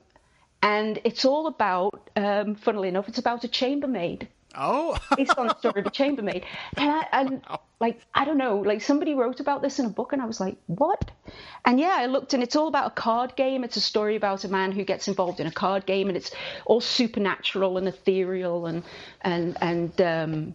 and 0.63 1.01
it's 1.05 1.25
all 1.25 1.47
about, 1.49 2.11
um, 2.15 2.55
funnily 2.55 2.89
enough, 2.89 3.09
it's 3.09 3.19
about 3.19 3.45
a 3.45 3.49
chambermaid. 3.49 4.29
Oh, 4.55 4.99
based 5.17 5.37
on 5.39 5.47
the 5.47 5.59
story 5.59 5.81
of 5.81 5.87
a 5.87 5.91
chambermaid, 5.91 6.45
and, 6.77 6.91
I, 6.91 7.07
and 7.13 7.43
like 7.81 8.01
I 8.15 8.27
don't 8.27 8.37
know, 8.37 8.59
like 8.59 8.83
somebody 8.83 9.15
wrote 9.15 9.41
about 9.41 9.63
this 9.63 9.79
in 9.79 9.87
a 9.87 9.89
book, 9.89 10.13
and 10.13 10.21
I 10.21 10.27
was 10.27 10.41
like, 10.41 10.59
what? 10.67 11.11
And 11.65 11.81
yeah, 11.81 11.95
I 11.95 12.05
looked, 12.05 12.35
and 12.35 12.43
it's 12.43 12.55
all 12.55 12.69
about 12.69 12.89
a 12.89 12.95
card 12.95 13.35
game. 13.35 13.65
It's 13.65 13.77
a 13.77 13.81
story 13.81 14.15
about 14.15 14.45
a 14.45 14.49
man 14.49 14.73
who 14.73 14.85
gets 14.85 15.09
involved 15.09 15.41
in 15.41 15.47
a 15.47 15.51
card 15.51 15.87
game, 15.87 16.09
and 16.09 16.19
it's 16.19 16.33
all 16.67 16.83
supernatural 16.83 17.79
and 17.79 17.89
ethereal, 17.89 18.67
and 18.67 18.83
and 19.23 19.57
and 19.63 20.01
um, 20.03 20.55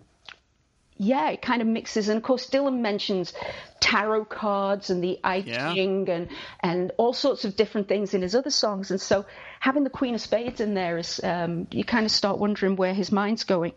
yeah, 0.98 1.30
it 1.30 1.42
kind 1.42 1.62
of 1.62 1.68
mixes. 1.68 2.10
And 2.10 2.18
of 2.18 2.24
course, 2.24 2.50
Dylan 2.50 2.80
mentions 2.80 3.34
tarot 3.80 4.26
cards 4.26 4.90
and 4.90 5.04
the 5.04 5.20
I 5.24 5.42
Ching 5.42 6.08
yeah. 6.08 6.14
and 6.14 6.30
and 6.62 6.92
all 6.98 7.14
sorts 7.14 7.46
of 7.46 7.56
different 7.56 7.88
things 7.88 8.14
in 8.14 8.22
his 8.22 8.36
other 8.36 8.50
songs. 8.50 8.92
And 8.92 9.00
so 9.00 9.26
having 9.60 9.84
the 9.84 9.90
Queen 9.90 10.16
of 10.16 10.22
Spades 10.22 10.60
in 10.60 10.74
there 10.74 10.98
is 10.98 11.22
um, 11.24 11.68
you 11.72 11.84
kind 11.84 12.06
of 12.06 12.12
start 12.12 12.40
wondering 12.40 12.76
where 12.76 12.94
his 12.94 13.12
mind's 13.12 13.44
going. 13.44 13.74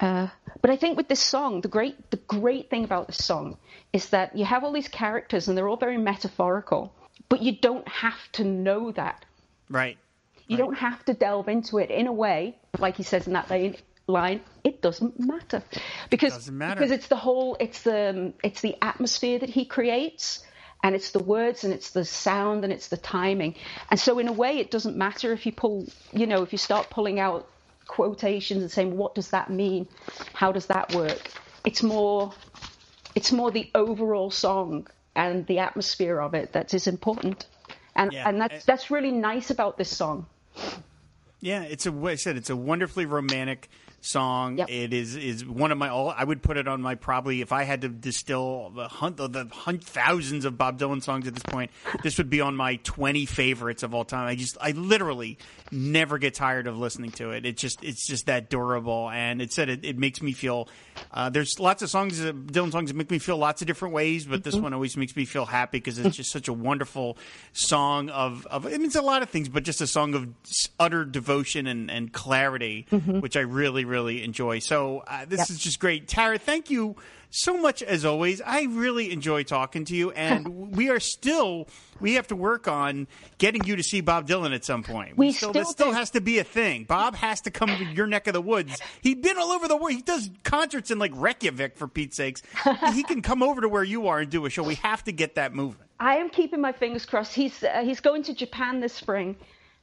Uh, 0.00 0.28
but 0.60 0.70
I 0.70 0.76
think 0.76 0.96
with 0.96 1.08
this 1.08 1.20
song, 1.20 1.60
the 1.60 1.68
great 1.68 2.10
the 2.10 2.16
great 2.16 2.70
thing 2.70 2.84
about 2.84 3.06
this 3.06 3.24
song 3.24 3.56
is 3.92 4.10
that 4.10 4.36
you 4.36 4.44
have 4.44 4.64
all 4.64 4.72
these 4.72 4.88
characters 4.88 5.48
and 5.48 5.56
they're 5.56 5.68
all 5.68 5.76
very 5.76 5.98
metaphorical, 5.98 6.94
but 7.28 7.42
you 7.42 7.56
don't 7.56 7.86
have 7.88 8.32
to 8.32 8.44
know 8.44 8.92
that. 8.92 9.24
Right. 9.68 9.98
You 10.48 10.56
right. 10.56 10.64
don't 10.64 10.74
have 10.74 11.04
to 11.06 11.14
delve 11.14 11.48
into 11.48 11.78
it 11.78 11.90
in 11.90 12.06
a 12.06 12.12
way, 12.12 12.58
like 12.78 12.96
he 12.96 13.02
says 13.02 13.26
in 13.26 13.34
that 13.34 13.48
line, 13.48 13.76
line 14.06 14.40
it 14.64 14.82
doesn't 14.82 15.18
matter 15.18 15.62
because 16.10 16.32
doesn't 16.32 16.58
matter. 16.58 16.74
because 16.74 16.90
it's 16.90 17.06
the 17.08 17.16
whole 17.16 17.56
it's 17.60 17.82
the 17.82 18.10
um, 18.10 18.34
it's 18.42 18.60
the 18.60 18.76
atmosphere 18.82 19.38
that 19.38 19.48
he 19.48 19.64
creates 19.64 20.44
and 20.82 20.94
it's 20.96 21.12
the 21.12 21.20
words 21.20 21.62
and 21.62 21.72
it's 21.72 21.90
the 21.90 22.04
sound 22.04 22.64
and 22.64 22.72
it's 22.72 22.88
the 22.88 22.96
timing 22.96 23.54
and 23.90 24.00
so 24.00 24.18
in 24.18 24.28
a 24.28 24.32
way 24.32 24.58
it 24.58 24.70
doesn't 24.70 24.96
matter 24.96 25.32
if 25.32 25.46
you 25.46 25.52
pull 25.52 25.86
you 26.12 26.26
know 26.26 26.42
if 26.42 26.52
you 26.52 26.58
start 26.58 26.90
pulling 26.90 27.20
out 27.20 27.48
quotations 27.86 28.62
and 28.62 28.70
saying 28.70 28.96
what 28.96 29.14
does 29.14 29.30
that 29.30 29.50
mean 29.50 29.86
how 30.32 30.50
does 30.50 30.66
that 30.66 30.92
work 30.94 31.30
it's 31.64 31.82
more 31.82 32.32
it's 33.14 33.30
more 33.30 33.50
the 33.50 33.70
overall 33.74 34.30
song 34.30 34.86
and 35.14 35.46
the 35.46 35.58
atmosphere 35.58 36.20
of 36.20 36.34
it 36.34 36.52
that 36.52 36.74
is 36.74 36.86
important 36.86 37.46
and 37.94 38.12
yeah. 38.12 38.28
and 38.28 38.40
that's 38.40 38.54
eh, 38.54 38.60
that's 38.66 38.90
really 38.90 39.12
nice 39.12 39.50
about 39.50 39.78
this 39.78 39.94
song 39.94 40.26
yeah, 41.42 41.64
it's 41.64 41.86
a. 41.86 41.92
I 41.92 42.14
said 42.14 42.36
it's 42.36 42.50
a 42.50 42.56
wonderfully 42.56 43.04
romantic 43.04 43.68
song. 44.02 44.58
Yep. 44.58 44.68
It 44.68 44.92
is 44.92 45.16
is 45.16 45.46
one 45.46 45.72
of 45.72 45.78
my 45.78 45.88
all. 45.88 46.10
I 46.14 46.24
would 46.24 46.42
put 46.42 46.56
it 46.56 46.68
on 46.68 46.82
my 46.82 46.96
probably 46.96 47.40
if 47.40 47.52
I 47.52 47.62
had 47.62 47.82
to 47.82 47.88
distill 47.88 48.70
the 48.70 48.88
hunt 48.88 49.16
the, 49.16 49.28
the 49.28 49.46
hunt 49.46 49.84
thousands 49.84 50.44
of 50.44 50.58
Bob 50.58 50.78
Dylan 50.78 51.02
songs 51.02 51.26
at 51.26 51.34
this 51.34 51.42
point. 51.44 51.70
this 52.02 52.18
would 52.18 52.28
be 52.28 52.40
on 52.40 52.56
my 52.56 52.76
twenty 52.76 53.24
favorites 53.24 53.82
of 53.82 53.94
all 53.94 54.04
time. 54.04 54.26
I 54.26 54.34
just 54.34 54.58
I 54.60 54.72
literally 54.72 55.38
never 55.70 56.18
get 56.18 56.34
tired 56.34 56.66
of 56.66 56.76
listening 56.76 57.12
to 57.12 57.30
it. 57.30 57.46
It 57.46 57.56
just 57.56 57.82
it's 57.82 58.06
just 58.06 58.26
that 58.26 58.50
durable, 58.50 59.08
and 59.08 59.40
it 59.40 59.52
said 59.52 59.68
it, 59.68 59.84
it 59.84 59.96
makes 59.96 60.20
me 60.20 60.32
feel. 60.32 60.68
Uh, 61.10 61.30
there's 61.30 61.58
lots 61.58 61.82
of 61.82 61.88
songs, 61.88 62.22
uh, 62.22 62.32
Dylan 62.32 62.72
songs 62.72 62.90
that 62.90 62.96
make 62.96 63.10
me 63.10 63.18
feel 63.18 63.38
lots 63.38 63.62
of 63.62 63.66
different 63.66 63.94
ways, 63.94 64.26
but 64.26 64.44
this 64.44 64.54
mm-hmm. 64.54 64.64
one 64.64 64.74
always 64.74 64.96
makes 64.96 65.16
me 65.16 65.24
feel 65.24 65.46
happy 65.46 65.78
because 65.78 65.98
it's 65.98 66.16
just 66.16 66.30
such 66.30 66.48
a 66.48 66.52
wonderful 66.52 67.16
song 67.52 68.10
of 68.10 68.46
of. 68.46 68.66
It 68.66 68.80
means 68.80 68.96
a 68.96 69.02
lot 69.02 69.22
of 69.22 69.30
things, 69.30 69.48
but 69.48 69.62
just 69.62 69.80
a 69.80 69.86
song 69.86 70.14
of 70.14 70.28
utter 70.80 71.04
devotion 71.04 71.68
and 71.68 71.88
and 71.88 72.12
clarity, 72.12 72.86
mm-hmm. 72.90 73.20
which 73.20 73.36
I 73.36 73.40
really 73.40 73.84
really 73.84 73.91
enjoy. 73.98 74.58
So 74.60 75.02
uh, 75.06 75.24
this 75.26 75.40
yep. 75.40 75.50
is 75.50 75.58
just 75.58 75.80
great. 75.80 76.08
Tara, 76.08 76.38
thank 76.38 76.70
you 76.70 76.96
so 77.30 77.56
much 77.56 77.82
as 77.82 78.04
always. 78.04 78.40
I 78.40 78.64
really 78.64 79.10
enjoy 79.10 79.42
talking 79.42 79.84
to 79.86 79.96
you, 79.96 80.10
and 80.12 80.76
we 80.76 80.90
are 80.90 81.00
still 81.00 81.66
we 82.00 82.14
have 82.14 82.28
to 82.28 82.36
work 82.36 82.68
on 82.68 83.08
getting 83.38 83.64
you 83.64 83.76
to 83.76 83.82
see 83.82 84.00
Bob 84.00 84.28
Dylan 84.28 84.54
at 84.54 84.64
some 84.64 84.82
point. 84.82 85.16
We, 85.16 85.28
we 85.28 85.32
still, 85.32 85.50
still 85.50 85.64
still 85.64 85.92
has 85.92 86.10
to 86.10 86.20
be 86.20 86.38
a 86.38 86.44
thing. 86.44 86.84
Bob 86.84 87.16
has 87.16 87.40
to 87.42 87.50
come 87.50 87.68
to 87.68 87.84
your 87.84 88.06
neck 88.06 88.26
of 88.26 88.34
the 88.34 88.42
woods. 88.42 88.78
He's 89.00 89.16
been 89.16 89.38
all 89.38 89.50
over 89.50 89.66
the 89.66 89.76
world. 89.76 89.92
He 89.92 90.02
does 90.02 90.30
concerts 90.44 90.90
in 90.90 90.98
like 90.98 91.12
Reykjavik 91.14 91.76
for 91.76 91.88
Pete's 91.88 92.16
sakes. 92.16 92.42
he 92.94 93.02
can 93.02 93.22
come 93.22 93.42
over 93.42 93.60
to 93.62 93.68
where 93.68 93.84
you 93.84 94.08
are 94.08 94.20
and 94.20 94.30
do 94.30 94.44
a 94.46 94.50
show. 94.50 94.62
We 94.62 94.76
have 94.76 95.02
to 95.04 95.12
get 95.12 95.34
that 95.36 95.54
moving. 95.54 95.80
I 95.98 96.16
am 96.16 96.30
keeping 96.30 96.60
my 96.60 96.72
fingers 96.72 97.06
crossed. 97.06 97.34
He's 97.34 97.62
uh, 97.64 97.82
he's 97.82 98.00
going 98.00 98.24
to 98.24 98.34
Japan 98.34 98.80
this 98.80 98.92
spring. 98.92 99.36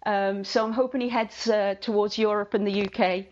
Um, 0.06 0.44
so 0.46 0.66
I'm 0.66 0.72
hoping 0.72 1.02
he 1.02 1.10
heads 1.10 1.50
uh, 1.50 1.76
towards 1.82 2.18
Europe 2.18 2.54
and 2.54 2.66
the 2.66 2.86
UK 2.86 3.26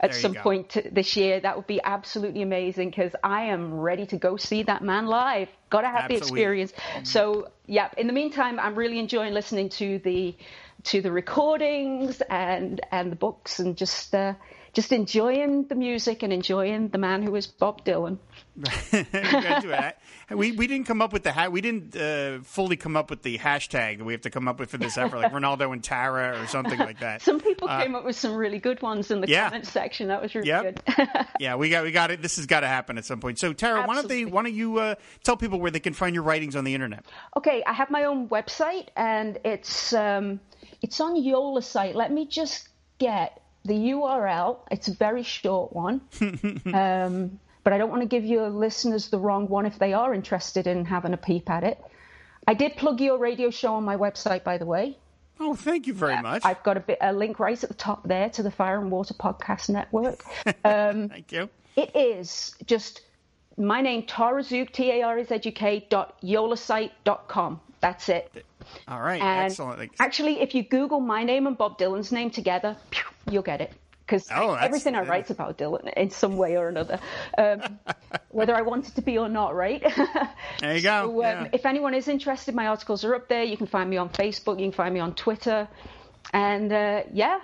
at 0.00 0.14
some 0.14 0.34
point 0.34 0.76
this 0.92 1.16
year. 1.16 1.40
That 1.40 1.56
would 1.56 1.66
be 1.66 1.80
absolutely 1.82 2.42
amazing 2.42 2.90
because 2.90 3.12
I 3.22 3.44
am 3.44 3.74
ready 3.74 4.06
to 4.06 4.16
go 4.16 4.36
see 4.36 4.62
that 4.64 4.82
man 4.82 5.06
live. 5.06 5.48
Got 5.70 5.82
to 5.82 5.88
have 5.88 6.10
absolutely. 6.10 6.18
the 6.18 6.24
experience. 6.24 6.72
So 7.04 7.48
yeah. 7.66 7.88
In 7.96 8.06
the 8.06 8.12
meantime, 8.12 8.58
I'm 8.60 8.74
really 8.74 8.98
enjoying 8.98 9.32
listening 9.32 9.70
to 9.70 9.98
the 9.98 10.36
to 10.84 11.00
the 11.00 11.10
recordings 11.10 12.20
and 12.28 12.80
and 12.90 13.10
the 13.10 13.16
books 13.16 13.58
and 13.58 13.76
just 13.76 14.14
uh, 14.14 14.34
just 14.76 14.92
enjoying 14.92 15.64
the 15.68 15.74
music 15.74 16.22
and 16.22 16.34
enjoying 16.34 16.88
the 16.88 16.98
man 16.98 17.22
who 17.22 17.34
is 17.34 17.46
Bob 17.46 17.82
Dylan. 17.82 18.18
we 20.30 20.52
we 20.52 20.66
didn't 20.66 20.86
come 20.86 21.00
up 21.00 21.14
with 21.14 21.22
the 21.22 21.32
ha- 21.32 21.48
we 21.48 21.62
didn't 21.62 21.96
uh, 21.96 22.40
fully 22.42 22.76
come 22.76 22.94
up 22.94 23.08
with 23.08 23.22
the 23.22 23.38
hashtag 23.38 23.96
that 23.96 24.04
we 24.04 24.12
have 24.12 24.20
to 24.20 24.30
come 24.30 24.46
up 24.46 24.60
with 24.60 24.68
for 24.68 24.76
this 24.76 24.98
effort, 24.98 25.16
like 25.16 25.32
Ronaldo 25.32 25.72
and 25.72 25.82
Tara 25.82 26.38
or 26.38 26.46
something 26.46 26.78
like 26.78 27.00
that. 27.00 27.22
Some 27.22 27.40
people 27.40 27.70
uh, 27.70 27.82
came 27.82 27.94
up 27.94 28.04
with 28.04 28.16
some 28.16 28.34
really 28.34 28.58
good 28.58 28.82
ones 28.82 29.10
in 29.10 29.22
the 29.22 29.28
yeah. 29.28 29.48
comment 29.48 29.66
section. 29.66 30.08
That 30.08 30.20
was 30.20 30.34
really 30.34 30.48
yep. 30.48 30.84
good. 30.84 31.08
yeah, 31.40 31.54
we 31.54 31.70
got 31.70 31.82
we 31.82 31.90
got 31.90 32.10
it. 32.10 32.20
This 32.20 32.36
has 32.36 32.44
got 32.44 32.60
to 32.60 32.68
happen 32.68 32.98
at 32.98 33.06
some 33.06 33.18
point. 33.18 33.38
So 33.38 33.54
Tara, 33.54 33.80
Absolutely. 33.80 33.88
why 33.88 33.94
don't 33.94 34.08
they 34.08 34.24
why 34.30 34.42
don't 34.42 34.54
you 34.54 34.78
uh, 34.78 34.94
tell 35.24 35.38
people 35.38 35.58
where 35.58 35.70
they 35.70 35.80
can 35.80 35.94
find 35.94 36.14
your 36.14 36.24
writings 36.24 36.54
on 36.54 36.64
the 36.64 36.74
internet? 36.74 37.06
Okay, 37.34 37.62
I 37.66 37.72
have 37.72 37.90
my 37.90 38.04
own 38.04 38.28
website 38.28 38.88
and 38.94 39.38
it's 39.42 39.94
um, 39.94 40.38
it's 40.82 41.00
on 41.00 41.16
Yola 41.16 41.62
site. 41.62 41.96
Let 41.96 42.12
me 42.12 42.26
just 42.26 42.68
get 42.98 43.40
the 43.66 43.74
URL. 43.74 44.58
It's 44.70 44.88
a 44.88 44.94
very 44.94 45.22
short 45.22 45.72
one. 45.72 46.00
um, 46.72 47.38
but 47.64 47.72
I 47.72 47.78
don't 47.78 47.90
want 47.90 48.02
to 48.02 48.08
give 48.08 48.24
your 48.24 48.48
listeners 48.48 49.08
the 49.08 49.18
wrong 49.18 49.48
one 49.48 49.66
if 49.66 49.78
they 49.78 49.92
are 49.92 50.14
interested 50.14 50.66
in 50.66 50.84
having 50.84 51.12
a 51.12 51.16
peep 51.16 51.50
at 51.50 51.64
it. 51.64 51.80
I 52.46 52.54
did 52.54 52.76
plug 52.76 53.00
your 53.00 53.18
radio 53.18 53.50
show 53.50 53.74
on 53.74 53.84
my 53.84 53.96
website, 53.96 54.44
by 54.44 54.58
the 54.58 54.66
way. 54.66 54.96
Oh, 55.38 55.54
thank 55.54 55.86
you 55.86 55.92
very 55.92 56.20
much. 56.22 56.44
I've 56.44 56.62
got 56.62 56.76
a, 56.76 56.80
bit, 56.80 56.98
a 57.00 57.12
link 57.12 57.38
right 57.38 57.62
at 57.62 57.68
the 57.68 57.74
top 57.74 58.06
there 58.06 58.30
to 58.30 58.42
the 58.42 58.50
Fire 58.50 58.80
and 58.80 58.90
Water 58.90 59.14
Podcast 59.14 59.68
Network. 59.68 60.22
Um, 60.64 61.08
thank 61.08 61.32
you. 61.32 61.48
It 61.76 61.94
is 61.94 62.54
just 62.64 63.02
my 63.56 63.80
name, 63.80 64.04
Tara 64.04 64.42
Zuk, 64.42 64.72
T 64.72 64.90
A 64.90 65.02
R 65.02 65.22
K, 65.24 65.86
dot 65.90 66.20
yolasite.com. 66.22 67.60
That's 67.80 68.08
it. 68.08 68.44
All 68.88 69.00
right, 69.00 69.20
and 69.20 69.50
excellent. 69.50 69.92
Actually, 70.00 70.40
if 70.40 70.54
you 70.54 70.62
Google 70.62 71.00
my 71.00 71.24
name 71.24 71.46
and 71.46 71.56
Bob 71.56 71.78
Dylan's 71.78 72.12
name 72.12 72.30
together, 72.30 72.76
you'll 73.30 73.42
get 73.42 73.60
it. 73.60 73.72
Because 74.06 74.28
oh, 74.32 74.54
everything 74.54 74.94
I 74.94 75.02
write 75.02 75.30
about 75.30 75.58
Dylan 75.58 75.92
in 75.94 76.10
some 76.10 76.36
way 76.36 76.56
or 76.56 76.68
another, 76.68 77.00
um, 77.36 77.80
whether 78.30 78.54
I 78.54 78.62
want 78.62 78.86
it 78.88 78.94
to 78.94 79.02
be 79.02 79.18
or 79.18 79.28
not, 79.28 79.56
right? 79.56 79.82
there 80.60 80.76
you 80.76 80.82
go. 80.82 81.06
So, 81.06 81.24
um, 81.24 81.44
yeah. 81.44 81.48
If 81.52 81.66
anyone 81.66 81.92
is 81.92 82.06
interested, 82.06 82.54
my 82.54 82.68
articles 82.68 83.04
are 83.04 83.16
up 83.16 83.28
there. 83.28 83.42
You 83.42 83.56
can 83.56 83.66
find 83.66 83.90
me 83.90 83.96
on 83.96 84.10
Facebook. 84.10 84.60
You 84.60 84.66
can 84.66 84.72
find 84.72 84.94
me 84.94 85.00
on 85.00 85.14
Twitter. 85.14 85.66
And 86.32 86.72
uh, 86.72 87.02
yeah, 87.12 87.40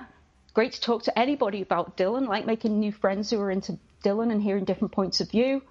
great 0.55 0.75
to 0.75 0.81
talk 0.81 1.03
to 1.05 1.19
anybody 1.19 1.63
about 1.63 1.97
Dylan. 1.97 2.29
Like 2.29 2.47
making 2.47 2.79
new 2.79 2.93
friends 2.93 3.31
who 3.31 3.41
are 3.41 3.51
into 3.51 3.77
Dylan 4.05 4.31
and 4.31 4.41
hearing 4.41 4.65
different 4.65 4.93
points 4.93 5.21
of 5.21 5.33
view. 5.33 5.63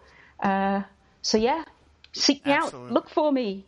Uh, 0.42 0.82
so 1.22 1.38
yeah, 1.38 1.64
seek 2.12 2.46
me 2.46 2.52
Absolutely. 2.52 2.90
out. 2.90 2.94
Look 2.94 3.10
for 3.10 3.32
me. 3.32 3.66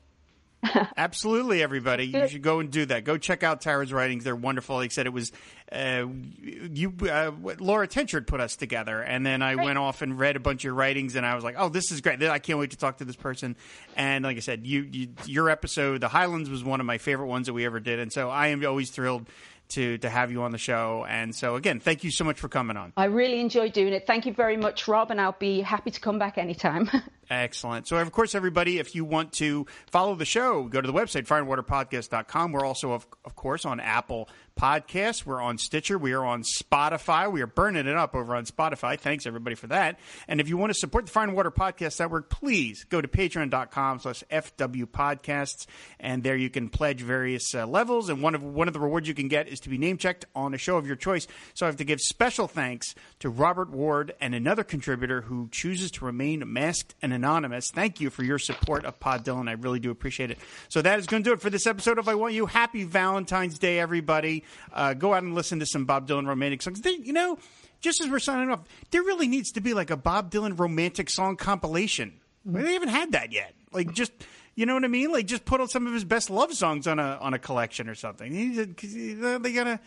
Absolutely, 0.97 1.61
everybody. 1.61 2.05
You 2.07 2.27
should 2.27 2.41
go 2.41 2.59
and 2.59 2.71
do 2.71 2.85
that. 2.85 3.03
Go 3.03 3.17
check 3.17 3.43
out 3.43 3.61
Tara's 3.61 3.91
writings. 3.91 4.23
They're 4.23 4.35
wonderful. 4.35 4.77
Like 4.77 4.91
I 4.91 4.93
said, 4.93 5.05
it 5.05 5.13
was 5.13 5.31
uh, 5.71 6.05
you, 6.41 6.93
uh, 7.01 7.31
Laura 7.59 7.87
Tinchard 7.87 8.27
put 8.27 8.39
us 8.39 8.55
together, 8.55 9.01
and 9.01 9.25
then 9.25 9.41
I 9.41 9.55
went 9.55 9.77
off 9.77 10.01
and 10.01 10.19
read 10.19 10.35
a 10.35 10.39
bunch 10.39 10.61
of 10.61 10.65
your 10.65 10.73
writings, 10.73 11.15
and 11.15 11.25
I 11.25 11.35
was 11.35 11.43
like, 11.43 11.55
"Oh, 11.57 11.69
this 11.69 11.91
is 11.91 12.01
great! 12.01 12.21
I 12.23 12.39
can't 12.39 12.59
wait 12.59 12.71
to 12.71 12.77
talk 12.77 12.97
to 12.97 13.05
this 13.05 13.15
person." 13.15 13.55
And 13.95 14.23
like 14.23 14.37
I 14.37 14.41
said, 14.41 14.65
you, 14.65 14.87
you 14.91 15.07
your 15.25 15.49
episode, 15.49 16.01
The 16.01 16.07
Highlands, 16.07 16.49
was 16.49 16.63
one 16.63 16.79
of 16.79 16.85
my 16.85 16.97
favorite 16.97 17.27
ones 17.27 17.47
that 17.47 17.53
we 17.53 17.65
ever 17.65 17.79
did, 17.79 17.99
and 17.99 18.11
so 18.11 18.29
I 18.29 18.47
am 18.47 18.65
always 18.65 18.91
thrilled 18.91 19.27
to 19.69 19.97
to 19.99 20.09
have 20.09 20.31
you 20.31 20.43
on 20.43 20.51
the 20.51 20.57
show. 20.57 21.05
And 21.07 21.35
so 21.35 21.55
again, 21.55 21.79
thank 21.79 22.03
you 22.03 22.11
so 22.11 22.23
much 22.23 22.39
for 22.39 22.47
coming 22.47 22.77
on. 22.77 22.93
I 22.95 23.05
really 23.05 23.39
enjoyed 23.39 23.73
doing 23.73 23.93
it. 23.93 24.05
Thank 24.05 24.25
you 24.25 24.33
very 24.33 24.57
much, 24.57 24.87
Rob, 24.87 25.11
and 25.11 25.19
I'll 25.19 25.35
be 25.39 25.61
happy 25.61 25.91
to 25.91 25.99
come 25.99 26.19
back 26.19 26.37
anytime. 26.37 26.89
Excellent. 27.33 27.87
So, 27.87 27.97
of 27.97 28.11
course, 28.11 28.35
everybody, 28.35 28.77
if 28.77 28.93
you 28.93 29.05
want 29.05 29.33
to 29.33 29.65
follow 29.87 30.13
the 30.13 30.23
show, 30.23 30.65
go 30.65 30.79
to 30.79 30.85
the 30.85 30.93
website, 30.93 31.25
fireandwaterpodcast.com. 31.25 32.51
We're 32.51 32.63
also, 32.63 32.91
of, 32.91 33.07
of 33.25 33.35
course, 33.35 33.65
on 33.65 33.79
Apple 33.79 34.29
Podcasts. 34.55 35.25
We're 35.25 35.41
on 35.41 35.57
Stitcher. 35.57 35.97
We 35.97 36.13
are 36.13 36.23
on 36.23 36.43
Spotify. 36.43 37.31
We 37.31 37.41
are 37.41 37.47
burning 37.47 37.87
it 37.87 37.97
up 37.97 38.13
over 38.13 38.35
on 38.35 38.45
Spotify. 38.45 38.99
Thanks, 38.99 39.25
everybody, 39.25 39.55
for 39.55 39.65
that. 39.67 39.99
And 40.27 40.39
if 40.39 40.47
you 40.47 40.57
want 40.57 40.71
to 40.71 40.77
support 40.77 41.07
the 41.07 41.11
Fire 41.11 41.23
and 41.23 41.35
Water 41.35 41.49
Podcast 41.49 41.99
Network, 41.99 42.29
please 42.29 42.83
go 42.83 43.01
to 43.01 43.07
patreon.com 43.07 43.99
slash 43.99 44.23
FW 44.31 44.85
Podcasts. 44.85 45.65
And 45.99 46.21
there 46.21 46.35
you 46.35 46.51
can 46.51 46.69
pledge 46.69 47.01
various 47.01 47.55
uh, 47.55 47.65
levels. 47.65 48.09
And 48.09 48.21
one 48.21 48.35
of, 48.35 48.43
one 48.43 48.67
of 48.67 48.75
the 48.75 48.79
rewards 48.79 49.07
you 49.07 49.15
can 49.15 49.27
get 49.27 49.47
is 49.47 49.59
to 49.61 49.69
be 49.69 49.79
name 49.79 49.97
checked 49.97 50.25
on 50.35 50.53
a 50.53 50.59
show 50.59 50.77
of 50.77 50.85
your 50.85 50.97
choice. 50.97 51.25
So 51.55 51.65
I 51.65 51.69
have 51.69 51.77
to 51.77 51.83
give 51.83 51.99
special 51.99 52.47
thanks 52.47 52.93
to 53.19 53.29
Robert 53.29 53.71
Ward 53.71 54.13
and 54.21 54.35
another 54.35 54.63
contributor 54.63 55.21
who 55.21 55.49
chooses 55.51 55.89
to 55.91 56.05
remain 56.05 56.43
masked 56.45 56.93
and 57.01 57.11
anonymous. 57.11 57.22
Thank 57.71 58.01
you 58.01 58.09
for 58.09 58.23
your 58.23 58.39
support 58.39 58.85
of 58.85 58.99
Pod 58.99 59.25
Dylan. 59.25 59.49
I 59.49 59.53
really 59.53 59.79
do 59.79 59.91
appreciate 59.91 60.31
it. 60.31 60.39
So 60.69 60.81
that 60.81 60.99
is 60.99 61.07
going 61.07 61.23
to 61.23 61.29
do 61.29 61.33
it 61.33 61.41
for 61.41 61.49
this 61.49 61.67
episode 61.67 61.97
of 61.99 62.07
I 62.07 62.15
Want 62.15 62.33
You. 62.33 62.45
Happy 62.45 62.83
Valentine's 62.83 63.59
Day, 63.59 63.79
everybody. 63.79 64.43
Uh, 64.71 64.93
go 64.93 65.13
out 65.13 65.23
and 65.23 65.33
listen 65.35 65.59
to 65.59 65.65
some 65.65 65.85
Bob 65.85 66.07
Dylan 66.07 66.27
romantic 66.27 66.61
songs. 66.61 66.81
They, 66.81 66.91
you 66.91 67.13
know, 67.13 67.37
just 67.81 68.01
as 68.01 68.09
we're 68.09 68.19
signing 68.19 68.49
off, 68.49 68.61
there 68.91 69.03
really 69.03 69.27
needs 69.27 69.51
to 69.53 69.61
be 69.61 69.73
like 69.73 69.89
a 69.89 69.97
Bob 69.97 70.31
Dylan 70.31 70.57
romantic 70.59 71.09
song 71.09 71.35
compilation. 71.35 72.19
They 72.45 72.73
haven't 72.73 72.89
had 72.89 73.13
that 73.13 73.31
yet. 73.31 73.53
Like 73.71 73.93
just 73.93 74.11
you 74.55 74.65
know 74.65 74.75
what 74.75 74.83
I 74.83 74.87
mean? 74.87 75.11
Like 75.11 75.25
just 75.25 75.45
put 75.45 75.69
some 75.71 75.87
of 75.87 75.93
his 75.93 76.03
best 76.03 76.29
love 76.29 76.53
songs 76.53 76.85
on 76.87 76.99
a 76.99 77.17
on 77.21 77.33
a 77.33 77.39
collection 77.39 77.89
or 77.89 77.95
something. 77.95 78.31
He, 78.31 79.13
they 79.13 79.51
gotta. 79.51 79.79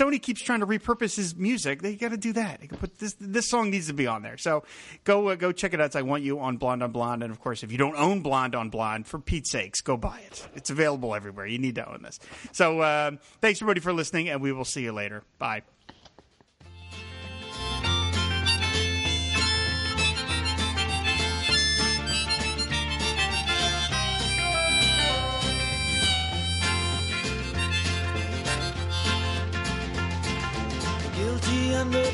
Sony 0.00 0.20
keeps 0.20 0.40
trying 0.40 0.60
to 0.60 0.66
repurpose 0.66 1.16
his 1.16 1.36
music. 1.36 1.82
They 1.82 1.94
gotta 1.94 2.16
do 2.16 2.32
that. 2.32 2.60
They 2.60 2.68
put 2.68 2.98
this 2.98 3.14
this 3.20 3.48
song 3.48 3.70
needs 3.70 3.88
to 3.88 3.92
be 3.92 4.06
on 4.06 4.22
there. 4.22 4.38
So 4.38 4.64
go 5.04 5.28
uh, 5.28 5.34
go 5.34 5.52
check 5.52 5.74
it 5.74 5.80
out. 5.80 5.86
It's 5.86 5.96
I 5.96 6.02
want 6.02 6.22
you 6.22 6.40
on 6.40 6.56
Blonde 6.56 6.82
on 6.82 6.90
Blonde, 6.90 7.22
and 7.22 7.30
of 7.30 7.40
course, 7.40 7.62
if 7.62 7.70
you 7.70 7.78
don't 7.78 7.96
own 7.96 8.20
Blonde 8.20 8.54
on 8.54 8.70
Blonde, 8.70 9.06
for 9.06 9.18
Pete's 9.18 9.50
sakes, 9.50 9.80
go 9.80 9.96
buy 9.96 10.20
it. 10.26 10.46
It's 10.54 10.70
available 10.70 11.14
everywhere. 11.14 11.46
You 11.46 11.58
need 11.58 11.74
to 11.74 11.88
own 11.88 12.02
this. 12.02 12.18
So 12.52 12.80
uh, 12.80 13.12
thanks 13.40 13.60
everybody 13.60 13.80
for 13.80 13.92
listening, 13.92 14.28
and 14.30 14.40
we 14.40 14.52
will 14.52 14.64
see 14.64 14.82
you 14.82 14.92
later. 14.92 15.22
Bye. 15.38 15.62